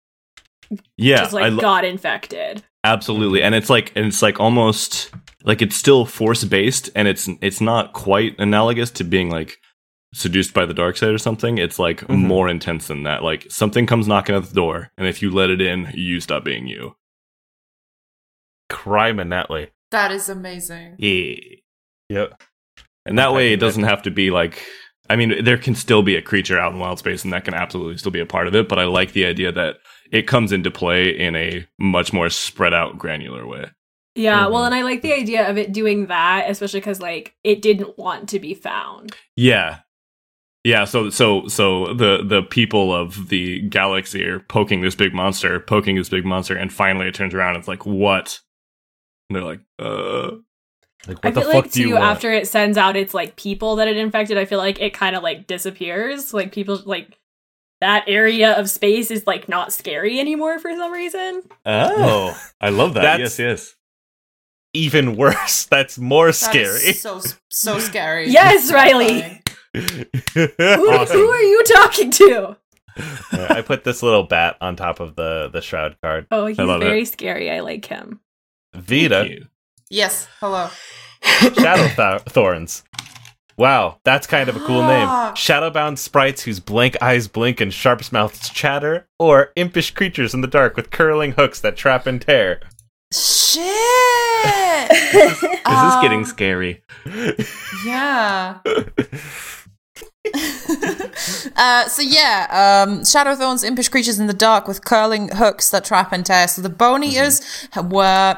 Yeah, 0.98 1.18
just 1.18 1.34
like 1.34 1.46
I 1.46 1.50
lo- 1.50 1.62
got 1.62 1.86
infected. 1.86 2.64
absolutely, 2.84 3.42
and 3.44 3.54
it's 3.56 3.70
like 3.70 3.92
and 3.96 4.06
it's 4.08 4.22
like 4.22 4.40
almost 4.40 5.12
like 5.44 5.62
it's 5.62 5.76
still 5.76 6.06
force 6.06 6.44
based, 6.44 6.90
and 6.96 7.08
it's 7.08 7.30
it's 7.42 7.62
not 7.62 7.94
quite 7.94 8.36
analogous 8.40 8.90
to 8.92 9.04
being 9.04 9.30
like 9.30 9.58
seduced 10.14 10.54
by 10.54 10.66
the 10.66 10.74
dark 10.74 10.98
side 10.98 11.10
or 11.12 11.18
something. 11.18 11.58
It's 11.58 11.78
like 11.80 12.02
Mhm. 12.02 12.18
more 12.26 12.50
intense 12.50 12.88
than 12.88 13.04
that. 13.04 13.24
Like 13.24 13.46
something 13.50 13.86
comes 13.86 14.08
knocking 14.08 14.36
at 14.36 14.44
the 14.46 14.56
door, 14.56 14.92
and 14.98 15.08
if 15.08 15.22
you 15.22 15.30
let 15.30 15.50
it 15.50 15.62
in, 15.62 15.92
you 15.94 16.20
stop 16.20 16.44
being 16.44 16.68
you. 16.68 16.96
Criminally. 18.70 19.70
That 19.92 20.12
is 20.12 20.30
amazing. 20.30 20.96
Yeah. 21.00 21.36
Yep. 22.10 22.42
And 23.06 23.18
that 23.18 23.30
I 23.30 23.32
way, 23.32 23.54
it 23.54 23.60
doesn't 23.60 23.84
have 23.84 24.04
to 24.04 24.12
be 24.12 24.32
like. 24.32 24.64
I 25.12 25.16
mean, 25.16 25.44
there 25.44 25.58
can 25.58 25.74
still 25.74 26.04
be 26.04 26.16
a 26.16 26.22
creature 26.22 26.60
out 26.60 26.72
in 26.72 26.78
wild 26.78 27.00
space, 27.00 27.24
and 27.24 27.34
that 27.34 27.44
can 27.44 27.56
absolutely 27.56 27.98
still 27.98 28.12
be 28.12 28.20
a 28.20 28.28
part 28.28 28.48
of 28.48 28.54
it. 28.54 28.70
But 28.70 28.78
I 28.78 28.84
like 28.84 29.14
the 29.14 29.26
idea 29.26 29.52
that 29.52 29.78
it 30.12 30.28
comes 30.28 30.52
into 30.52 30.70
play 30.70 31.10
in 31.10 31.36
a 31.36 31.66
much 31.80 32.14
more 32.14 32.30
spread 32.30 32.76
out, 32.76 33.00
granular 33.00 33.48
way. 33.48 33.72
Yeah, 34.14 34.46
well, 34.48 34.62
Mhm. 34.62 34.66
and 34.68 34.76
I 34.76 34.82
like 34.84 35.02
the 35.02 35.14
idea 35.14 35.50
of 35.50 35.58
it 35.58 35.72
doing 35.74 36.08
that, 36.08 36.46
especially 36.48 36.80
because 36.82 37.02
like 37.02 37.34
it 37.44 37.64
didn't 37.64 37.98
want 37.98 38.30
to 38.30 38.40
be 38.40 38.54
found. 38.54 39.16
Yeah, 39.36 39.80
yeah. 40.64 40.86
So, 40.86 41.10
so, 41.10 41.48
so 41.48 41.94
the 41.94 42.24
the 42.24 42.42
people 42.44 42.94
of 42.94 43.30
the 43.30 43.62
galaxy 43.62 44.24
are 44.26 44.40
poking 44.40 44.82
this 44.82 44.96
big 44.96 45.14
monster, 45.14 45.60
poking 45.60 45.96
this 45.96 46.10
big 46.10 46.26
monster, 46.26 46.56
and 46.56 46.72
finally 46.72 47.08
it 47.08 47.14
turns 47.16 47.34
around. 47.34 47.56
And 47.56 47.60
it's 47.60 47.68
like, 47.68 47.86
what? 47.86 48.40
And 49.30 49.36
they're 49.36 49.44
like, 49.46 49.62
uh, 49.78 50.32
Like 51.08 51.24
what 51.24 51.26
I 51.26 51.30
the 51.32 51.42
feel 51.42 51.52
fuck 51.52 51.64
like 51.66 51.72
do 51.72 51.82
you 51.82 51.88
too 51.90 51.94
want? 51.94 52.04
after 52.06 52.32
it 52.34 52.48
sends 52.48 52.78
out 52.78 52.96
its 52.96 53.14
like 53.14 53.36
people 53.36 53.76
that 53.78 53.88
it 53.88 53.96
infected, 53.98 54.38
I 54.38 54.46
feel 54.46 54.58
like 54.60 54.80
it 54.82 54.94
kind 54.94 55.16
of 55.16 55.24
like 55.24 55.48
disappears. 55.48 56.34
Like 56.34 56.52
people 56.52 56.82
like 56.86 57.16
that 57.82 58.04
area 58.08 58.54
of 58.60 58.70
space 58.70 59.10
is 59.10 59.26
like 59.26 59.48
not 59.48 59.72
scary 59.72 60.20
anymore 60.20 60.60
for 60.60 60.76
some 60.76 60.92
reason. 60.92 61.44
oh, 61.66 62.38
I 62.60 62.70
love 62.70 62.96
that. 62.96 63.02
That's- 63.04 63.38
yes, 63.38 63.40
yes. 63.40 63.76
Even 64.74 65.16
worse. 65.18 65.66
That's 65.66 65.98
more 65.98 66.28
That 66.28 66.34
scary. 66.34 66.66
is 66.80 67.02
so 67.02 67.22
so 67.50 67.80
scary. 67.80 68.30
Yes, 68.30 68.72
Riley. 68.72 69.39
Who, 69.74 70.50
who 70.58 71.30
are 71.30 71.42
you 71.42 71.64
talking 71.66 72.12
to? 72.12 72.58
I 73.32 73.62
put 73.66 73.84
this 73.84 74.02
little 74.04 74.24
bat 74.24 74.58
on 74.62 74.76
top 74.76 75.00
of 75.00 75.16
the 75.16 75.50
the 75.52 75.62
shroud 75.62 75.96
card. 76.04 76.28
Oh, 76.32 76.46
he's 76.48 76.58
love 76.58 76.82
very 76.82 77.06
scary. 77.06 77.50
I 77.52 77.60
like 77.62 77.86
him. 77.86 78.20
Vita, 78.76 79.22
Thank 79.22 79.32
you. 79.32 79.48
Yes. 79.90 80.28
Hello. 80.40 80.70
Shadow 81.22 81.88
Th- 81.96 82.22
Thorns. 82.28 82.84
Wow, 83.58 84.00
that's 84.06 84.26
kind 84.26 84.48
of 84.50 84.56
a 84.56 84.60
cool 84.62 84.82
name. 84.84 85.08
Ah. 85.10 85.34
Shadowbound 85.36 85.98
sprites 85.98 86.44
whose 86.44 86.62
blank 86.62 86.96
eyes 87.02 87.28
blink 87.28 87.60
and 87.60 87.74
sharp 87.74 88.02
mouths 88.14 88.50
chatter, 88.50 89.08
or 89.20 89.52
impish 89.58 89.92
creatures 89.92 90.34
in 90.34 90.40
the 90.42 90.48
dark 90.48 90.78
with 90.78 90.92
curling 90.92 91.34
hooks 91.34 91.60
that 91.60 91.76
trap 91.76 92.08
and 92.08 92.22
tear. 92.22 92.62
Shit. 93.14 93.60
This, 95.12 95.44
is 95.44 95.84
this 95.84 96.02
getting 96.02 96.20
Um, 96.20 96.26
scary? 96.26 96.84
Yeah. 97.86 98.60
uh, 101.56 101.88
so 101.88 102.02
yeah, 102.02 102.86
um, 102.88 103.02
Shadowthorns, 103.02 103.64
impish 103.64 103.90
creatures 103.90 104.20
in 104.20 104.28
the 104.28 104.34
dark 104.34 104.68
with 104.68 104.84
curling 104.86 105.30
hooks 105.30 105.70
that 105.70 105.86
trap 105.86 106.12
and 106.12 106.26
tear. 106.26 106.48
So 106.48 106.62
the 106.62 106.70
Bone 106.70 107.04
Eaters 107.04 107.42
were 107.82 108.38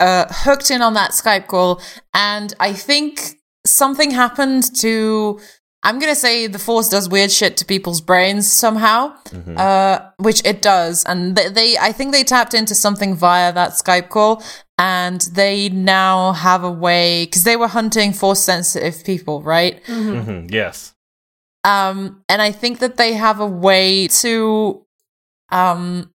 uh, 0.00 0.26
hooked 0.30 0.70
in 0.70 0.82
on 0.82 0.94
that 0.94 1.12
Skype 1.12 1.46
call, 1.46 1.80
and 2.14 2.54
I 2.60 2.72
think 2.72 3.20
something 3.66 4.10
happened 4.10 4.74
to. 4.80 5.40
I'm 5.82 6.00
gonna 6.00 6.16
say 6.16 6.48
the 6.48 6.58
Force 6.58 6.88
does 6.88 7.08
weird 7.08 7.30
shit 7.30 7.56
to 7.58 7.64
people's 7.64 8.00
brains 8.00 8.50
somehow, 8.50 9.14
Mhm. 9.26 9.56
uh, 9.56 10.10
which 10.18 10.44
it 10.44 10.60
does, 10.60 11.04
and 11.04 11.36
they, 11.36 11.48
they, 11.48 11.78
I 11.78 11.92
think 11.92 12.12
they 12.12 12.24
tapped 12.24 12.54
into 12.54 12.74
something 12.74 13.14
via 13.14 13.52
that 13.52 13.72
Skype 13.72 14.08
call, 14.08 14.42
and 14.78 15.20
they 15.32 15.68
now 15.70 16.32
have 16.32 16.62
a 16.64 16.70
way 16.70 17.24
because 17.26 17.44
they 17.44 17.56
were 17.56 17.68
hunting 17.68 18.12
Force 18.12 18.42
sensitive 18.42 19.04
people, 19.04 19.42
right? 19.42 19.82
Mhm, 19.86 20.50
Yes. 20.52 20.92
Um, 21.64 22.22
and 22.28 22.40
I 22.40 22.52
think 22.52 22.78
that 22.78 22.96
they 22.96 23.14
have 23.14 23.40
a 23.40 23.46
way 23.46 24.06
to, 24.22 24.84
um, 25.50 26.12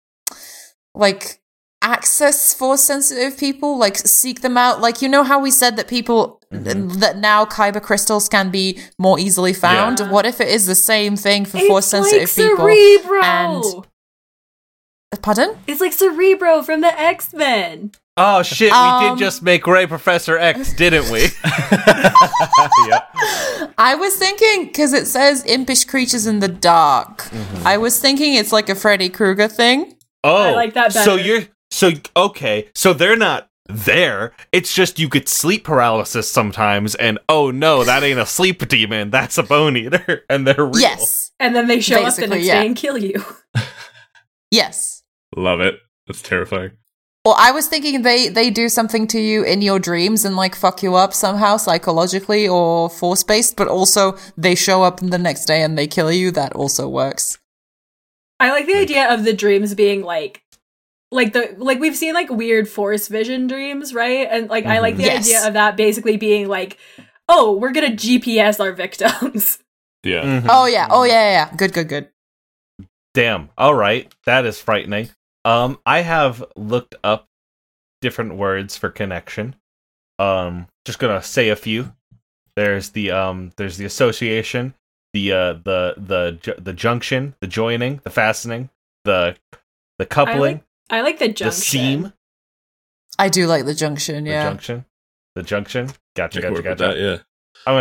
like 0.93 1.39
access 1.81 2.53
force 2.53 2.83
sensitive 2.83 3.37
people, 3.37 3.77
like 3.77 3.95
seek 3.97 4.41
them 4.41 4.57
out. 4.57 4.81
Like 4.81 5.01
you 5.01 5.07
know 5.07 5.23
how 5.23 5.39
we 5.39 5.51
said 5.51 5.77
that 5.77 5.87
people 5.87 6.41
Mhm. 6.51 6.99
that 6.99 7.17
now 7.17 7.45
kyber 7.45 7.81
crystals 7.81 8.27
can 8.27 8.49
be 8.49 8.81
more 8.97 9.17
easily 9.19 9.53
found. 9.53 9.99
Yeah. 9.99 10.09
What 10.09 10.25
if 10.25 10.41
it 10.41 10.49
is 10.49 10.65
the 10.65 10.75
same 10.75 11.15
thing 11.15 11.45
for 11.45 11.59
force 11.61 11.85
sensitive 11.85 12.21
like 12.21 12.35
people? 12.35 12.57
Cerebro. 12.67 13.23
and- 13.23 13.85
Pardon? 15.21 15.57
It's 15.67 15.79
like 15.79 15.93
Cerebro 15.93 16.61
from 16.63 16.81
the 16.81 16.99
X 16.99 17.31
Men. 17.33 17.91
Oh 18.17 18.41
shit, 18.41 18.71
we 18.71 18.77
Um, 18.77 19.15
did 19.15 19.23
just 19.23 19.43
make 19.43 19.67
Rey 19.67 19.85
Professor 19.85 20.37
X, 20.37 20.73
didn't 20.77 21.11
we? 21.11 21.21
yep. 22.87 23.09
I 23.77 23.95
was 23.99 24.15
thinking 24.15 24.65
because 24.65 24.93
it 24.93 25.05
says 25.05 25.43
impish 25.45 25.83
creatures 25.85 26.25
in 26.25 26.39
the 26.39 26.47
dark. 26.47 27.19
Mm-hmm. 27.23 27.67
I 27.67 27.77
was 27.77 27.99
thinking 27.99 28.33
it's 28.33 28.51
like 28.51 28.69
a 28.69 28.75
Freddy 28.75 29.09
Krueger 29.09 29.47
thing. 29.47 29.95
Oh, 30.23 30.35
I 30.35 30.51
like 30.53 30.73
that 30.73 30.93
So 30.93 31.15
you're 31.15 31.43
so 31.69 31.91
okay. 32.15 32.69
So 32.73 32.93
they're 32.93 33.15
not 33.15 33.49
there. 33.69 34.33
It's 34.51 34.73
just 34.73 34.97
you 34.97 35.09
get 35.09 35.29
sleep 35.29 35.63
paralysis 35.63 36.27
sometimes, 36.27 36.95
and 36.95 37.19
oh 37.29 37.51
no, 37.51 37.83
that 37.83 38.01
ain't 38.01 38.19
a 38.19 38.25
sleep 38.25 38.67
demon. 38.67 39.11
That's 39.11 39.37
a 39.37 39.43
bone 39.43 39.77
eater, 39.77 40.23
and 40.29 40.47
they're 40.47 40.65
real. 40.65 40.79
Yes. 40.79 41.31
And 41.39 41.55
then 41.55 41.67
they 41.67 41.81
show 41.81 41.97
up 41.97 42.01
the 42.01 42.05
Basically, 42.05 42.29
next 42.37 42.45
yeah. 42.47 42.61
day 42.61 42.67
and 42.67 42.75
kill 42.75 42.97
you. 42.97 43.23
Yes. 44.49 45.03
Love 45.35 45.59
it. 45.59 45.75
That's 46.07 46.21
terrifying. 46.21 46.71
Well, 47.27 47.35
I 47.37 47.51
was 47.51 47.67
thinking 47.67 48.03
they 48.03 48.29
they 48.29 48.49
do 48.49 48.69
something 48.69 49.05
to 49.07 49.19
you 49.19 49.43
in 49.43 49.61
your 49.61 49.79
dreams 49.79 50.23
and 50.23 50.37
like 50.37 50.55
fuck 50.55 50.81
you 50.81 50.95
up 50.95 51.13
somehow 51.13 51.57
psychologically 51.57 52.47
or 52.47 52.89
force 52.89 53.21
based, 53.21 53.57
but 53.57 53.67
also 53.67 54.15
they 54.37 54.55
show 54.55 54.81
up 54.83 55.01
the 55.01 55.17
next 55.17 55.43
day 55.43 55.61
and 55.61 55.77
they 55.77 55.87
kill 55.87 56.09
you. 56.09 56.31
That 56.31 56.53
also 56.53 56.87
works. 56.87 57.37
I 58.39 58.51
like 58.51 58.65
the 58.65 58.75
idea 58.75 59.13
of 59.13 59.25
the 59.25 59.33
dreams 59.33 59.75
being 59.75 60.03
like 60.03 60.41
like 61.11 61.33
the 61.33 61.53
like 61.57 61.81
we've 61.81 61.97
seen 61.97 62.13
like 62.13 62.29
weird 62.29 62.69
force 62.69 63.09
vision 63.09 63.47
dreams, 63.47 63.93
right? 63.93 64.25
And 64.31 64.47
like 64.49 64.65
I 64.65 64.79
like 64.79 64.95
the 64.95 65.03
Yes. 65.03 65.25
idea 65.27 65.45
of 65.49 65.53
that 65.55 65.75
basically 65.75 66.15
being 66.15 66.47
like, 66.47 66.77
oh, 67.27 67.57
we're 67.57 67.73
gonna 67.73 67.91
GPS 67.91 68.61
our 68.61 68.71
victims. 68.71 69.59
Yeah. 70.03 70.23
Mhm. 70.23 70.45
Oh 70.47 70.65
yeah. 70.65 70.87
Oh 70.89 71.03
yeah. 71.03 71.11
Yeah. 71.11 71.31
yeah. 71.49 71.55
Good. 71.57 71.73
Good. 71.73 71.89
Good. 71.89 72.07
Damn. 73.13 73.49
All 73.57 73.73
right. 73.73 74.09
That 74.25 74.45
is 74.45 74.61
frightening. 74.61 75.09
Um, 75.47 75.79
I 75.85 76.01
have 76.01 76.43
looked 76.55 76.95
up 77.03 77.27
different 78.01 78.35
words 78.35 78.75
for 78.77 78.89
connection. 78.89 79.55
Um, 80.19 80.67
just 80.85 80.99
gonna 80.99 81.21
say 81.23 81.49
a 81.49 81.55
few. 81.55 81.93
There's 82.55 82.89
the 82.89 83.11
um, 83.11 83.51
there's 83.57 83.77
the 83.77 83.85
association, 83.85 84.73
the 85.13 85.31
uh, 85.31 85.53
the 85.53 85.93
the 85.97 86.37
ju- 86.41 86.55
the 86.59 86.73
junction, 86.73 87.35
the 87.39 87.47
joining, 87.47 88.01
the 88.03 88.09
fastening, 88.09 88.69
the 89.05 89.35
the 89.99 90.05
coupling, 90.05 90.61
I 90.89 91.01
like 91.01 91.19
the 91.19 91.27
the 91.27 91.33
junction. 91.33 91.61
seam, 91.61 92.13
I 93.19 93.29
do 93.29 93.47
like 93.47 93.65
the 93.65 93.73
junction. 93.75 94.25
Yeah. 94.25 94.31
the 94.31 94.37
Yeah. 94.37 94.49
junction. 94.49 94.85
The 95.35 95.43
junction. 95.43 95.89
Gotcha, 96.15 96.39
I 96.39 96.41
gotcha, 96.49 96.61
gotcha. 96.63 96.83
that, 96.83 96.97
yeah. 96.97 97.17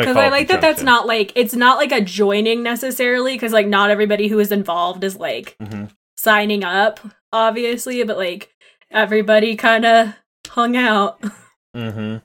Because 0.01 0.17
I 0.17 0.29
like 0.29 0.47
the 0.49 0.55
that 0.55 0.61
that's 0.61 0.83
not 0.83 1.07
like 1.07 1.33
it's 1.37 1.55
not 1.55 1.79
like 1.79 1.93
a 1.93 2.01
joining 2.03 2.63
necessarily, 2.63 3.33
because 3.35 3.53
like 3.53 3.67
not 3.67 3.91
everybody 3.91 4.29
who 4.29 4.39
is 4.39 4.53
involved 4.53 5.03
is 5.05 5.17
like 5.17 5.57
Mhm. 5.63 5.91
signing 6.19 6.65
up, 6.65 7.01
obviously, 7.37 8.03
but 8.05 8.17
like 8.17 8.55
everybody 8.91 9.57
kind 9.57 9.85
of 9.85 10.15
hung 10.49 10.77
out. 10.77 11.23
Mm-hmm. 11.77 12.17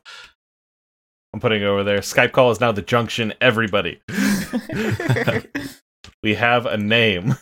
I'm 1.34 1.40
putting 1.42 1.62
it 1.62 1.66
over 1.66 1.84
there. 1.84 2.00
Skype 2.00 2.32
call 2.32 2.52
is 2.52 2.62
now 2.62 2.72
the 2.72 2.82
junction. 2.82 3.34
Everybody, 3.42 4.00
we 6.24 6.36
have 6.36 6.66
a 6.66 6.78
name. 6.78 7.36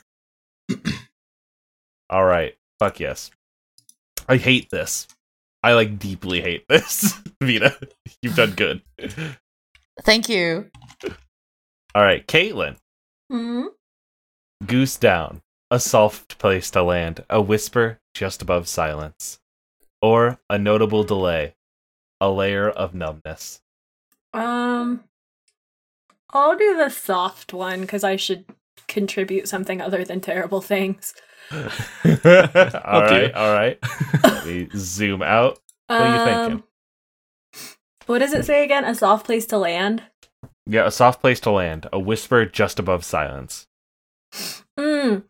All 2.09 2.25
right. 2.25 2.55
Fuck 2.79 2.99
yes. 2.99 3.29
I 4.27 4.37
hate 4.37 4.71
this. 4.71 5.07
I 5.61 5.73
like 5.73 5.99
deeply 5.99 6.41
hate 6.41 6.65
this. 6.67 7.13
Vita, 7.43 7.77
you've 8.23 8.35
done 8.35 8.53
good. 8.55 8.81
Thank 10.01 10.29
you. 10.29 10.71
All 11.93 12.01
right, 12.01 12.25
Caitlin. 12.25 12.75
hmm 13.29 13.65
Goose 14.65 14.97
down. 14.97 15.43
A 15.71 15.79
soft 15.79 16.37
place 16.39 16.71
to 16.71 16.81
land. 16.83 17.23
A 17.29 17.41
whisper 17.41 17.99
just 18.13 18.41
above 18.41 18.67
silence. 18.67 19.39
Or 20.01 20.39
a 20.49 20.57
notable 20.57 21.03
delay. 21.03 21.55
A 22.21 22.29
layer 22.31 22.69
of 22.69 22.93
numbness. 22.93 23.61
Um, 24.33 25.03
I'll 26.31 26.57
do 26.57 26.75
the 26.75 26.89
soft 26.89 27.53
one 27.53 27.81
because 27.81 28.03
I 28.03 28.15
should 28.15 28.45
contribute 28.87 29.47
something 29.47 29.79
other 29.81 30.03
than 30.03 30.21
terrible 30.21 30.61
things. 30.61 31.13
all 31.51 31.59
Up 31.63 31.71
to 31.73 32.19
you. 32.23 32.81
right, 32.83 33.33
all 33.33 33.53
right. 33.53 33.79
Let 34.23 34.45
me 34.45 34.69
zoom 34.75 35.21
out. 35.21 35.59
What 35.87 36.01
are 36.01 36.13
you 36.13 36.25
thinking? 36.25 36.53
Um, 36.57 36.63
What 38.07 38.19
does 38.19 38.33
it 38.33 38.45
say 38.45 38.63
again? 38.63 38.85
A 38.85 38.95
soft 38.95 39.25
place 39.25 39.45
to 39.47 39.57
land. 39.57 40.03
Yeah, 40.65 40.85
a 40.85 40.91
soft 40.91 41.21
place 41.21 41.39
to 41.41 41.51
land. 41.51 41.87
A 41.93 41.99
whisper 41.99 42.45
just 42.45 42.79
above 42.79 43.03
silence. 43.05 43.67
Mm. 44.77 45.23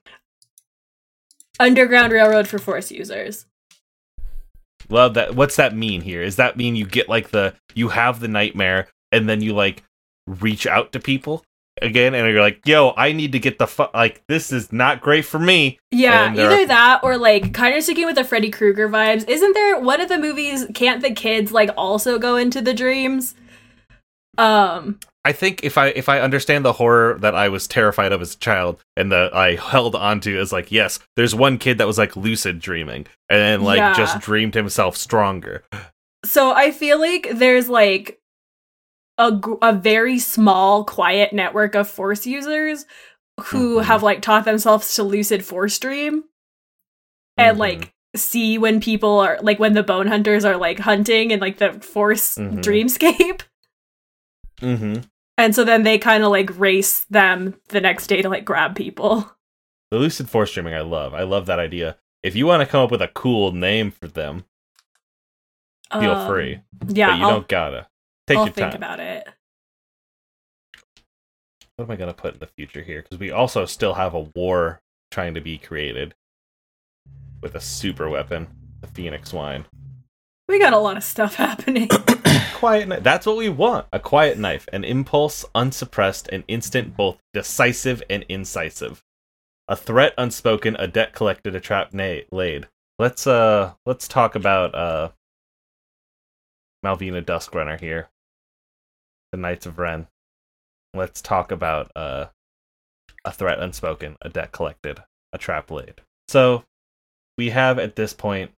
Underground 1.59 2.13
railroad 2.13 2.47
for 2.47 2.59
force 2.59 2.91
users. 2.91 3.45
Love 4.89 5.13
that. 5.15 5.35
What's 5.35 5.57
that 5.57 5.75
mean 5.75 6.01
here? 6.01 6.21
Is 6.21 6.37
that 6.37 6.57
mean 6.57 6.75
you 6.75 6.85
get 6.85 7.09
like 7.09 7.29
the 7.29 7.53
you 7.75 7.89
have 7.89 8.19
the 8.19 8.27
nightmare 8.27 8.87
and 9.11 9.29
then 9.29 9.41
you 9.41 9.53
like 9.53 9.83
reach 10.25 10.65
out 10.65 10.91
to 10.93 10.99
people 10.99 11.43
again 11.81 12.15
and 12.15 12.27
you're 12.27 12.41
like, 12.41 12.65
"Yo, 12.65 12.93
I 12.97 13.11
need 13.11 13.31
to 13.33 13.39
get 13.39 13.59
the 13.59 13.67
fu- 13.67 13.87
like 13.93 14.21
this 14.27 14.51
is 14.51 14.71
not 14.71 15.01
great 15.01 15.25
for 15.25 15.37
me." 15.39 15.79
Yeah, 15.91 16.31
either 16.31 16.61
are- 16.61 16.65
that 16.65 17.01
or 17.03 17.17
like 17.17 17.53
kind 17.53 17.75
of 17.75 17.83
sticking 17.83 18.05
with 18.05 18.15
the 18.15 18.23
Freddy 18.23 18.49
Krueger 18.49 18.89
vibes. 18.89 19.27
Isn't 19.27 19.53
there 19.53 19.79
one 19.79 20.01
of 20.01 20.09
the 20.09 20.17
movies? 20.17 20.65
Can't 20.73 21.01
the 21.01 21.11
kids 21.11 21.51
like 21.51 21.69
also 21.77 22.17
go 22.17 22.35
into 22.35 22.61
the 22.61 22.73
dreams? 22.73 23.35
Um, 24.37 24.99
I 25.25 25.31
think 25.33 25.63
if 25.63 25.77
I 25.77 25.87
if 25.87 26.07
I 26.09 26.19
understand 26.21 26.63
the 26.63 26.73
horror 26.73 27.17
that 27.19 27.35
I 27.35 27.49
was 27.49 27.67
terrified 27.67 28.11
of 28.13 28.21
as 28.21 28.35
a 28.35 28.39
child 28.39 28.81
and 28.95 29.11
that 29.11 29.35
I 29.35 29.55
held 29.55 29.93
onto 29.95 30.39
as 30.39 30.51
like, 30.53 30.71
yes, 30.71 30.99
there's 31.15 31.35
one 31.35 31.57
kid 31.57 31.77
that 31.77 31.87
was 31.87 31.97
like 31.97 32.15
lucid 32.15 32.59
dreaming 32.59 33.05
and 33.29 33.39
then 33.39 33.61
like 33.61 33.77
Yeah. 33.77 33.93
just 33.93 34.19
dreamed 34.19 34.53
himself 34.55 34.95
stronger. 34.97 35.63
so 36.25 36.51
I 36.51 36.71
feel 36.71 36.99
like 36.99 37.29
there's 37.33 37.67
like 37.69 38.19
a 39.17 39.39
a 39.61 39.73
very 39.73 40.19
small, 40.19 40.85
quiet 40.85 41.33
network 41.33 41.75
of 41.75 41.89
force 41.89 42.25
users 42.25 42.85
who 43.45 43.79
Mhm. 43.79 43.83
have 43.83 44.03
like 44.03 44.21
taught 44.21 44.45
themselves 44.45 44.93
to 44.95 45.03
lucid 45.03 45.43
force 45.45 45.77
dream 45.79 46.23
and 47.37 47.57
Mhm. 47.57 47.59
like 47.59 47.93
see 48.15 48.57
when 48.57 48.79
people 48.81 49.19
are 49.19 49.37
like 49.41 49.59
when 49.59 49.73
the 49.73 49.83
bone 49.83 50.07
hunters 50.07 50.43
are 50.45 50.57
like 50.57 50.79
hunting 50.79 51.31
and 51.33 51.41
like 51.41 51.57
the 51.57 51.73
force 51.73 52.35
Mhm. 52.37 52.61
dreamscape. 52.63 53.41
Mm-hmm. 54.61 55.01
And 55.37 55.55
so 55.55 55.63
then 55.63 55.83
they 55.83 55.97
kind 55.97 56.23
of 56.23 56.31
like 56.31 56.57
race 56.59 57.05
them 57.09 57.55
the 57.69 57.79
next 57.81 58.07
day 58.07 58.21
to 58.21 58.29
like 58.29 58.45
grab 58.45 58.75
people. 58.75 59.29
The 59.91 59.97
lucid 59.97 60.29
force 60.29 60.51
streaming, 60.51 60.73
I 60.75 60.81
love. 60.81 61.13
I 61.13 61.23
love 61.23 61.45
that 61.47 61.59
idea. 61.59 61.97
If 62.21 62.35
you 62.35 62.45
want 62.45 62.61
to 62.61 62.67
come 62.67 62.83
up 62.83 62.91
with 62.91 63.01
a 63.01 63.07
cool 63.07 63.51
name 63.53 63.89
for 63.89 64.07
them, 64.07 64.43
feel 65.91 66.11
Um, 66.11 66.27
free. 66.27 66.59
Yeah, 66.87 67.07
but 67.11 67.17
you 67.17 67.23
I'll, 67.23 67.29
don't 67.31 67.47
gotta. 67.47 67.87
Take 68.27 68.37
I'll 68.37 68.45
your 68.45 68.53
think 68.53 68.71
time. 68.73 68.75
about 68.83 68.99
it. 68.99 69.27
what 71.75 71.85
am 71.85 71.91
I 71.91 71.95
gonna 71.95 72.13
put 72.13 72.33
in 72.33 72.39
the 72.39 72.45
future 72.47 72.81
here? 72.83 73.01
Because 73.01 73.17
we 73.19 73.31
also 73.31 73.65
still 73.65 73.93
have 73.93 74.13
a 74.13 74.19
war 74.35 74.81
trying 75.11 75.33
to 75.33 75.41
be 75.41 75.57
created 75.57 76.13
with 77.41 77.55
a 77.55 77.61
super 77.61 78.09
weapon, 78.09 78.47
the 78.81 78.87
Phoenix 78.87 79.31
Wine. 79.33 79.65
We 80.47 80.59
got 80.59 80.73
a 80.73 80.77
lot 80.77 80.97
of 80.97 81.03
stuff 81.03 81.35
happening. 81.35 81.87
Quiet 82.59 82.87
knife. 82.89 83.03
That's 83.03 83.25
what 83.25 83.37
we 83.37 83.49
want. 83.49 83.87
A 83.93 83.99
quiet 83.99 84.37
knife, 84.37 84.67
an 84.73 84.83
impulse, 84.83 85.45
unsuppressed, 85.55 86.27
and 86.27 86.43
instant, 86.47 86.97
both 86.97 87.17
decisive 87.33 88.03
and 88.09 88.25
incisive. 88.27 89.03
A 89.69 89.75
threat 89.75 90.13
unspoken, 90.17 90.75
a 90.77 90.87
debt 90.87 91.13
collected, 91.13 91.55
a 91.55 91.59
trap 91.61 91.93
na- 91.93 92.21
laid. 92.31 92.67
Let's 92.97 93.25
uh 93.25 93.73
let's 93.85 94.07
talk 94.07 94.35
about 94.35 94.75
uh 94.75 95.11
Malvina 96.85 97.23
Duskrunner 97.23 97.79
here. 97.79 98.09
The 99.31 99.37
Knights 99.37 99.65
of 99.65 99.79
Ren. 99.79 100.07
Let's 100.93 101.21
talk 101.21 101.51
about 101.51 101.91
uh 101.95 102.27
a 103.23 103.31
threat 103.31 103.59
unspoken, 103.59 104.17
a 104.21 104.29
debt 104.29 104.51
collected, 104.51 105.01
a 105.31 105.37
trap 105.37 105.71
laid. 105.71 106.01
So 106.27 106.65
we 107.37 107.51
have 107.51 107.79
at 107.79 107.95
this 107.95 108.13
point 108.13 108.51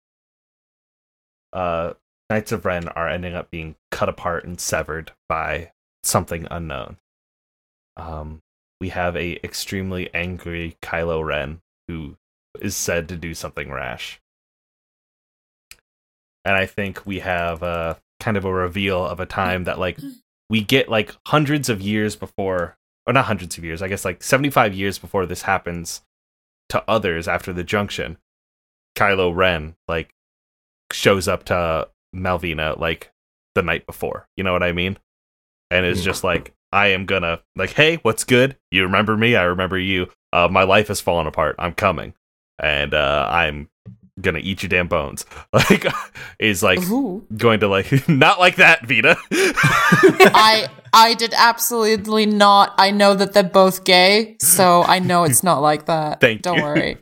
uh 1.54 1.94
Knights 2.32 2.52
of 2.52 2.66
Ren 2.66 2.88
are 2.88 3.10
ending 3.10 3.36
up 3.36 3.52
being 3.52 3.76
cut 3.92 4.10
apart 4.10 4.46
and 4.46 4.60
severed 4.60 5.12
by 5.30 5.72
something 6.04 6.48
unknown. 6.50 6.98
Um, 7.98 8.42
we 8.80 8.90
have 8.90 9.16
a 9.16 9.40
extremely 9.46 10.12
angry 10.14 10.78
Kylo 10.82 11.24
Ren 11.24 11.62
who 11.88 12.18
is 12.60 12.76
said 12.76 13.08
to 13.10 13.16
do 13.16 13.34
something 13.34 13.72
rash, 13.72 14.20
and 16.44 16.56
I 16.56 16.66
think 16.66 17.06
we 17.06 17.20
have 17.20 17.62
uh, 17.62 17.96
kind 18.20 18.38
of 18.38 18.46
a 18.46 18.54
reveal 18.54 19.06
of 19.06 19.20
a 19.20 19.26
time 19.26 19.66
that 19.66 19.80
like 19.80 20.00
we 20.50 20.62
get 20.62 20.90
like 20.90 21.16
hundreds 21.28 21.70
of 21.70 21.82
years 21.82 22.16
before, 22.16 22.78
or 23.06 23.14
not 23.14 23.26
hundreds 23.26 23.58
of 23.58 23.64
years, 23.64 23.82
I 23.82 23.88
guess 23.88 24.06
like 24.06 24.24
seventy 24.24 24.50
five 24.50 24.74
years 24.74 24.98
before 24.98 25.26
this 25.26 25.44
happens 25.44 26.02
to 26.70 26.84
others 26.88 27.28
after 27.28 27.54
the 27.54 27.64
junction. 27.64 28.18
Kylo 28.98 29.36
Ren 29.36 29.76
like 29.88 30.14
shows 30.92 31.28
up 31.28 31.44
to 31.46 31.90
Malvina 32.16 32.78
like 32.78 33.11
the 33.56 33.62
night 33.62 33.86
before. 33.86 34.28
You 34.38 34.44
know 34.44 34.54
what 34.54 34.64
I 34.64 34.72
mean? 34.72 34.98
And 35.70 35.86
it's 35.86 36.04
just 36.04 36.24
like, 36.24 36.54
I 36.72 36.88
am 36.88 37.06
gonna 37.06 37.42
like, 37.56 37.72
hey, 37.72 37.98
what's 37.98 38.24
good? 38.24 38.58
You 38.72 38.84
remember 38.84 39.18
me? 39.18 39.36
I 39.36 39.44
remember 39.44 39.78
you. 39.78 40.10
Uh, 40.34 40.48
my 40.50 40.64
life 40.64 40.88
has 40.88 41.02
fallen 41.02 41.28
apart. 41.28 41.56
I'm 41.60 41.74
coming, 41.74 42.14
and 42.60 42.94
uh, 42.94 43.28
I'm 43.30 43.70
gonna 44.20 44.40
eat 44.40 44.64
your 44.64 44.70
damn 44.70 44.88
bones. 44.88 45.26
Like, 45.54 45.86
is 46.40 46.64
like 46.64 46.80
Ooh. 46.90 47.26
going 47.36 47.60
to 47.60 47.68
like 47.68 48.08
not 48.10 48.40
like 48.40 48.56
that, 48.56 48.86
Vita. 48.88 49.18
I 49.32 50.70
I 50.94 51.14
did 51.16 51.34
absolutely 51.36 52.26
not. 52.26 52.74
I 52.78 52.92
know 52.92 53.14
that 53.14 53.34
they're 53.34 53.44
both 53.44 53.84
gay, 53.84 54.38
so 54.40 54.84
I 54.84 55.00
know 55.00 55.26
it's 55.26 55.44
not 55.44 55.62
like 55.62 55.86
that. 55.88 56.22
Thank 56.22 56.42
Don't 56.42 56.58
you. 56.58 56.64
worry. 56.64 56.98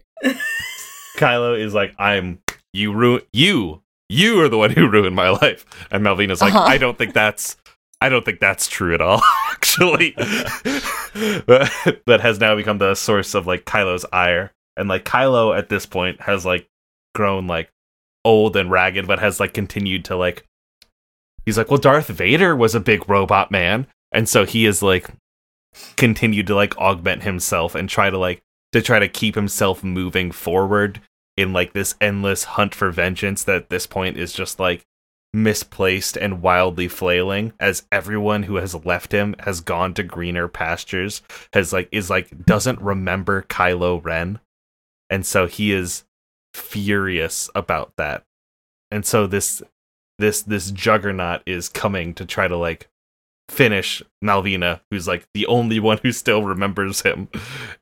Kylo 1.17 1.59
is 1.59 1.73
like, 1.73 1.93
I'm 1.99 2.39
you 2.73 2.93
ruin 2.93 3.21
you. 3.33 3.83
You 4.10 4.41
are 4.41 4.49
the 4.49 4.57
one 4.57 4.72
who 4.72 4.89
ruined 4.89 5.16
my 5.16 5.30
life. 5.30 5.66
And 5.91 6.03
Malvina's 6.03 6.41
like, 6.41 6.53
Uh-huh. 6.53 6.66
I 6.66 6.78
don't 6.78 6.97
think 6.97 7.14
that's 7.14 7.57
I 8.01 8.10
don't 8.10 8.24
think 8.24 8.39
that's 8.39 8.68
true 8.68 8.93
at 8.93 9.01
all, 9.01 9.22
actually. 9.51 10.12
that 10.12 12.20
has 12.22 12.39
now 12.39 12.55
become 12.55 12.78
the 12.78 12.95
source 12.95 13.36
of 13.36 13.45
like 13.45 13.66
Kylo's 13.66 14.05
ire. 14.12 14.51
And 14.78 14.88
like 14.88 15.05
Kylo 15.05 15.57
at 15.57 15.70
this 15.70 15.86
point 15.86 16.22
has 16.22 16.45
like 16.45 16.68
grown 17.14 17.47
like 17.47 17.70
old 18.26 18.55
and 18.55 18.72
ragged, 18.72 19.07
but 19.07 19.20
has 19.20 19.39
like 19.39 19.53
continued 19.53 20.05
to 20.05 20.16
like 20.16 20.45
he's 21.45 21.57
like, 21.57 21.70
Well, 21.70 21.78
Darth 21.78 22.07
Vader 22.07 22.55
was 22.55 22.76
a 22.76 22.80
big 22.80 23.07
robot 23.10 23.51
man. 23.51 23.88
And 24.12 24.28
so 24.28 24.45
he 24.45 24.66
is 24.66 24.82
like 24.82 25.10
continued 25.97 26.47
to 26.47 26.55
like 26.55 26.78
augment 26.78 27.24
himself 27.24 27.76
and 27.76 27.89
try 27.89 28.10
to 28.10 28.18
like 28.18 28.41
to 28.72 28.82
try 28.82 28.99
to 28.99 29.07
keep 29.07 29.36
himself 29.36 29.84
moving 29.84 30.32
forward 30.32 31.01
in 31.39 31.53
like 31.53 31.71
this 31.71 31.95
endless 32.01 32.43
hunt 32.43 32.75
for 32.75 32.91
vengeance 32.91 33.45
that 33.45 33.55
at 33.55 33.69
this 33.69 33.87
point 33.87 34.17
is 34.17 34.33
just 34.33 34.59
like 34.59 34.85
misplaced 35.33 36.17
and 36.17 36.41
wildly 36.41 36.89
flailing 36.89 37.53
as 37.61 37.87
everyone 37.93 38.43
who 38.43 38.55
has 38.55 38.75
left 38.83 39.13
him 39.13 39.33
has 39.39 39.61
gone 39.61 39.93
to 39.93 40.03
greener 40.03 40.49
pastures 40.49 41.21
has 41.53 41.71
like 41.71 41.87
is 41.93 42.09
like 42.09 42.45
doesn't 42.45 42.81
remember 42.81 43.43
Kylo 43.43 44.03
Ren. 44.03 44.41
And 45.09 45.25
so 45.25 45.47
he 45.47 45.71
is 45.71 46.03
furious 46.53 47.49
about 47.55 47.93
that. 47.97 48.23
And 48.91 49.05
so 49.05 49.25
this 49.25 49.63
this 50.17 50.41
this 50.41 50.71
juggernaut 50.71 51.41
is 51.45 51.69
coming 51.69 52.13
to 52.15 52.25
try 52.25 52.49
to 52.49 52.57
like 52.57 52.89
finish 53.47 54.03
Malvina 54.21 54.81
who's 54.91 55.07
like 55.07 55.25
the 55.33 55.45
only 55.45 55.79
one 55.79 55.99
who 56.03 56.11
still 56.11 56.43
remembers 56.43 57.03
him. 57.03 57.29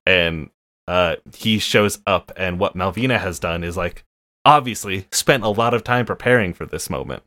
And 0.06 0.52
uh 0.88 1.16
he 1.36 1.60
shows 1.60 2.00
up 2.06 2.32
and 2.36 2.60
what 2.60 2.76
Malvina 2.76 3.20
has 3.20 3.40
done 3.40 3.64
is 3.64 3.78
like 3.78 4.04
obviously 4.46 5.08
spent 5.12 5.44
a 5.44 5.50
lot 5.50 5.74
of 5.74 5.84
time 5.84 6.06
preparing 6.06 6.54
for 6.54 6.66
this 6.66 6.90
moment 6.90 7.24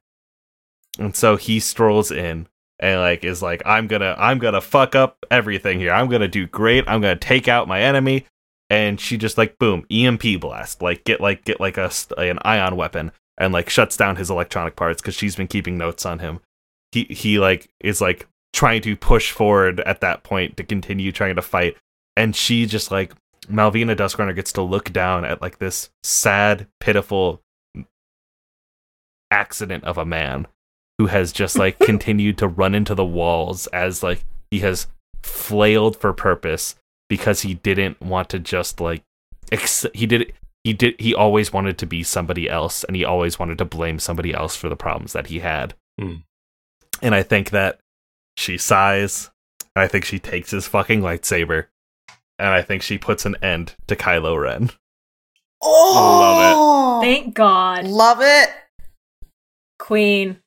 and 0.99 1.15
so 1.15 1.37
he 1.37 1.61
strolls 1.61 2.11
in 2.11 2.47
and 2.81 3.01
like 3.01 3.25
is 3.25 3.43
like 3.43 3.63
I'm 3.65 3.87
gonna 3.87 4.17
I'm 4.19 4.39
gonna 4.39 4.61
fuck 4.61 4.95
up 4.95 5.19
everything 5.31 5.79
here. 5.79 5.93
I'm 5.93 6.09
gonna 6.09 6.29
do 6.29 6.47
great. 6.47 6.85
I'm 6.89 7.01
gonna 7.01 7.17
take 7.17 7.47
out 7.47 7.69
my 7.69 7.81
enemy. 7.81 8.27
And 8.69 9.01
she 9.01 9.17
just 9.17 9.37
like 9.37 9.59
boom 9.59 9.85
EMP 9.91 10.41
blast 10.41 10.81
like 10.81 11.03
get 11.05 11.21
like 11.21 11.45
get 11.45 11.61
like 11.61 11.77
a 11.77 11.91
an 12.17 12.39
ion 12.43 12.77
weapon 12.77 13.11
and 13.37 13.53
like 13.53 13.69
shuts 13.69 13.97
down 13.97 14.17
his 14.17 14.31
electronic 14.31 14.77
parts 14.77 15.03
because 15.03 15.15
she's 15.15 15.35
been 15.37 15.49
keeping 15.49 15.77
notes 15.77 16.07
on 16.07 16.21
him. 16.21 16.41
He 16.93 17.05
he 17.05 17.39
like 17.39 17.69
is 17.81 18.01
like 18.01 18.29
trying 18.53 18.83
to 18.83 18.97
push 18.97 19.33
forward 19.33 19.81
at 19.81 20.01
that 20.01 20.23
point 20.23 20.57
to 20.57 20.65
continue 20.65 21.11
trying 21.11 21.37
to 21.37 21.43
fight, 21.43 21.77
and 22.17 22.37
she 22.37 22.65
just 22.65 22.91
like 22.93 23.13
Malvina 23.49 23.97
Duskrunner 23.97 24.34
gets 24.34 24.53
to 24.53 24.62
look 24.62 24.93
down 24.93 25.24
at 25.24 25.41
like 25.41 25.59
this 25.59 25.91
sad, 26.03 26.66
pitiful 26.78 27.43
accident 29.30 29.84
of 29.84 29.97
a 29.97 30.05
man 30.05 30.47
who 30.99 31.07
has 31.07 31.32
just 31.32 31.57
like 31.57 31.78
continued 31.80 32.38
to 32.38 32.49
run 32.49 32.74
into 32.74 32.95
the 32.95 33.05
walls 33.05 33.66
as 33.68 34.03
like 34.03 34.24
he 34.51 34.61
has 34.61 34.86
flailed 35.22 35.97
for 35.97 36.12
purpose 36.12 36.74
because 37.09 37.43
he 37.43 37.55
didn't 37.55 38.01
want 38.01 38.28
to 38.28 38.38
just 38.38 38.80
like 38.80 39.03
ex- 39.53 39.86
he 39.95 40.07
did 40.07 40.32
he 40.64 40.72
did 40.72 40.95
he 40.99 41.14
always 41.14 41.53
wanted 41.53 41.78
to 41.78 41.86
be 41.86 42.03
somebody 42.03 42.49
else 42.49 42.84
and 42.84 42.97
he 42.97 43.05
always 43.05 43.38
wanted 43.38 43.59
to 43.59 43.64
blame 43.64 43.99
somebody 43.99 44.34
else 44.34 44.57
for 44.57 44.68
the 44.68 44.76
problems 44.76 45.12
that 45.12 45.28
he 45.28 45.41
had. 45.41 45.74
Hmm. 45.99 46.16
and 47.03 47.14
i 47.14 47.22
think 47.22 47.51
that 47.51 47.80
she 48.41 48.59
sighs. 48.59 49.30
I 49.76 49.86
think 49.86 50.05
she 50.05 50.18
takes 50.18 50.51
his 50.51 50.66
fucking 50.66 51.03
lightsaber 51.03 51.66
and 52.41 52.49
i 52.49 52.62
think 52.62 52.82
she 52.82 52.99
puts 52.99 53.24
an 53.26 53.36
end 53.43 53.74
to 53.86 53.95
kylo 53.95 54.41
ren 54.41 54.70
Oh, 55.62 57.01
Thank 57.03 57.34
God. 57.34 57.84
Love 57.86 58.20
it. 58.22 58.49
Queen. 59.78 60.38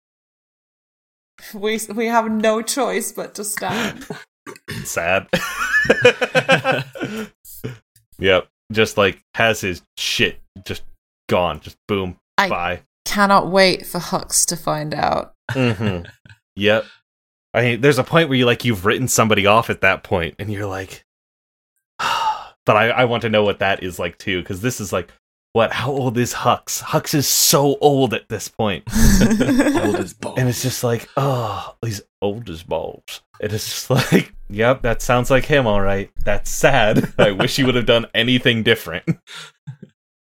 We 1.53 1.79
we 1.93 2.07
have 2.07 2.31
no 2.31 2.63
choice 2.63 3.11
but 3.11 3.35
to 3.35 3.43
stand. 3.43 4.07
sad 4.83 5.27
yep 8.19 8.47
just 8.71 8.97
like 8.97 9.21
has 9.35 9.61
his 9.61 9.81
shit 9.97 10.39
just 10.65 10.83
gone 11.29 11.59
just 11.59 11.77
boom 11.87 12.17
I- 12.37 12.49
bye 12.49 12.81
Cannot 13.05 13.51
wait 13.51 13.85
for 13.85 13.99
Hux 13.99 14.45
to 14.47 14.55
find 14.55 14.93
out. 14.93 15.33
Mm-hmm. 15.51 16.05
yep. 16.55 16.85
I 17.53 17.61
mean, 17.61 17.81
there's 17.81 17.99
a 17.99 18.03
point 18.03 18.29
where 18.29 18.37
you 18.37 18.45
like 18.45 18.63
you've 18.63 18.85
written 18.85 19.09
somebody 19.09 19.45
off 19.45 19.69
at 19.69 19.81
that 19.81 20.03
point, 20.03 20.35
and 20.39 20.49
you're 20.51 20.65
like, 20.65 21.02
but 22.65 22.75
I, 22.77 22.89
I 22.89 23.05
want 23.05 23.21
to 23.21 23.29
know 23.29 23.43
what 23.43 23.59
that 23.59 23.83
is 23.83 23.99
like 23.99 24.17
too, 24.17 24.39
because 24.41 24.61
this 24.61 24.79
is 24.81 24.91
like, 24.93 25.09
what? 25.53 25.71
How 25.71 25.91
old 25.91 26.17
is 26.17 26.33
Hux? 26.33 26.81
Hux 26.81 27.13
is 27.13 27.27
so 27.27 27.77
old 27.79 28.13
at 28.13 28.27
this 28.29 28.47
point, 28.47 28.83
Old 29.21 29.95
as 29.97 30.13
balls. 30.13 30.39
and 30.39 30.49
it's 30.49 30.63
just 30.63 30.83
like, 30.83 31.07
oh, 31.15 31.75
he's 31.81 32.01
old 32.21 32.49
as 32.49 32.63
balls. 32.63 33.21
It 33.39 33.53
is 33.53 33.63
just 33.65 33.89
like, 33.89 34.33
yep, 34.49 34.81
that 34.81 35.01
sounds 35.03 35.29
like 35.29 35.45
him, 35.45 35.67
all 35.67 35.81
right. 35.81 36.09
That's 36.23 36.49
sad. 36.49 37.13
I 37.19 37.31
wish 37.31 37.55
he 37.55 37.63
would 37.63 37.75
have 37.75 37.85
done 37.85 38.07
anything 38.13 38.63
different. 38.63 39.03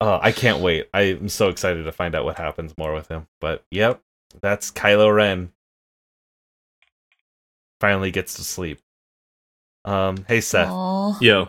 Uh, 0.00 0.18
I 0.20 0.32
can't 0.32 0.58
wait. 0.60 0.88
I 0.92 1.02
am 1.02 1.28
so 1.30 1.48
excited 1.48 1.84
to 1.84 1.92
find 1.92 2.14
out 2.14 2.24
what 2.26 2.36
happens 2.36 2.76
more 2.76 2.92
with 2.92 3.08
him. 3.08 3.26
But 3.40 3.64
yep, 3.70 4.02
that's 4.42 4.70
Kylo 4.70 5.14
Ren. 5.14 5.50
Finally 7.80 8.10
gets 8.10 8.34
to 8.34 8.44
sleep. 8.44 8.80
Um, 9.84 10.24
hey 10.28 10.40
Seth, 10.42 10.68
Aw. 10.68 11.16
Yo, 11.20 11.48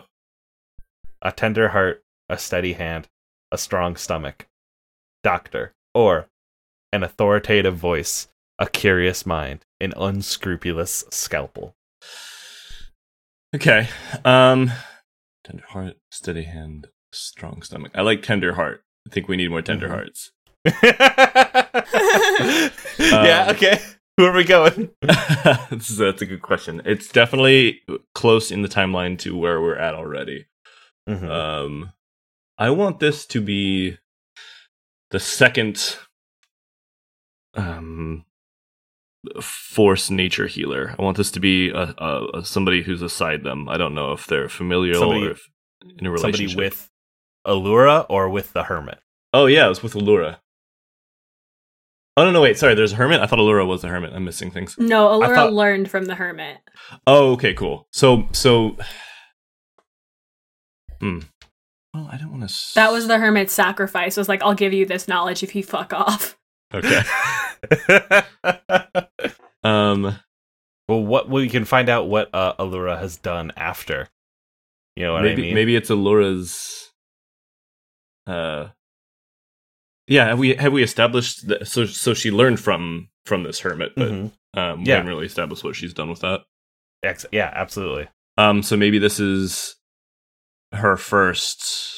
a 1.26 1.32
tender 1.32 1.68
heart, 1.70 2.04
a 2.28 2.38
steady 2.38 2.74
hand, 2.74 3.08
a 3.50 3.58
strong 3.58 3.96
stomach, 3.96 4.46
doctor, 5.24 5.74
or 5.92 6.28
an 6.92 7.02
authoritative 7.02 7.76
voice, 7.76 8.28
a 8.60 8.66
curious 8.68 9.26
mind, 9.26 9.64
an 9.80 9.92
unscrupulous 9.96 11.04
scalpel. 11.10 11.74
okay. 13.54 13.88
Um, 14.24 14.70
tender 15.44 15.64
heart, 15.68 15.96
steady 16.12 16.44
hand, 16.44 16.88
strong 17.12 17.62
stomach. 17.62 17.90
I 17.94 18.02
like 18.02 18.22
tender 18.22 18.54
heart. 18.54 18.84
I 19.06 19.10
think 19.12 19.26
we 19.28 19.36
need 19.36 19.50
more 19.50 19.62
tender 19.62 19.88
Mhm. 19.88 19.90
hearts. 19.90 20.30
yeah. 22.98 23.46
Um, 23.48 23.50
Okay. 23.56 23.80
Who 24.16 24.24
are 24.24 24.32
we 24.32 24.44
going? 24.44 24.90
that's, 25.02 25.88
that's 25.98 26.22
a 26.22 26.26
good 26.26 26.40
question. 26.40 26.80
It's 26.86 27.08
definitely 27.08 27.82
close 28.14 28.50
in 28.50 28.62
the 28.62 28.68
timeline 28.68 29.18
to 29.18 29.36
where 29.36 29.60
we're 29.60 29.76
at 29.76 29.94
already. 29.94 30.46
Mhm. 31.08 31.28
Um, 31.30 31.92
I 32.58 32.70
want 32.70 32.98
this 33.00 33.26
to 33.26 33.40
be 33.40 33.98
the 35.10 35.20
second 35.20 35.96
um 37.54 38.24
force 39.40 40.10
nature 40.10 40.46
healer. 40.46 40.94
I 40.98 41.02
want 41.02 41.16
this 41.16 41.30
to 41.32 41.40
be 41.40 41.70
a, 41.70 41.94
a, 41.98 42.38
a 42.38 42.44
somebody 42.44 42.82
who's 42.82 43.02
aside 43.02 43.42
them. 43.44 43.68
I 43.68 43.76
don't 43.76 43.94
know 43.94 44.12
if 44.12 44.26
they're 44.26 44.48
familial 44.48 45.00
Somebody- 45.00 45.26
or 45.26 45.30
if 45.32 45.48
in 45.82 46.06
a 46.06 46.18
Somebody 46.18 46.46
relationship. 46.46 46.56
with 46.58 46.90
Allura 47.46 48.06
or 48.08 48.28
with 48.28 48.52
the 48.52 48.64
Hermit. 48.64 48.98
oh 49.32 49.46
yeah, 49.46 49.66
it 49.66 49.68
was 49.68 49.82
with 49.82 49.94
Allura. 49.94 50.38
Oh 52.18 52.24
no, 52.24 52.30
no, 52.30 52.40
wait, 52.40 52.56
sorry. 52.58 52.74
There's 52.74 52.92
a 52.92 52.96
hermit. 52.96 53.20
I 53.20 53.26
thought 53.26 53.38
Allura 53.38 53.66
was 53.66 53.82
the 53.82 53.88
hermit. 53.88 54.14
I'm 54.14 54.24
missing 54.24 54.50
things. 54.50 54.74
No, 54.78 55.20
I 55.20 55.26
Allura 55.28 55.34
thought- 55.34 55.52
learned 55.52 55.90
from 55.90 56.06
the 56.06 56.14
hermit. 56.14 56.56
Oh, 57.06 57.32
okay, 57.32 57.52
cool. 57.52 57.86
So, 57.92 58.26
so, 58.32 58.78
hmm. 61.00 61.18
Well, 61.94 62.08
I 62.12 62.18
don't 62.18 62.30
want 62.30 62.48
to. 62.48 62.54
That 62.74 62.92
was 62.92 63.06
the 63.08 63.18
hermit's 63.18 63.52
sacrifice. 63.54 64.16
Was 64.16 64.28
like, 64.28 64.42
I'll 64.42 64.54
give 64.54 64.72
you 64.74 64.84
this 64.86 65.08
knowledge 65.08 65.42
if 65.42 65.54
you 65.54 65.62
fuck 65.62 65.92
off. 65.92 66.36
okay. 66.74 67.02
Um. 69.64 70.02
well, 70.88 71.02
what 71.04 71.28
we 71.28 71.48
can 71.48 71.64
find 71.64 71.88
out 71.88 72.08
what 72.08 72.28
uh, 72.32 72.54
Allura 72.60 72.98
has 73.00 73.16
done 73.16 73.52
after. 73.56 74.08
You 74.94 75.04
know 75.06 75.14
what 75.14 75.22
maybe 75.24 75.42
I 75.42 75.46
mean? 75.46 75.54
maybe 75.54 75.74
it's 75.76 75.90
Allura's. 75.90 76.92
Uh. 78.26 78.68
Yeah, 80.06 80.26
have 80.28 80.38
we 80.38 80.54
have 80.54 80.72
we 80.72 80.84
established 80.84 81.48
that? 81.48 81.66
So 81.66 81.84
so 81.86 82.14
she 82.14 82.30
learned 82.30 82.60
from 82.60 83.08
from 83.24 83.42
this 83.42 83.58
hermit, 83.60 83.92
but 83.96 84.08
Mhm. 84.12 84.30
um, 84.54 84.80
we 84.82 84.86
Yeah. 84.88 84.96
haven't 84.96 85.08
really 85.08 85.26
established 85.26 85.64
what 85.64 85.74
she's 85.74 85.92
done 85.94 86.10
with 86.10 86.20
that. 86.20 86.42
Ex- 87.02 87.26
yeah, 87.32 87.50
absolutely. 87.52 88.06
Um, 88.38 88.62
so 88.62 88.76
maybe 88.76 88.98
this 89.00 89.18
is 89.18 89.74
her 90.76 90.96
first, 90.96 91.94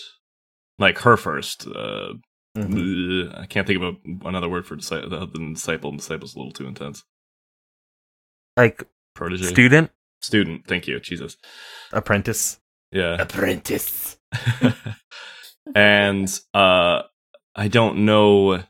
like 0.79 0.99
her 0.99 1.17
first. 1.17 1.67
Uh, 1.67 2.15
Mhm. 2.57 3.39
I 3.39 3.47
can't 3.47 3.67
think 3.69 3.81
of 3.81 3.95
a, 3.95 4.29
another 4.29 4.49
word 4.49 4.67
for 4.67 4.75
disciple 4.75 5.15
other 5.15 5.27
than 5.27 5.53
disciple. 5.53 5.93
Disciple's 5.93 6.35
a 6.35 6.39
little 6.39 6.53
too 6.53 6.67
intense. 6.67 7.05
Like 8.57 8.83
Protege, 9.15 9.45
student, 9.45 9.91
student. 10.23 10.67
Thank 10.67 10.89
you, 10.89 10.99
Jesus. 10.99 11.37
apprentice, 11.93 12.59
Yeah. 12.91 13.21
apprentice. 13.21 14.19
and 15.75 16.29
uh, 16.55 17.03
I 17.55 17.69
don't 17.69 18.05
know. 18.05 18.65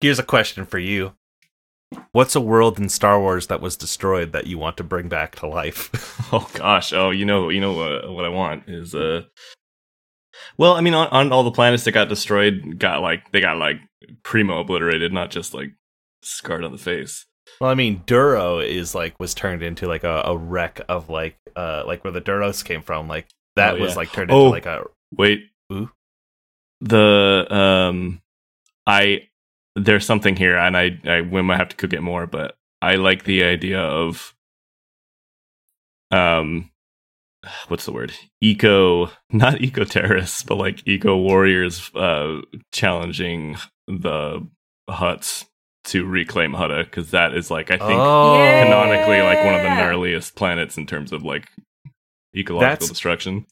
Here's 0.00 0.18
a 0.18 0.22
question 0.24 0.66
for 0.66 0.78
you. 0.78 1.14
What's 2.12 2.34
a 2.36 2.40
world 2.40 2.78
in 2.78 2.88
Star 2.88 3.20
Wars 3.20 3.46
that 3.48 3.60
was 3.60 3.76
destroyed 3.76 4.32
that 4.32 4.46
you 4.46 4.58
want 4.58 4.76
to 4.78 4.84
bring 4.84 5.08
back 5.08 5.36
to 5.36 5.46
life? 5.46 5.90
Oh 6.32 6.48
gosh. 6.54 6.92
Oh, 6.92 7.10
you 7.10 7.24
know, 7.24 7.48
you 7.50 7.60
know 7.60 7.78
uh, 7.80 8.10
what 8.10 8.24
I 8.24 8.28
want 8.28 8.64
is 8.68 8.94
uh. 8.94 9.22
Well, 10.58 10.72
I 10.74 10.80
mean, 10.80 10.94
on, 10.94 11.06
on 11.08 11.32
all 11.32 11.44
the 11.44 11.50
planets 11.52 11.84
that 11.84 11.92
got 11.92 12.08
destroyed, 12.08 12.78
got 12.78 13.02
like 13.02 13.30
they 13.30 13.40
got 13.40 13.56
like 13.58 13.76
primo 14.22 14.60
obliterated, 14.60 15.12
not 15.12 15.30
just 15.30 15.54
like 15.54 15.70
scarred 16.22 16.64
on 16.64 16.72
the 16.72 16.78
face. 16.78 17.26
well, 17.60 17.70
I 17.70 17.74
mean, 17.74 18.02
Duro 18.06 18.58
is 18.58 18.94
like 18.94 19.18
was 19.20 19.34
turned 19.34 19.62
into 19.62 19.86
like 19.86 20.02
a, 20.02 20.22
a 20.24 20.36
wreck 20.36 20.80
of 20.88 21.08
like 21.08 21.36
uh 21.54 21.84
like 21.86 22.02
where 22.02 22.12
the 22.12 22.20
Duros 22.22 22.64
came 22.64 22.82
from. 22.82 23.06
Like 23.06 23.28
that 23.56 23.74
Oh, 23.76 23.80
was 23.80 23.96
like 23.96 24.10
turned 24.12 24.30
Oh. 24.32 24.46
into 24.46 24.50
like 24.50 24.66
a 24.66 24.84
Wait. 25.16 25.50
Ooh. 25.72 25.90
The 26.80 27.46
um, 27.50 28.20
I 28.86 29.28
there's 29.76 30.06
something 30.06 30.36
here, 30.36 30.56
and 30.56 30.76
I 30.76 30.98
I 31.04 31.20
we 31.22 31.42
might 31.42 31.56
have 31.58 31.68
to 31.70 31.76
cook 31.76 31.92
it 31.92 32.02
more, 32.02 32.26
but 32.26 32.56
I 32.82 32.96
like 32.96 33.24
the 33.24 33.44
idea 33.44 33.80
of 33.80 34.34
um, 36.10 36.70
what's 37.68 37.84
the 37.84 37.92
word? 37.92 38.12
Eco, 38.40 39.10
not 39.32 39.60
eco 39.60 39.84
terrorists, 39.84 40.42
but 40.42 40.56
like 40.56 40.86
eco 40.86 41.16
warriors, 41.16 41.90
uh, 41.94 42.40
challenging 42.72 43.56
the 43.86 44.46
Hutts 44.88 45.46
to 45.84 46.04
reclaim 46.06 46.52
Hutta 46.52 46.84
because 46.84 47.10
that 47.10 47.34
is 47.34 47.50
like 47.50 47.70
I 47.70 47.76
think 47.78 47.92
oh, 48.00 48.36
canonically 48.38 49.20
like 49.20 49.44
one 49.44 49.54
of 49.54 49.60
the 49.62 49.68
Yeah. 49.68 49.90
gnarliest 49.92 50.34
planets 50.34 50.78
in 50.78 50.86
terms 50.86 51.12
of 51.12 51.22
like 51.24 51.46
ecological 52.36 52.60
That's- 52.70 52.88
destruction. 52.88 53.46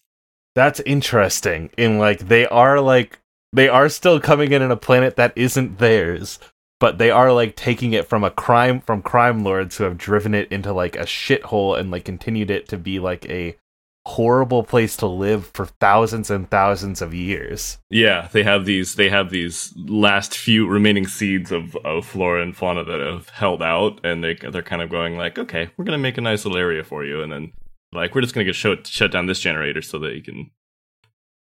That's 0.55 0.81
interesting. 0.81 1.70
In 1.79 1.99
like 1.99 2.20
they 2.29 2.47
are 2.47 2.79
like 2.81 3.18
they 3.53 3.68
are 3.68 3.88
still 3.88 4.20
coming 4.20 4.53
in 4.53 4.62
on 4.62 4.70
a 4.70 4.76
planet 4.76 5.16
that 5.16 5.32
isn't 5.36 5.78
theirs, 5.78 6.38
but 6.80 6.98
they 6.98 7.11
are 7.11 7.32
like 7.32 7.55
taking 7.55 7.92
it 7.92 8.09
from 8.09 8.24
a 8.24 8.30
crime 8.30 8.80
from 8.80 9.03
crime 9.03 9.44
lords 9.44 9.76
who 9.76 9.84
have 9.84 9.98
driven 9.98 10.34
it 10.34 10.50
into 10.50 10.72
like 10.72 10.96
a 10.96 11.05
shithole 11.05 11.78
and 11.78 11.90
like 11.90 12.05
continued 12.05 12.50
it 12.50 12.68
to 12.68 12.78
be 12.78 12.98
like 12.98 13.28
a 13.28 13.57
horrible 14.05 14.64
place 14.64 14.96
to 14.96 15.07
live 15.07 15.46
for 15.55 15.66
thousands 15.66 16.30
and 16.30 16.50
thousands 16.50 17.00
of 17.00 17.14
years. 17.14 17.78
Yeah, 17.88 18.28
they 18.32 18.42
have 18.42 18.64
these. 18.64 18.96
They 18.96 19.09
have 19.09 19.30
these 19.30 19.72
last 19.76 20.36
few 20.36 20.66
remaining 20.66 21.07
seeds 21.07 21.53
of, 21.53 21.76
of 21.84 22.05
flora 22.05 22.42
and 22.42 22.57
fauna 22.57 22.84
that 22.84 23.00
have 23.00 23.28
held 23.28 23.62
out, 23.62 24.00
and 24.05 24.22
they 24.24 24.34
they're 24.34 24.62
kind 24.62 24.82
of 24.82 24.90
going 24.90 25.16
like, 25.16 25.38
okay, 25.38 25.70
we're 25.76 25.84
gonna 25.84 25.98
make 25.98 26.18
a 26.18 26.22
nice 26.22 26.44
little 26.44 26.59
area 26.59 26.82
for 26.82 27.05
you, 27.05 27.22
and 27.22 27.32
then 27.32 27.53
like 27.92 28.14
we're 28.14 28.22
just 28.22 28.34
gonna 28.34 28.44
get 28.44 28.57
shut 28.57 28.86
shut 28.86 29.12
down 29.12 29.26
this 29.26 29.40
generator 29.40 29.82
so 29.82 29.98
that 30.00 30.14
you 30.14 30.22
can 30.22 30.50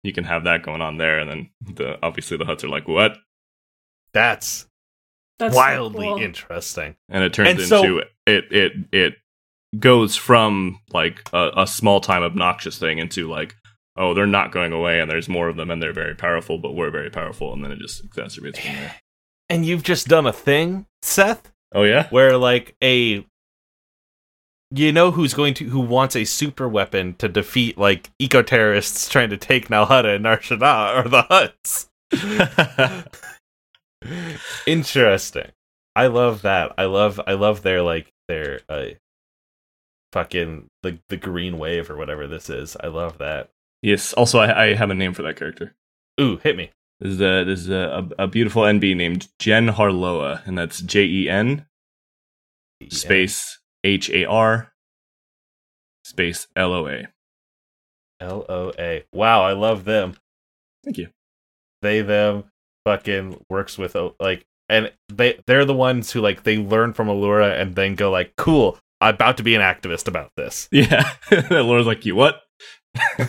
you 0.05 0.13
can 0.13 0.23
have 0.23 0.43
that 0.45 0.63
going 0.63 0.81
on 0.81 0.97
there, 0.97 1.19
and 1.19 1.29
then 1.29 1.49
the 1.61 1.97
obviously 2.03 2.37
the 2.37 2.45
Hutts 2.45 2.63
are 2.63 2.69
like, 2.69 2.87
what? 2.87 3.17
That's, 4.13 4.65
That's 5.39 5.53
so 5.53 5.57
wildly 5.59 6.05
cool. 6.07 6.17
interesting. 6.17 6.95
And 7.09 7.23
it 7.23 7.33
turns 7.33 7.49
And 7.49 7.61
so- 7.61 7.83
into 7.83 7.97
it 8.27 8.45
it 8.51 8.73
it 8.91 9.13
goes 9.79 10.15
from 10.15 10.79
like 10.93 11.27
a, 11.33 11.51
a 11.57 11.67
small 11.67 11.99
time 11.99 12.23
obnoxious 12.23 12.77
thing 12.77 12.99
into 12.99 13.29
like. 13.29 13.55
Oh, 13.97 14.13
they're 14.13 14.27
not 14.27 14.51
going 14.51 14.73
away, 14.73 14.99
and 14.99 15.09
there's 15.09 15.29
more 15.29 15.47
of 15.47 15.55
them, 15.55 15.71
and 15.71 15.81
they're 15.81 15.93
very 15.93 16.15
powerful. 16.15 16.57
But 16.57 16.73
we're 16.75 16.91
very 16.91 17.09
powerful, 17.09 17.53
and 17.53 17.63
then 17.63 17.71
it 17.71 17.79
just 17.79 18.05
exacerbates 18.05 18.57
from 18.57 18.75
there. 18.75 18.95
And 19.47 19.65
you've 19.65 19.83
just 19.83 20.09
done 20.09 20.27
a 20.27 20.33
thing, 20.33 20.85
Seth, 21.01 21.49
Oh 21.71 21.83
yeah, 21.83 22.09
where 22.09 22.37
like 22.37 22.75
a 22.83 23.25
you 24.84 24.91
know 24.91 25.11
who's 25.11 25.34
going 25.34 25.53
to 25.55 25.65
who 25.65 25.80
wants 25.80 26.15
a 26.15 26.26
super 26.26 26.67
weapon 26.67 27.15
to 27.15 27.28
defeat 27.28 27.78
like 27.78 28.11
eco 28.19 28.41
terrorists 28.41 29.07
trying 29.07 29.30
to 29.30 29.38
take 29.38 29.69
Nal 29.69 29.88
Hutta 29.88 30.15
and 30.15 30.23
Nar 30.23 30.38
Shaddaa 30.38 31.05
or 31.05 31.09
the 31.09 31.23
Hutts. 31.23 31.88
Interesting. 34.67 35.51
I 35.95 36.07
love 36.07 36.41
that. 36.41 36.73
I 36.78 36.86
love 36.86 37.21
I 37.26 37.34
love 37.34 37.61
their 37.61 37.82
like 37.82 38.11
their 38.28 38.59
uh 38.67 38.86
fucking 40.11 40.67
the 40.84 40.99
the 41.09 41.17
green 41.17 41.57
wave 41.57 41.89
or 41.89 41.95
whatever 41.95 42.28
this 42.28 42.49
is. 42.49 42.76
I 42.82 42.88
love 42.88 43.17
that. 43.19 43.49
Yes. 43.82 44.13
Also, 44.13 44.39
I, 44.39 44.63
I 44.63 44.73
have 44.73 44.89
a 44.89 44.95
name 44.95 45.13
for 45.13 45.21
that 45.23 45.38
character. 45.38 45.73
Ooh, 46.19 46.38
hit 46.38 46.57
me. 46.57 46.71
This 46.99 47.13
is 47.13 47.21
a 47.21 47.43
this 47.43 47.59
is 47.59 47.69
a, 47.69 48.09
a, 48.19 48.23
a 48.23 48.28
beautiful 48.28 48.63
NB 48.63 48.95
named 48.95 49.28
Jen 49.39 49.67
Harloa, 49.67 50.45
and 50.45 50.57
that's 50.57 50.82
J 50.82 51.03
E 51.03 51.30
N 51.30 51.65
space 52.89 53.59
H 53.86 54.09
A 54.09 54.25
R 54.25 54.73
space 56.03 56.47
L 56.55 56.73
O 56.73 56.88
A. 56.88 57.07
L 58.19 58.45
O 58.49 58.73
A. 58.77 59.03
Wow, 59.13 59.43
I 59.43 59.53
love 59.53 59.86
them. 59.86 60.15
Thank 60.83 60.97
you. 60.97 61.09
They 61.81 62.01
them 62.01 62.45
fucking 62.86 63.43
works 63.49 63.77
with 63.77 63.95
uh, 63.95 64.09
like 64.19 64.45
and 64.69 64.91
they 65.09 65.39
they're 65.45 65.65
the 65.65 65.73
ones 65.73 66.11
who 66.11 66.21
like 66.21 66.43
they 66.43 66.57
learn 66.57 66.93
from 66.93 67.07
Allura 67.07 67.59
and 67.59 67.75
then 67.75 67.95
go 67.95 68.09
like, 68.09 68.36
cool, 68.38 68.79
I'm 69.01 69.13
about 69.13 69.38
to 69.38 69.43
be 69.43 69.53
an 69.55 69.61
activist 69.61 70.07
about 70.07 70.31
this. 70.36 70.67
Yeah, 70.71 71.09
Laura's 71.51 71.88
like, 71.88 72.05
you 72.05 72.15
what? 72.15 72.41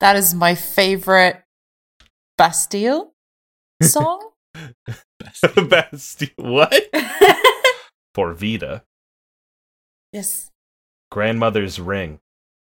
That 0.00 0.16
is 0.16 0.34
my 0.34 0.54
favorite 0.54 1.42
Bastille 2.36 3.14
song. 3.80 4.32
Bastille 5.68 6.28
what? 6.36 6.74
For 8.14 8.32
Vita. 8.32 8.82
yes. 10.12 10.50
Grandmother's 11.10 11.78
ring. 11.80 12.20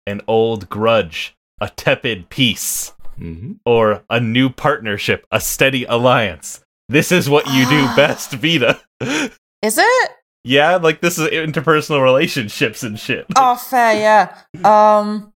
An 0.07 0.21
old 0.27 0.69
grudge. 0.69 1.35
A 1.61 1.69
tepid 1.69 2.29
peace. 2.29 2.93
hmm 3.17 3.53
Or 3.65 4.03
a 4.09 4.19
new 4.19 4.49
partnership, 4.49 5.25
a 5.31 5.39
steady 5.39 5.85
alliance. 5.85 6.61
This 6.89 7.11
is 7.11 7.29
what 7.29 7.47
you 7.47 7.67
do 7.69 7.85
best, 7.95 8.31
Vita. 8.33 8.79
Is 9.61 9.77
it? 9.77 10.11
yeah, 10.43 10.75
like 10.75 11.01
this 11.01 11.17
is 11.17 11.27
interpersonal 11.29 12.03
relationships 12.03 12.83
and 12.83 12.99
shit. 12.99 13.25
Oh, 13.35 13.55
fair, 13.55 13.93
yeah. 13.99 14.37
Um. 14.63 15.33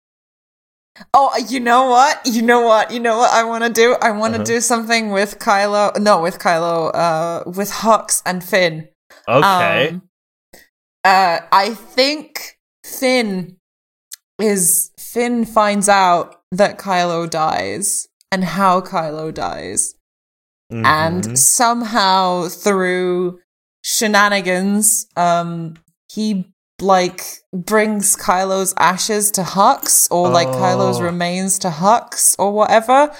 Oh, 1.13 1.31
you 1.47 1.59
know 1.59 1.87
what? 1.89 2.19
You 2.25 2.41
know 2.41 2.61
what? 2.61 2.91
You 2.91 2.99
know 2.99 3.17
what 3.19 3.31
I 3.31 3.43
want 3.45 3.63
to 3.63 3.71
do? 3.71 3.95
I 4.01 4.11
want 4.11 4.33
to 4.33 4.39
Uh-huh. 4.41 4.45
do 4.45 4.59
something 4.59 5.11
with 5.11 5.37
Kylo. 5.39 5.97
No, 5.99 6.19
with 6.21 6.39
Kylo. 6.39 6.91
Uh, 6.93 7.43
with 7.49 7.69
Hux 7.71 8.21
and 8.25 8.43
Finn. 8.43 8.89
Okay. 9.27 9.89
Um, 9.89 10.09
uh, 11.03 11.39
I 11.51 11.73
think 11.73 12.57
Finn 12.83 13.57
is 14.39 14.91
Finn 14.99 15.45
finds 15.45 15.89
out 15.89 16.41
that 16.51 16.77
Kylo 16.77 17.29
dies 17.29 18.07
and 18.31 18.43
how 18.43 18.81
Kylo 18.81 19.33
dies, 19.33 19.95
Mhm. 20.71 20.85
and 20.85 21.39
somehow 21.39 22.47
through 22.47 23.39
shenanigans, 23.83 25.07
um, 25.15 25.75
he 26.09 26.53
like 26.81 27.21
brings 27.53 28.15
Kylo's 28.15 28.73
ashes 28.77 29.31
to 29.31 29.41
Hux 29.41 30.07
or 30.11 30.29
like 30.29 30.47
Kylo's 30.49 30.99
Oh. 30.99 31.03
remains 31.03 31.57
to 31.59 31.69
Hux 31.69 32.35
or 32.37 32.51
whatever, 32.53 33.11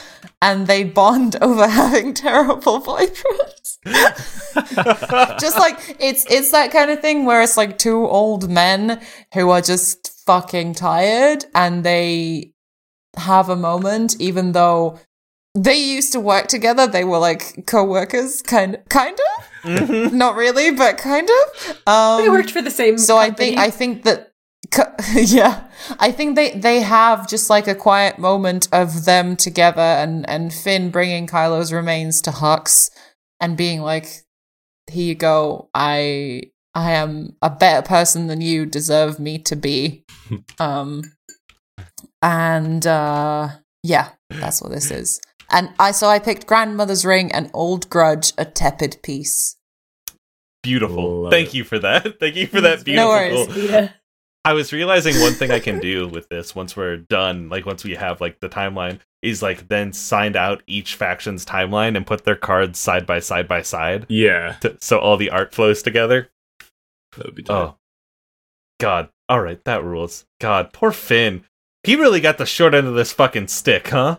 and 0.42 0.68
they 0.68 0.84
bond 0.84 1.36
over 1.42 1.68
having 1.68 2.14
terrible 2.14 2.80
boyfriends. 2.82 3.78
just 5.40 5.58
like 5.58 5.96
it's 6.00 6.26
it's 6.30 6.52
that 6.52 6.72
kind 6.72 6.92
of 6.92 7.00
thing 7.00 7.26
where 7.26 7.42
it's 7.42 7.58
like 7.58 7.78
two 7.78 8.06
old 8.06 8.50
men 8.50 9.00
who 9.34 9.50
are 9.50 9.62
just 9.62 10.12
fucking 10.26 10.74
tired 10.74 11.46
and 11.56 11.84
they 11.84 12.52
have 13.16 13.50
a 13.50 13.56
moment 13.56 14.16
even 14.20 14.52
though 14.52 15.00
they 15.56 15.76
used 15.78 16.12
to 16.12 16.20
work 16.20 16.48
together 16.48 16.86
they 16.86 17.04
were 17.04 17.18
like 17.20 17.66
co-workers 17.66 18.42
kind 18.42 18.78
kind 18.90 19.18
of 19.38 19.46
Mhm. 19.68 20.14
not 20.14 20.36
really 20.36 20.72
but 20.72 20.98
kind 20.98 21.30
of 21.30 21.78
um 21.86 22.22
they 22.24 22.30
worked 22.30 22.52
for 22.52 22.62
the 22.62 22.72
same. 22.72 22.98
so 22.98 23.18
I 23.18 23.32
think 23.32 23.58
I 23.58 23.70
think 23.70 24.04
that 24.04 24.32
yeah, 25.16 25.68
I 26.00 26.12
think 26.12 26.36
they 26.36 26.52
they 26.52 26.82
have 26.82 27.30
just 27.30 27.50
like 27.50 27.68
a 27.68 27.76
quiet 27.76 28.20
moment 28.20 28.68
of 28.74 29.06
them 29.06 29.36
together 29.36 29.82
and 29.82 30.28
and 30.30 30.54
Finn 30.54 30.90
bringing 30.90 31.28
Kylo's 31.28 31.72
remains 31.72 32.22
to 32.24 32.32
Hux 32.32 32.90
and 33.40 33.56
being 33.56 33.82
like, 33.82 34.24
"Here 34.92 35.06
you 35.06 35.16
go. 35.16 35.70
I 35.74 36.42
I 36.74 36.92
am 36.94 37.36
a 37.42 37.50
better 37.50 37.88
person 37.88 38.28
than 38.28 38.42
you 38.42 38.66
deserve 38.66 39.20
me 39.20 39.38
to 39.40 39.56
be." 39.56 40.04
um, 40.60 41.04
and 42.22 42.86
uh, 42.86 43.50
yeah, 43.84 44.10
that's 44.30 44.62
what 44.62 44.72
this 44.72 44.92
is. 44.92 45.22
And 45.50 45.70
I 45.80 45.92
so 45.92 46.08
I 46.08 46.20
picked 46.20 46.48
grandmother's 46.48 47.06
ring, 47.06 47.32
an 47.32 47.50
old 47.54 47.90
grudge, 47.90 48.34
a 48.38 48.44
tepid 48.46 48.98
peace. 49.04 49.56
Beautiful. 50.68 51.22
Love 51.24 51.32
Thank 51.32 51.50
it. 51.50 51.54
you 51.56 51.64
for 51.64 51.80
that. 51.80 52.20
Thank 52.20 52.36
you 52.36 52.46
for 52.46 52.60
that 52.60 52.84
beautiful. 52.86 53.10
No 53.10 53.16
worries. 53.16 53.48
Vita. 53.48 53.94
I 54.46 54.54
was 54.54 54.72
realizing 54.72 55.20
one 55.22 55.34
thing 55.34 55.52
I 55.52 55.60
can 55.60 55.80
do 55.80 56.08
with 56.14 56.28
this 56.30 56.56
once 56.56 56.76
we're 56.76 56.98
done, 56.98 57.50
like 57.50 57.66
once 57.66 57.84
we 57.84 57.96
have 57.96 58.22
like 58.22 58.40
the 58.40 58.50
timeline, 58.50 59.00
is 59.22 59.42
like 59.42 59.68
then 59.70 59.94
signed 59.94 60.36
out 60.36 60.64
each 60.68 60.96
faction's 60.96 61.46
timeline 61.46 61.96
and 61.96 62.06
put 62.06 62.24
their 62.26 62.36
cards 62.36 62.80
side 62.80 63.06
by 63.06 63.20
side 63.20 63.48
by 63.48 63.62
side, 63.62 64.06
Yeah, 64.10 64.56
to, 64.62 64.78
so 64.80 65.00
all 65.00 65.18
the 65.18 65.30
art 65.30 65.54
flows 65.54 65.82
together. 65.82 66.30
that 67.16 67.26
would 67.26 67.36
be 67.36 67.44
oh. 67.44 67.46
tight. 67.46 67.62
Oh, 67.62 67.78
God! 68.80 69.10
All 69.30 69.42
right, 69.42 69.64
that 69.66 69.84
rules. 69.84 70.26
God, 70.40 70.72
poor 70.72 70.92
Finn. 70.92 71.44
He 71.84 71.96
really 71.96 72.22
got 72.22 72.38
the 72.38 72.46
short 72.46 72.74
end 72.74 72.88
of 72.88 72.96
this 72.96 73.12
fucking 73.12 73.48
stick, 73.48 73.90
huh? 73.90 74.18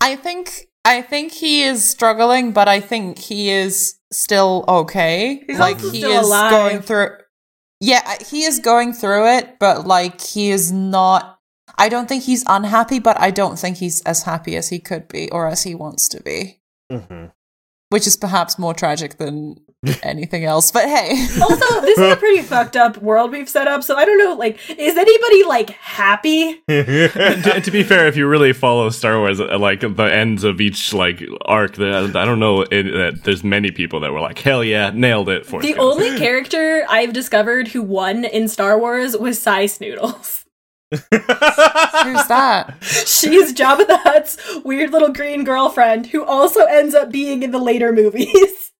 I 0.00 0.16
think 0.16 0.68
I 0.84 1.02
think 1.02 1.32
he 1.32 1.62
is 1.64 1.84
struggling, 1.84 2.52
but 2.52 2.68
I 2.68 2.78
think 2.78 3.18
he 3.18 3.50
is 3.50 3.96
still 4.12 4.64
okay. 4.68 5.44
He's 5.46 5.58
like 5.58 5.76
also 5.76 5.90
he 5.90 6.04
is 6.04 6.26
alive. 6.26 6.50
going 6.50 6.80
through 6.80 7.16
Yeah, 7.80 8.16
he 8.24 8.44
is 8.44 8.60
going 8.60 8.92
through 8.92 9.28
it, 9.36 9.58
but 9.58 9.86
like 9.86 10.20
he 10.20 10.50
is 10.50 10.72
not 10.72 11.38
I 11.78 11.88
don't 11.88 12.08
think 12.08 12.24
he's 12.24 12.44
unhappy, 12.46 12.98
but 13.00 13.20
I 13.20 13.30
don't 13.30 13.58
think 13.58 13.76
he's 13.78 14.00
as 14.02 14.22
happy 14.22 14.56
as 14.56 14.68
he 14.68 14.78
could 14.78 15.08
be 15.08 15.30
or 15.30 15.48
as 15.48 15.64
he 15.64 15.74
wants 15.74 16.08
to 16.08 16.22
be, 16.22 16.60
Mm-hmm. 16.90 17.26
Which 17.90 18.06
is 18.06 18.16
perhaps 18.16 18.58
more 18.58 18.74
tragic 18.74 19.18
than 19.18 19.56
anything 20.02 20.44
else. 20.44 20.70
But 20.70 20.84
hey. 20.86 21.10
Also, 21.40 21.80
this 21.80 21.98
is 21.98 22.12
a 22.12 22.16
pretty 22.16 22.42
fucked 22.42 22.76
up 22.76 22.98
world 22.98 23.30
we've 23.32 23.48
set 23.48 23.68
up. 23.68 23.82
So 23.82 23.96
I 23.96 24.04
don't 24.04 24.18
know, 24.18 24.34
like, 24.34 24.58
is 24.70 24.96
anybody 24.96 25.44
like 25.44 25.70
happy? 25.70 26.62
and, 26.68 26.86
to, 27.12 27.54
and 27.54 27.64
to 27.64 27.70
be 27.70 27.82
fair, 27.82 28.06
if 28.06 28.16
you 28.16 28.26
really 28.26 28.52
follow 28.52 28.90
Star 28.90 29.18
Wars, 29.18 29.40
uh, 29.40 29.58
like 29.58 29.80
the 29.80 30.04
ends 30.04 30.44
of 30.44 30.60
each 30.60 30.92
like 30.92 31.22
arc, 31.44 31.74
the, 31.76 32.10
I 32.14 32.24
don't 32.24 32.40
know 32.40 32.62
it, 32.62 32.82
that 32.82 33.24
there's 33.24 33.44
many 33.44 33.70
people 33.70 34.00
that 34.00 34.12
were 34.12 34.20
like, 34.20 34.38
"Hell 34.38 34.64
yeah, 34.64 34.90
nailed 34.92 35.28
it!" 35.28 35.46
For 35.46 35.60
The 35.60 35.76
only 35.76 36.16
character 36.18 36.86
I've 36.88 37.12
discovered 37.12 37.68
who 37.68 37.82
won 37.82 38.24
in 38.24 38.48
Star 38.48 38.78
Wars 38.78 39.16
was 39.16 39.40
Sy 39.40 39.66
Snootles. 39.66 40.45
Who's 41.10 42.26
that? 42.28 42.76
She's 42.82 43.52
Jabba 43.52 43.86
the 43.86 43.96
Hutt's 43.98 44.36
weird 44.64 44.90
little 44.92 45.12
green 45.12 45.44
girlfriend 45.44 46.06
who 46.06 46.24
also 46.24 46.64
ends 46.64 46.94
up 46.94 47.10
being 47.10 47.42
in 47.42 47.50
the 47.50 47.58
later 47.58 47.92
movies. 47.92 48.72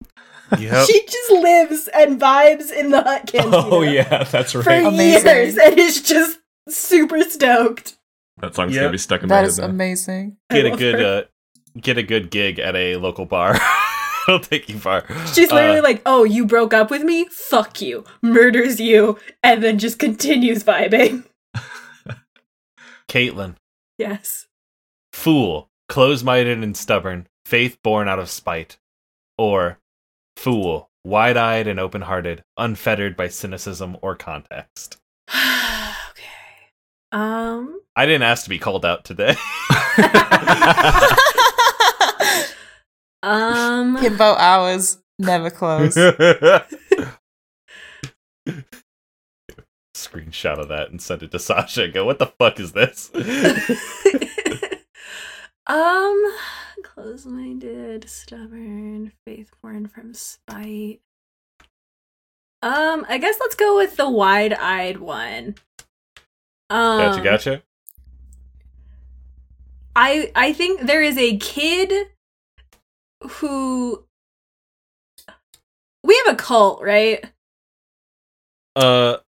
yep. 0.58 0.86
She 0.86 1.04
just 1.06 1.30
lives 1.32 1.88
and 1.94 2.20
vibes 2.20 2.70
in 2.72 2.90
the 2.90 3.02
Hutt 3.02 3.26
cantina 3.26 3.56
Oh 3.70 3.82
yeah, 3.82 4.24
that's 4.24 4.52
for. 4.52 4.60
Amazing. 4.60 5.26
years 5.26 5.58
and 5.58 5.78
is 5.78 6.02
just 6.02 6.38
super 6.68 7.22
stoked. 7.22 7.96
That 8.38 8.54
song's 8.54 8.74
Yep. 8.74 8.80
gonna 8.82 8.92
be 8.92 8.98
stuck 8.98 9.22
in 9.22 9.28
my 9.28 9.36
head. 9.36 9.46
is 9.46 9.58
now. 9.58 9.64
amazing. 9.64 10.36
Get 10.50 10.66
a 10.66 10.76
good 10.76 11.02
uh, 11.02 11.24
get 11.80 11.98
a 11.98 12.02
good 12.02 12.30
gig 12.30 12.58
at 12.58 12.76
a 12.76 12.96
local 12.96 13.24
bar. 13.26 13.58
It'll 14.28 14.40
take 14.40 14.68
you 14.68 14.78
far. 14.78 15.04
She's 15.32 15.52
literally 15.52 15.78
Uh, 15.78 15.82
like, 15.84 16.02
"Oh, 16.04 16.24
you 16.24 16.46
broke 16.46 16.74
up 16.74 16.90
with 16.90 17.02
me? 17.02 17.26
Fuck 17.30 17.80
you." 17.80 18.04
Murders 18.22 18.80
you 18.80 19.18
and 19.44 19.62
then 19.62 19.78
just 19.78 19.98
continues 20.00 20.64
vibing. 20.64 21.24
Caitlin. 23.08 23.56
Yes. 23.98 24.46
Fool, 25.12 25.68
close 25.88 26.22
minded 26.22 26.62
and 26.62 26.76
stubborn, 26.76 27.26
faith 27.44 27.78
born 27.82 28.08
out 28.08 28.18
of 28.18 28.28
spite. 28.28 28.76
Or 29.38 29.78
fool, 30.36 30.90
wide 31.04 31.36
eyed 31.36 31.66
and 31.66 31.78
open 31.80 32.02
hearted, 32.02 32.42
unfettered 32.56 33.16
by 33.16 33.28
cynicism 33.28 33.96
or 34.02 34.16
context. 34.16 34.98
okay. 35.30 36.72
Um. 37.12 37.80
I 37.94 38.04
didn't 38.06 38.24
ask 38.24 38.44
to 38.44 38.50
be 38.50 38.58
called 38.58 38.84
out 38.84 39.04
today. 39.04 39.30
um. 43.22 43.96
Himbo 43.96 44.36
hours 44.36 44.98
never 45.18 45.50
close. 45.50 45.96
Screenshot 50.16 50.58
of 50.58 50.68
that 50.68 50.90
and 50.90 51.00
send 51.00 51.22
it 51.22 51.30
to 51.32 51.38
Sasha 51.38 51.84
and 51.84 51.92
go, 51.92 52.04
what 52.04 52.18
the 52.18 52.26
fuck 52.26 52.58
is 52.60 52.72
this? 52.72 53.10
um. 55.66 56.22
Close-minded, 56.82 58.08
stubborn, 58.08 59.12
faith-born 59.26 59.86
from 59.86 60.14
spite. 60.14 61.00
Um. 62.62 63.04
I 63.08 63.18
guess 63.18 63.36
let's 63.40 63.54
go 63.54 63.76
with 63.76 63.96
the 63.96 64.08
wide-eyed 64.08 64.98
one. 64.98 65.56
Um, 66.68 66.98
gotcha, 66.98 67.22
gotcha. 67.22 67.62
I 69.94 70.32
I 70.34 70.52
think 70.52 70.82
there 70.82 71.02
is 71.02 71.16
a 71.16 71.36
kid 71.36 72.08
who 73.22 74.04
we 76.02 76.22
have 76.24 76.34
a 76.34 76.36
cult, 76.36 76.82
right? 76.82 77.24
Uh, 78.74 79.18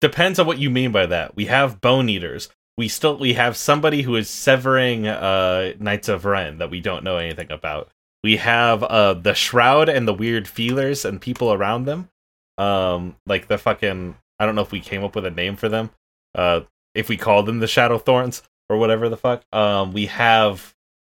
depends 0.00 0.38
on 0.38 0.46
what 0.46 0.58
you 0.58 0.70
mean 0.70 0.92
by 0.92 1.06
that. 1.06 1.36
We 1.36 1.46
have 1.46 1.80
bone 1.80 2.08
eaters. 2.08 2.48
We 2.76 2.88
still 2.88 3.16
we 3.16 3.34
have 3.34 3.56
somebody 3.56 4.02
who 4.02 4.14
is 4.16 4.30
severing 4.30 5.06
uh 5.06 5.72
Knights 5.78 6.08
of 6.08 6.24
Ren 6.24 6.58
that 6.58 6.70
we 6.70 6.80
don't 6.80 7.04
know 7.04 7.16
anything 7.16 7.50
about. 7.50 7.90
We 8.22 8.36
have 8.36 8.82
uh 8.82 9.14
the 9.14 9.34
shroud 9.34 9.88
and 9.88 10.06
the 10.06 10.14
weird 10.14 10.46
feelers 10.46 11.04
and 11.04 11.20
people 11.20 11.52
around 11.52 11.84
them. 11.86 12.08
Um, 12.56 13.16
like 13.26 13.48
the 13.48 13.58
fucking 13.58 14.16
I 14.38 14.46
don't 14.46 14.54
know 14.54 14.62
if 14.62 14.72
we 14.72 14.80
came 14.80 15.04
up 15.04 15.14
with 15.14 15.26
a 15.26 15.30
name 15.30 15.56
for 15.56 15.68
them. 15.68 15.90
Uh, 16.34 16.60
if 16.94 17.08
we 17.08 17.16
call 17.16 17.42
them 17.42 17.58
the 17.58 17.66
Shadow 17.66 17.98
Thorns 17.98 18.42
or 18.68 18.76
whatever 18.78 19.08
the 19.08 19.16
fuck. 19.16 19.42
Um, 19.52 19.92
we 19.92 20.06
have 20.06 20.74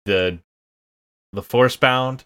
the 0.05 0.39
the 1.33 1.43
Force 1.43 1.77
Bound. 1.77 2.25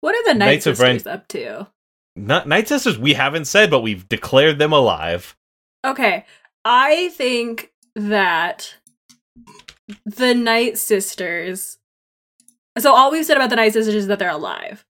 What 0.00 0.14
are 0.14 0.32
the 0.32 0.38
Night 0.38 0.46
Knights 0.46 0.66
of 0.66 0.80
Ren- 0.80 1.02
up 1.06 1.28
to? 1.28 1.68
Not 2.16 2.48
Night 2.48 2.68
Sisters. 2.68 2.98
We 2.98 3.14
haven't 3.14 3.44
said, 3.46 3.70
but 3.70 3.80
we've 3.80 4.08
declared 4.08 4.58
them 4.58 4.72
alive. 4.72 5.36
Okay, 5.84 6.24
I 6.64 7.08
think 7.10 7.72
that 7.94 8.74
the 10.04 10.34
Night 10.34 10.78
Sisters. 10.78 11.78
So 12.78 12.94
all 12.94 13.10
we've 13.10 13.24
said 13.24 13.36
about 13.36 13.50
the 13.50 13.56
Night 13.56 13.72
Sisters 13.72 13.94
is 13.94 14.06
that 14.06 14.18
they're 14.18 14.30
alive. 14.30 14.84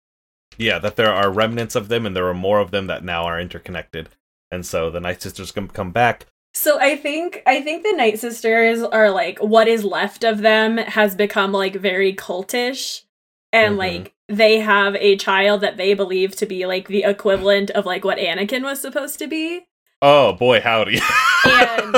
Yeah, 0.59 0.79
that 0.81 0.97
there 0.97 1.13
are 1.13 1.31
remnants 1.31 1.75
of 1.75 1.89
them, 1.89 2.05
and 2.07 2.15
there 2.15 2.27
are 2.29 2.35
more 2.35 2.59
of 2.61 2.71
them 2.71 2.87
that 2.89 3.05
now 3.05 3.25
are 3.25 3.41
interconnected. 3.41 4.09
And 4.51 4.67
so 4.67 4.91
the 4.91 5.01
Night 5.01 5.23
Sisters 5.23 5.53
can 5.53 5.69
come 5.69 5.93
back. 5.93 6.27
So 6.53 6.81
I 6.81 6.97
think 6.97 7.43
I 7.47 7.63
think 7.63 7.85
the 7.85 7.93
Night 7.93 8.19
Sisters 8.19 8.83
are 8.83 9.11
like 9.11 9.39
what 9.39 9.69
is 9.69 9.85
left 9.85 10.25
of 10.25 10.39
them 10.39 10.79
has 10.79 11.15
become 11.15 11.53
like 11.53 11.77
very 11.77 12.13
cultish 12.13 13.05
and 13.53 13.75
Mhm. 13.77 13.79
like 13.79 14.15
they 14.29 14.59
have 14.59 14.97
a 14.97 15.17
child 15.17 15.61
that 15.61 15.77
they 15.77 15.95
believe 15.95 16.35
to 16.37 16.47
be 16.47 16.67
like 16.67 16.89
the 16.89 17.05
equivalent 17.05 17.71
of 17.71 17.87
like 17.87 18.05
what 18.05 18.19
Anakin 18.19 18.63
was 18.65 18.81
supposed 18.81 19.21
to 19.21 19.29
be. 19.29 19.69
Oh 20.03 20.33
boy, 20.33 20.61
howdy! 20.61 21.01
And- 21.45 21.97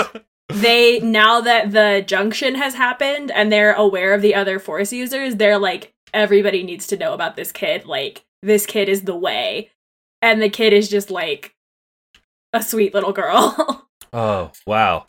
They 0.48 1.00
now 1.00 1.40
that 1.40 1.72
the 1.72 2.04
junction 2.06 2.56
has 2.56 2.74
happened 2.74 3.30
and 3.30 3.50
they're 3.50 3.72
aware 3.72 4.12
of 4.12 4.20
the 4.20 4.34
other 4.34 4.58
force 4.58 4.92
users, 4.92 5.36
they're 5.36 5.58
like 5.58 5.94
everybody 6.12 6.62
needs 6.62 6.86
to 6.88 6.96
know 6.98 7.14
about 7.14 7.36
this 7.36 7.52
kid. 7.52 7.86
Like 7.86 8.24
this 8.42 8.66
kid 8.66 8.88
is 8.90 9.02
the 9.02 9.16
way. 9.16 9.70
And 10.20 10.42
the 10.42 10.50
kid 10.50 10.74
is 10.74 10.90
just 10.90 11.10
like 11.10 11.54
a 12.52 12.62
sweet 12.62 12.92
little 12.92 13.12
girl. 13.12 13.88
oh 14.12 14.50
wow, 14.66 15.06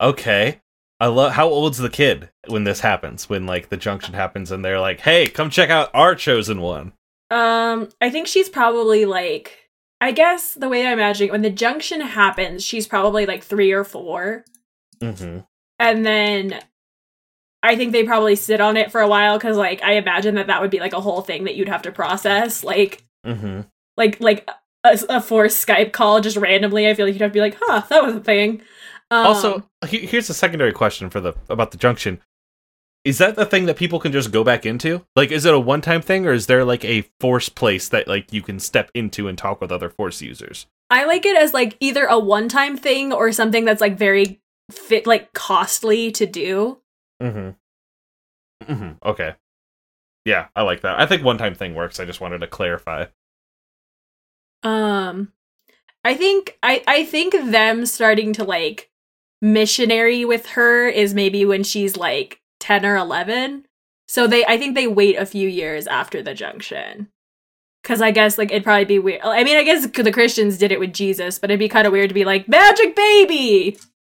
okay. 0.00 0.60
I 0.98 1.08
love. 1.08 1.32
How 1.32 1.46
old's 1.46 1.76
the 1.76 1.90
kid 1.90 2.30
when 2.48 2.64
this 2.64 2.80
happens? 2.80 3.28
When 3.28 3.44
like 3.44 3.68
the 3.68 3.76
junction 3.76 4.14
happens, 4.14 4.50
and 4.50 4.64
they're 4.64 4.80
like, 4.80 5.00
"Hey, 5.00 5.26
come 5.26 5.50
check 5.50 5.68
out 5.68 5.90
our 5.92 6.14
chosen 6.14 6.62
one." 6.62 6.94
Um, 7.30 7.90
I 8.00 8.08
think 8.08 8.26
she's 8.28 8.48
probably 8.48 9.04
like 9.04 9.65
I 10.06 10.12
guess 10.12 10.54
the 10.54 10.68
way 10.68 10.86
I 10.86 10.92
imagine 10.92 11.26
it, 11.26 11.32
when 11.32 11.42
the 11.42 11.50
junction 11.50 12.00
happens, 12.00 12.64
she's 12.64 12.86
probably 12.86 13.26
like 13.26 13.42
three 13.42 13.72
or 13.72 13.82
four. 13.82 14.44
Mm-hmm. 15.00 15.40
And 15.78 16.06
then 16.06 16.60
I 17.62 17.74
think 17.74 17.90
they 17.90 18.04
probably 18.04 18.36
sit 18.36 18.60
on 18.60 18.76
it 18.76 18.92
for 18.92 19.00
a 19.00 19.08
while 19.08 19.36
because 19.36 19.56
like 19.56 19.82
I 19.82 19.94
imagine 19.94 20.36
that 20.36 20.46
that 20.46 20.60
would 20.60 20.70
be 20.70 20.78
like 20.78 20.92
a 20.92 21.00
whole 21.00 21.22
thing 21.22 21.44
that 21.44 21.56
you'd 21.56 21.68
have 21.68 21.82
to 21.82 21.92
process. 21.92 22.62
Like 22.62 23.02
Mm-hmm. 23.26 23.62
like 23.96 24.20
like 24.20 24.48
a, 24.84 24.96
a 25.08 25.20
forced 25.20 25.66
Skype 25.66 25.92
call 25.92 26.20
just 26.20 26.36
randomly. 26.36 26.88
I 26.88 26.94
feel 26.94 27.06
like 27.06 27.14
you'd 27.14 27.22
have 27.22 27.32
to 27.32 27.34
be 27.34 27.40
like, 27.40 27.56
huh, 27.60 27.82
that 27.88 28.04
was 28.04 28.14
a 28.14 28.20
thing. 28.20 28.62
Um, 29.10 29.26
also, 29.26 29.68
here's 29.84 30.30
a 30.30 30.34
secondary 30.34 30.72
question 30.72 31.10
for 31.10 31.20
the 31.20 31.34
about 31.48 31.72
the 31.72 31.78
junction. 31.78 32.20
Is 33.06 33.18
that 33.18 33.36
the 33.36 33.46
thing 33.46 33.66
that 33.66 33.76
people 33.76 34.00
can 34.00 34.10
just 34.10 34.32
go 34.32 34.42
back 34.42 34.66
into? 34.66 35.06
Like, 35.14 35.30
is 35.30 35.44
it 35.44 35.54
a 35.54 35.60
one-time 35.60 36.02
thing, 36.02 36.26
or 36.26 36.32
is 36.32 36.46
there 36.48 36.64
like 36.64 36.84
a 36.84 37.02
force 37.20 37.48
place 37.48 37.88
that 37.90 38.08
like 38.08 38.32
you 38.32 38.42
can 38.42 38.58
step 38.58 38.90
into 38.94 39.28
and 39.28 39.38
talk 39.38 39.60
with 39.60 39.70
other 39.70 39.88
force 39.88 40.20
users? 40.20 40.66
I 40.90 41.04
like 41.04 41.24
it 41.24 41.36
as 41.36 41.54
like 41.54 41.76
either 41.78 42.06
a 42.06 42.18
one 42.18 42.48
time 42.48 42.76
thing 42.76 43.12
or 43.12 43.30
something 43.30 43.64
that's 43.64 43.80
like 43.80 43.96
very 43.96 44.40
fit 44.72 45.06
like 45.06 45.32
costly 45.34 46.10
to 46.10 46.26
do. 46.26 46.78
Mm-hmm. 47.22 48.72
Mm-hmm. 48.72 49.08
Okay. 49.08 49.34
Yeah, 50.24 50.48
I 50.56 50.62
like 50.62 50.80
that. 50.80 50.98
I 50.98 51.06
think 51.06 51.22
one-time 51.22 51.54
thing 51.54 51.76
works. 51.76 52.00
I 52.00 52.06
just 52.06 52.20
wanted 52.20 52.40
to 52.40 52.48
clarify. 52.48 53.06
Um 54.64 55.32
I 56.04 56.14
think 56.14 56.58
I 56.60 56.82
I 56.88 57.04
think 57.04 57.34
them 57.34 57.86
starting 57.86 58.32
to 58.32 58.42
like 58.42 58.90
missionary 59.40 60.24
with 60.24 60.46
her 60.46 60.88
is 60.88 61.14
maybe 61.14 61.44
when 61.44 61.62
she's 61.62 61.96
like 61.96 62.40
10 62.66 62.84
or 62.84 62.96
11. 62.96 63.64
So 64.08 64.26
they 64.26 64.44
I 64.44 64.58
think 64.58 64.74
they 64.74 64.88
wait 64.88 65.16
a 65.16 65.24
few 65.24 65.48
years 65.48 65.86
after 65.86 66.20
the 66.20 66.34
junction. 66.34 67.08
Cuz 67.84 68.00
I 68.00 68.10
guess 68.10 68.38
like 68.38 68.50
it'd 68.50 68.64
probably 68.64 68.84
be 68.84 68.98
weird. 68.98 69.20
I 69.22 69.44
mean, 69.44 69.56
I 69.56 69.62
guess 69.62 69.86
the 69.86 70.10
Christians 70.12 70.58
did 70.58 70.72
it 70.72 70.80
with 70.80 70.92
Jesus, 70.92 71.38
but 71.38 71.48
it'd 71.48 71.60
be 71.60 71.68
kind 71.68 71.86
of 71.86 71.92
weird 71.92 72.10
to 72.10 72.14
be 72.14 72.24
like 72.24 72.48
magic 72.48 72.96
baby. 72.96 73.78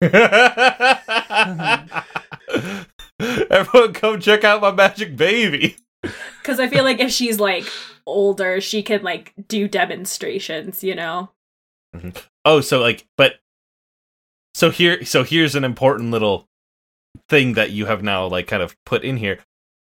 Everyone, 3.50 3.92
come 3.94 4.20
check 4.20 4.44
out 4.44 4.62
my 4.62 4.70
magic 4.70 5.16
baby. 5.16 5.76
Cuz 6.44 6.60
I 6.60 6.68
feel 6.68 6.84
like 6.84 7.00
if 7.00 7.10
she's 7.10 7.40
like 7.40 7.66
older, 8.06 8.60
she 8.60 8.84
can 8.84 9.02
like 9.02 9.32
do 9.48 9.66
demonstrations, 9.66 10.84
you 10.84 10.94
know. 10.94 11.30
Mm-hmm. 11.96 12.10
Oh, 12.44 12.60
so 12.60 12.80
like, 12.80 13.06
but 13.16 13.40
so 14.54 14.70
here, 14.70 15.04
so 15.04 15.24
here's 15.24 15.56
an 15.56 15.64
important 15.64 16.12
little 16.12 16.48
thing 17.32 17.54
that 17.54 17.70
you 17.70 17.86
have 17.86 18.02
now 18.02 18.26
like 18.26 18.46
kind 18.46 18.62
of 18.62 18.76
put 18.84 19.02
in 19.02 19.16
here. 19.16 19.38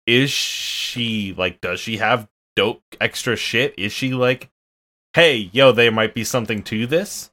Is 0.06 0.30
she 0.30 1.34
like? 1.36 1.60
Does 1.62 1.80
she 1.80 1.98
have 1.98 2.28
dope 2.56 2.84
extra 3.02 3.36
shit? 3.36 3.74
Is 3.76 3.92
she 3.92 4.14
like, 4.14 4.50
hey, 5.16 5.50
yo, 5.52 5.72
there 5.72 5.92
might 5.92 6.14
be 6.14 6.24
something 6.24 6.62
to 6.64 6.86
this? 6.86 7.32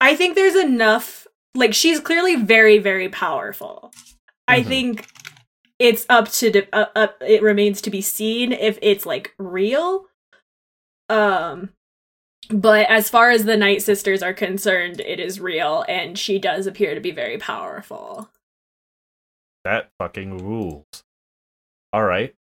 I 0.00 0.16
think 0.16 0.34
there's 0.34 0.56
enough. 0.56 1.26
Like 1.54 1.74
she's 1.74 2.00
clearly 2.00 2.36
very, 2.36 2.78
very 2.78 3.08
powerful. 3.10 3.92
I 4.48 4.62
Mhm. 4.62 4.66
think 4.66 5.06
it's 5.78 6.06
up 6.08 6.28
to 6.32 6.50
de- 6.50 6.74
uh, 6.74 6.86
uh, 6.96 7.08
it 7.20 7.42
remains 7.42 7.80
to 7.82 7.90
be 7.90 8.00
seen 8.00 8.52
if 8.52 8.78
it's 8.82 9.04
like 9.04 9.34
real. 9.38 10.06
Um, 11.08 11.70
but 12.48 12.88
as 12.88 13.10
far 13.10 13.30
as 13.30 13.44
the 13.44 13.56
Night 13.56 13.82
Sisters 13.82 14.22
are 14.22 14.32
concerned, 14.32 15.00
it 15.00 15.20
is 15.20 15.40
real, 15.40 15.84
and 15.88 16.18
she 16.18 16.38
does 16.38 16.66
appear 16.66 16.94
to 16.94 17.00
be 17.00 17.10
very 17.10 17.38
powerful. 17.38 18.28
That 19.64 19.90
fucking 19.98 20.38
rules. 20.38 20.86
All 21.92 22.04
right. 22.04 22.34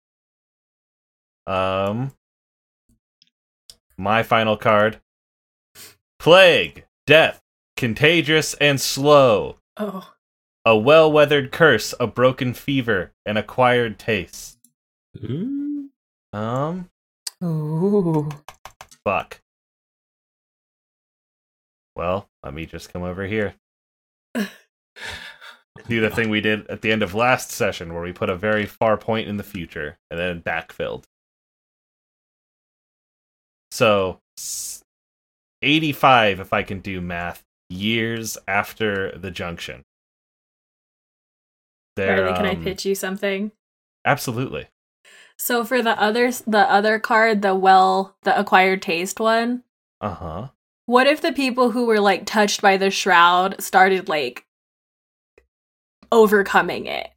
Um, 1.47 2.13
my 3.97 4.23
final 4.23 4.57
card: 4.57 5.01
plague, 6.19 6.85
death, 7.07 7.41
contagious 7.77 8.55
and 8.55 8.81
slow. 8.81 9.57
Oh, 9.77 10.13
A 10.65 10.77
well 10.77 11.11
weathered 11.11 11.51
curse, 11.53 11.95
a 11.99 12.07
broken 12.07 12.53
fever, 12.55 13.13
an 13.25 13.37
acquired 13.37 13.99
taste. 13.99 14.59
Ooh. 15.25 15.89
Um, 16.33 16.91
Ooh. 17.43 18.29
fuck. 19.05 19.41
Well, 21.97 22.29
let 22.45 22.55
me 22.55 22.67
just 22.67 22.93
come 22.93 23.03
over 23.03 23.27
here. 23.27 23.55
Do 25.89 26.01
the 26.01 26.11
thing 26.11 26.29
we 26.29 26.41
did 26.41 26.67
at 26.69 26.83
the 26.83 26.93
end 26.93 27.03
of 27.03 27.15
last 27.15 27.51
session 27.51 27.95
where 27.95 28.03
we 28.03 28.13
put 28.13 28.29
a 28.29 28.37
very 28.37 28.67
far 28.67 28.97
point 28.97 29.29
in 29.29 29.39
the 29.39 29.43
future 29.43 29.97
and 30.11 30.21
then 30.21 30.43
backfilled. 30.43 31.05
So, 33.71 34.21
85, 35.63 36.41
if 36.41 36.53
I 36.53 36.63
can 36.63 36.81
do 36.81 37.01
math, 37.01 37.43
years 37.71 38.39
after 38.47 39.17
the 39.17 39.31
junction. 39.31 39.83
They're, 41.97 42.23
Riley, 42.23 42.37
can 42.37 42.47
I 42.47 42.55
um, 42.55 42.63
pitch 42.63 42.85
you 42.85 42.95
something? 42.95 43.53
Absolutely. 44.05 44.69
So 45.37 45.65
for 45.65 45.83
the 45.83 46.01
other 46.01 46.31
the 46.47 46.71
other 46.71 46.99
card, 46.99 47.43
the 47.43 47.55
well, 47.55 48.17
the 48.23 48.39
acquired 48.39 48.83
taste 48.83 49.21
one, 49.21 49.63
Uh 50.01 50.15
huh. 50.15 50.49
what 50.87 51.07
if 51.07 51.21
the 51.21 51.33
people 51.33 51.71
who 51.71 51.87
were 51.87 52.01
like 52.01 52.27
touched 52.27 52.61
by 52.61 52.77
the 52.77 52.91
shroud 52.91 53.61
started 53.63 54.09
like 54.09 54.45
overcoming 56.13 56.87
it? 56.87 57.09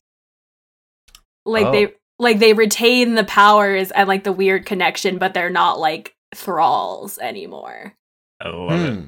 Like 1.45 1.65
Oh. 1.67 1.71
they 1.71 1.93
like 2.19 2.39
they 2.39 2.53
retain 2.53 3.15
the 3.15 3.23
powers 3.23 3.89
and 3.91 4.07
like 4.07 4.23
the 4.23 4.31
weird 4.31 4.65
connection, 4.65 5.17
but 5.17 5.33
they're 5.33 5.49
not 5.49 5.79
like 5.79 6.15
thralls 6.35 7.17
anymore. 7.19 7.95
I 8.39 8.49
love 8.49 8.71
it. 8.79 8.93
Hmm. 8.93 9.05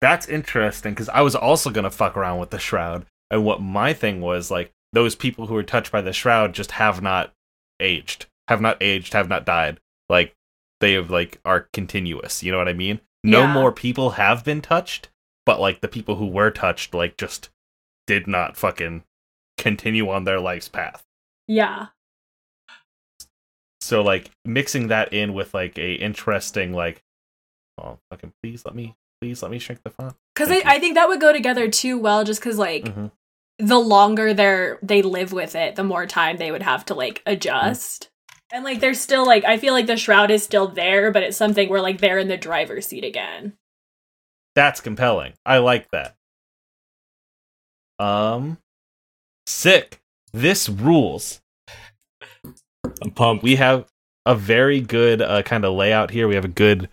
That's 0.00 0.28
interesting 0.28 0.92
because 0.92 1.08
I 1.08 1.20
was 1.22 1.34
also 1.34 1.70
gonna 1.70 1.90
fuck 1.90 2.16
around 2.16 2.38
with 2.40 2.50
the 2.50 2.58
shroud, 2.58 3.06
and 3.30 3.44
what 3.44 3.60
my 3.62 3.92
thing 3.92 4.20
was 4.20 4.50
like 4.50 4.72
those 4.92 5.14
people 5.14 5.46
who 5.46 5.54
were 5.54 5.62
touched 5.62 5.92
by 5.92 6.00
the 6.02 6.12
shroud 6.12 6.52
just 6.52 6.72
have 6.72 7.00
not 7.00 7.32
aged, 7.80 8.26
have 8.48 8.60
not 8.60 8.76
aged, 8.82 9.12
have 9.14 9.28
not 9.28 9.46
died. 9.46 9.78
Like 10.08 10.34
they 10.80 10.92
have 10.94 11.10
like 11.10 11.40
are 11.44 11.68
continuous. 11.72 12.42
You 12.42 12.52
know 12.52 12.58
what 12.58 12.68
I 12.68 12.72
mean? 12.74 13.00
No 13.24 13.42
Yeah. 13.42 13.52
more 13.52 13.72
people 13.72 14.10
have 14.10 14.44
been 14.44 14.60
touched, 14.62 15.08
but 15.46 15.60
like 15.60 15.80
the 15.80 15.88
people 15.88 16.16
who 16.16 16.26
were 16.26 16.50
touched, 16.50 16.92
like 16.94 17.16
just 17.16 17.50
did 18.10 18.26
not 18.26 18.56
fucking 18.56 19.04
continue 19.56 20.10
on 20.10 20.24
their 20.24 20.40
life's 20.40 20.68
path. 20.68 21.04
Yeah. 21.46 21.86
So 23.80 24.02
like 24.02 24.32
mixing 24.44 24.88
that 24.88 25.12
in 25.12 25.32
with 25.32 25.54
like 25.54 25.78
a 25.78 25.92
interesting 25.94 26.72
like, 26.72 27.02
oh 27.80 27.98
fucking 28.10 28.32
please 28.42 28.64
let 28.64 28.74
me 28.74 28.96
please 29.20 29.42
let 29.42 29.50
me 29.52 29.60
shrink 29.60 29.82
the 29.84 29.90
font. 29.90 30.16
Cause 30.34 30.50
I. 30.50 30.60
I 30.64 30.78
think 30.80 30.96
that 30.96 31.08
would 31.08 31.20
go 31.20 31.32
together 31.32 31.68
too 31.68 31.98
well 31.98 32.24
just 32.24 32.42
cause 32.42 32.58
like 32.58 32.84
Mhm. 32.84 33.12
the 33.58 33.78
longer 33.78 34.34
they're 34.34 34.78
they 34.82 35.02
live 35.02 35.32
with 35.32 35.54
it, 35.54 35.76
the 35.76 35.84
more 35.84 36.04
time 36.06 36.36
they 36.36 36.50
would 36.50 36.62
have 36.62 36.84
to 36.86 36.94
like 36.94 37.22
adjust. 37.26 38.10
And 38.52 38.64
like 38.64 38.80
they're 38.80 38.94
still 38.94 39.24
like 39.24 39.44
I 39.44 39.56
feel 39.56 39.72
like 39.72 39.86
the 39.86 39.96
shroud 39.96 40.32
is 40.32 40.42
still 40.42 40.66
there, 40.66 41.12
but 41.12 41.22
it's 41.22 41.36
something 41.36 41.68
where 41.68 41.80
like 41.80 42.00
they're 42.00 42.18
in 42.18 42.26
the 42.28 42.36
driver's 42.36 42.86
seat 42.88 43.04
again. 43.04 43.52
That's 44.56 44.80
compelling. 44.80 45.34
I 45.46 45.58
like 45.58 45.88
that. 45.92 46.16
Um, 48.00 48.58
sick. 49.46 50.00
This 50.32 50.68
rules. 50.68 51.40
I'm 53.02 53.10
pumped. 53.14 53.42
We 53.42 53.56
have 53.56 53.86
a 54.24 54.34
very 54.34 54.80
good 54.80 55.20
uh, 55.20 55.42
kind 55.42 55.64
of 55.64 55.74
layout 55.74 56.10
here. 56.10 56.26
We 56.26 56.34
have 56.34 56.44
a 56.44 56.48
good, 56.48 56.88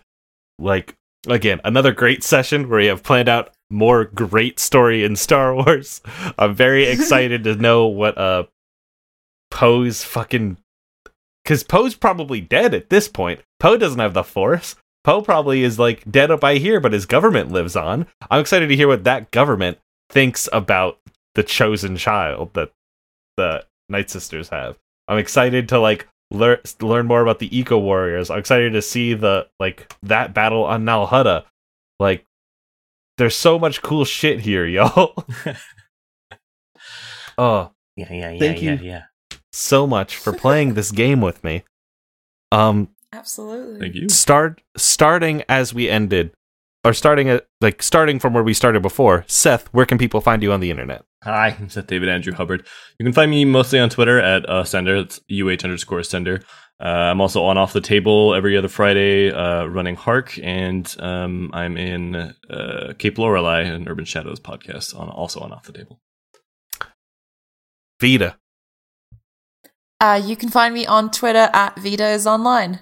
like, 0.58 0.94
again, 1.26 1.60
another 1.64 1.92
great 1.92 2.22
session 2.22 2.68
where 2.68 2.80
we 2.80 2.86
have 2.86 3.02
planned 3.02 3.28
out 3.28 3.54
more 3.70 4.04
great 4.04 4.58
story 4.58 5.04
in 5.04 5.16
Star 5.16 5.54
Wars. 5.54 6.00
I'm 6.38 6.54
very 6.54 6.84
excited 6.84 7.44
to 7.44 7.54
know 7.54 7.86
what 7.86 8.16
uh 8.18 8.44
Poe's 9.50 10.04
fucking 10.04 10.58
because 11.42 11.62
Poe's 11.62 11.94
probably 11.94 12.40
dead 12.40 12.74
at 12.74 12.90
this 12.90 13.08
point. 13.08 13.40
Poe 13.60 13.76
doesn't 13.76 13.98
have 13.98 14.14
the 14.14 14.22
Force. 14.22 14.76
Poe 15.04 15.22
probably 15.22 15.62
is 15.62 15.78
like 15.78 16.10
dead 16.10 16.30
up 16.30 16.40
by 16.40 16.56
here, 16.56 16.80
but 16.80 16.92
his 16.92 17.06
government 17.06 17.50
lives 17.50 17.76
on. 17.76 18.06
I'm 18.30 18.40
excited 18.40 18.68
to 18.68 18.76
hear 18.76 18.88
what 18.88 19.04
that 19.04 19.30
government 19.30 19.78
thinks 20.10 20.48
about 20.52 20.98
the 21.34 21.42
chosen 21.42 21.96
child 21.96 22.54
that 22.54 22.72
the 23.36 23.64
Night 23.88 24.10
Sisters 24.10 24.48
have. 24.48 24.78
I'm 25.06 25.18
excited 25.18 25.68
to 25.70 25.78
like 25.78 26.08
learn 26.30 26.58
learn 26.80 27.06
more 27.06 27.22
about 27.22 27.38
the 27.38 27.56
Eco 27.56 27.78
Warriors. 27.78 28.30
I'm 28.30 28.38
excited 28.38 28.72
to 28.72 28.82
see 28.82 29.14
the 29.14 29.48
like 29.58 29.94
that 30.02 30.34
battle 30.34 30.64
on 30.64 30.84
Nal 30.84 31.06
Hutta. 31.06 31.44
Like, 32.00 32.24
there's 33.16 33.34
so 33.36 33.58
much 33.58 33.82
cool 33.82 34.04
shit 34.04 34.40
here, 34.40 34.66
y'all. 34.66 35.24
oh, 37.38 37.72
Yeah, 37.96 38.12
yeah, 38.12 38.30
yeah, 38.30 38.38
Thank 38.38 38.62
yeah, 38.62 38.72
you. 38.74 38.78
yeah. 38.86 39.02
so 39.52 39.86
much 39.86 40.16
for 40.16 40.32
playing 40.32 40.74
this 40.74 40.92
game 40.92 41.20
with 41.20 41.42
me. 41.42 41.64
Um, 42.52 42.88
Absolutely. 43.12 43.80
Thank 43.80 43.94
you. 43.94 44.08
start 44.08 44.62
starting 44.76 45.42
as 45.48 45.74
we 45.74 45.88
ended, 45.88 46.32
or 46.88 46.94
starting 46.94 47.28
at 47.28 47.46
like 47.60 47.82
starting 47.82 48.18
from 48.18 48.32
where 48.32 48.42
we 48.42 48.54
started 48.54 48.80
before. 48.80 49.24
Seth, 49.26 49.66
where 49.74 49.84
can 49.84 49.98
people 49.98 50.22
find 50.22 50.42
you 50.42 50.52
on 50.52 50.60
the 50.60 50.70
internet? 50.70 51.04
Hi, 51.22 51.54
I'm 51.58 51.68
Seth 51.68 51.86
David 51.86 52.08
Andrew 52.08 52.32
Hubbard. 52.32 52.66
You 52.98 53.04
can 53.04 53.12
find 53.12 53.30
me 53.30 53.44
mostly 53.44 53.78
on 53.78 53.90
Twitter 53.90 54.18
at 54.18 54.48
uh, 54.48 54.64
Sender. 54.64 54.96
It's 54.96 55.20
uh 55.28 55.64
underscore 55.64 56.02
Sender. 56.02 56.40
Uh, 56.80 57.10
I'm 57.10 57.20
also 57.20 57.42
on 57.44 57.58
Off 57.58 57.72
the 57.74 57.80
Table 57.80 58.34
every 58.34 58.56
other 58.56 58.68
Friday, 58.68 59.30
uh, 59.30 59.66
running 59.66 59.96
Hark, 59.96 60.38
and 60.42 60.96
um, 61.00 61.50
I'm 61.52 61.76
in 61.76 62.14
uh, 62.48 62.94
Cape 62.98 63.18
Lorelei, 63.18 63.62
an 63.62 63.88
Urban 63.88 64.04
Shadows 64.04 64.40
podcast, 64.40 64.98
on 64.98 65.08
also 65.08 65.40
on 65.40 65.52
Off 65.52 65.64
the 65.64 65.72
Table. 65.72 66.00
Vita. 68.00 68.36
Uh, 70.00 70.22
you 70.24 70.36
can 70.36 70.48
find 70.48 70.72
me 70.72 70.86
on 70.86 71.10
Twitter 71.10 71.50
at 71.52 71.76
Vita 71.78 72.06
is 72.06 72.26
online. 72.26 72.80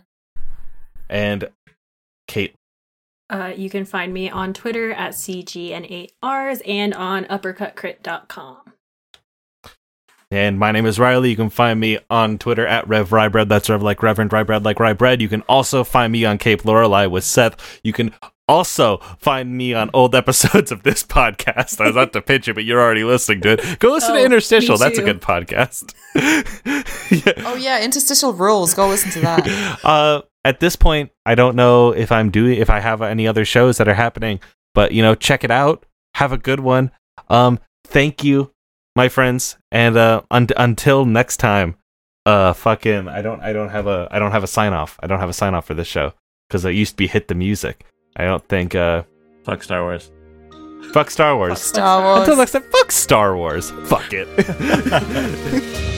and 1.08 1.48
Kate. 2.28 2.54
Uh, 3.28 3.52
you 3.56 3.68
can 3.68 3.84
find 3.84 4.12
me 4.14 4.30
on 4.30 4.52
Twitter 4.54 4.92
at 4.92 5.12
CGN8Rs 5.12 6.62
and 6.66 6.94
on 6.94 7.24
uppercutcrit.com. 7.24 8.58
And 10.30 10.58
my 10.58 10.72
name 10.72 10.86
is 10.86 10.98
Riley. 10.98 11.30
You 11.30 11.36
can 11.36 11.50
find 11.50 11.78
me 11.78 11.98
on 12.10 12.38
Twitter 12.38 12.66
at 12.66 12.86
Rev 12.88 13.10
Rybread. 13.10 13.48
That's 13.48 13.68
Rev 13.70 13.82
like 13.82 14.02
Reverend 14.02 14.32
Rybread 14.32 14.64
like 14.64 14.78
Rybread. 14.78 15.20
You 15.20 15.28
can 15.28 15.42
also 15.42 15.84
find 15.84 16.12
me 16.12 16.24
on 16.24 16.38
Cape 16.38 16.64
Lorelei 16.64 17.06
with 17.06 17.22
Seth. 17.22 17.80
You 17.84 17.92
can 17.92 18.12
also 18.48 18.98
find 19.18 19.56
me 19.56 19.72
on 19.74 19.88
old 19.94 20.14
episodes 20.16 20.72
of 20.72 20.82
this 20.82 21.02
podcast. 21.04 21.80
I 21.80 21.84
was 21.86 21.92
about 21.92 22.12
to 22.14 22.22
pitch 22.22 22.48
it, 22.48 22.54
but 22.54 22.64
you're 22.64 22.80
already 22.80 23.04
listening 23.04 23.40
to 23.42 23.50
it. 23.52 23.78
Go 23.78 23.92
listen 23.92 24.12
Oh, 24.12 24.18
to 24.18 24.24
Interstitial. 24.24 24.76
That's 24.78 24.98
a 24.98 25.02
good 25.02 25.20
podcast. 25.20 25.94
yeah. 27.24 27.32
Oh 27.46 27.54
yeah, 27.54 27.84
interstitial 27.84 28.32
rules. 28.32 28.74
Go 28.74 28.88
listen 28.88 29.10
to 29.12 29.20
that. 29.20 29.78
uh 29.84 30.22
at 30.46 30.60
this 30.60 30.76
point 30.76 31.10
i 31.26 31.34
don't 31.34 31.56
know 31.56 31.90
if 31.92 32.10
i'm 32.12 32.30
doing 32.30 32.58
if 32.58 32.70
i 32.70 32.80
have 32.80 33.02
any 33.02 33.26
other 33.26 33.44
shows 33.44 33.76
that 33.78 33.88
are 33.88 33.94
happening 33.94 34.38
but 34.74 34.92
you 34.92 35.02
know 35.02 35.14
check 35.14 35.42
it 35.44 35.50
out. 35.50 35.84
Have 36.16 36.32
a 36.32 36.38
good 36.38 36.60
one. 36.60 36.90
Um 37.28 37.58
thank 37.86 38.22
you 38.24 38.52
my 38.94 39.08
friends 39.08 39.56
and 39.72 39.96
uh 39.96 40.22
un- 40.30 40.48
until 40.56 41.04
next 41.06 41.36
time 41.38 41.76
uh 42.26 42.52
fucking 42.52 43.08
i 43.08 43.20
don't 43.22 43.40
i 43.40 43.52
don't 43.52 43.70
have 43.70 43.86
a 43.86 44.08
i 44.10 44.18
don't 44.18 44.32
have 44.32 44.44
a 44.44 44.52
sign 44.58 44.72
off. 44.72 44.98
I 45.02 45.06
don't 45.06 45.20
have 45.20 45.28
a 45.30 45.38
sign 45.42 45.54
off 45.54 45.66
for 45.66 45.74
this 45.74 45.88
show 45.88 46.12
because 46.48 46.64
it 46.64 46.72
used 46.72 46.92
to 46.92 46.96
be 46.96 47.06
hit 47.06 47.28
the 47.28 47.34
music. 47.34 47.84
I 48.16 48.24
don't 48.24 48.46
think 48.48 48.74
uh 48.74 49.02
Fuck 49.44 49.62
Star 49.62 49.82
Wars. 49.82 50.10
fuck 50.92 51.10
star 51.10 51.36
wars. 51.36 51.60
Star 51.60 52.02
Wars. 52.02 52.20
until 52.20 52.36
next 52.36 52.52
time 52.52 52.64
fuck 52.72 52.90
star 52.92 53.36
wars. 53.36 53.70
Fuck 53.88 54.12
it 54.12 54.26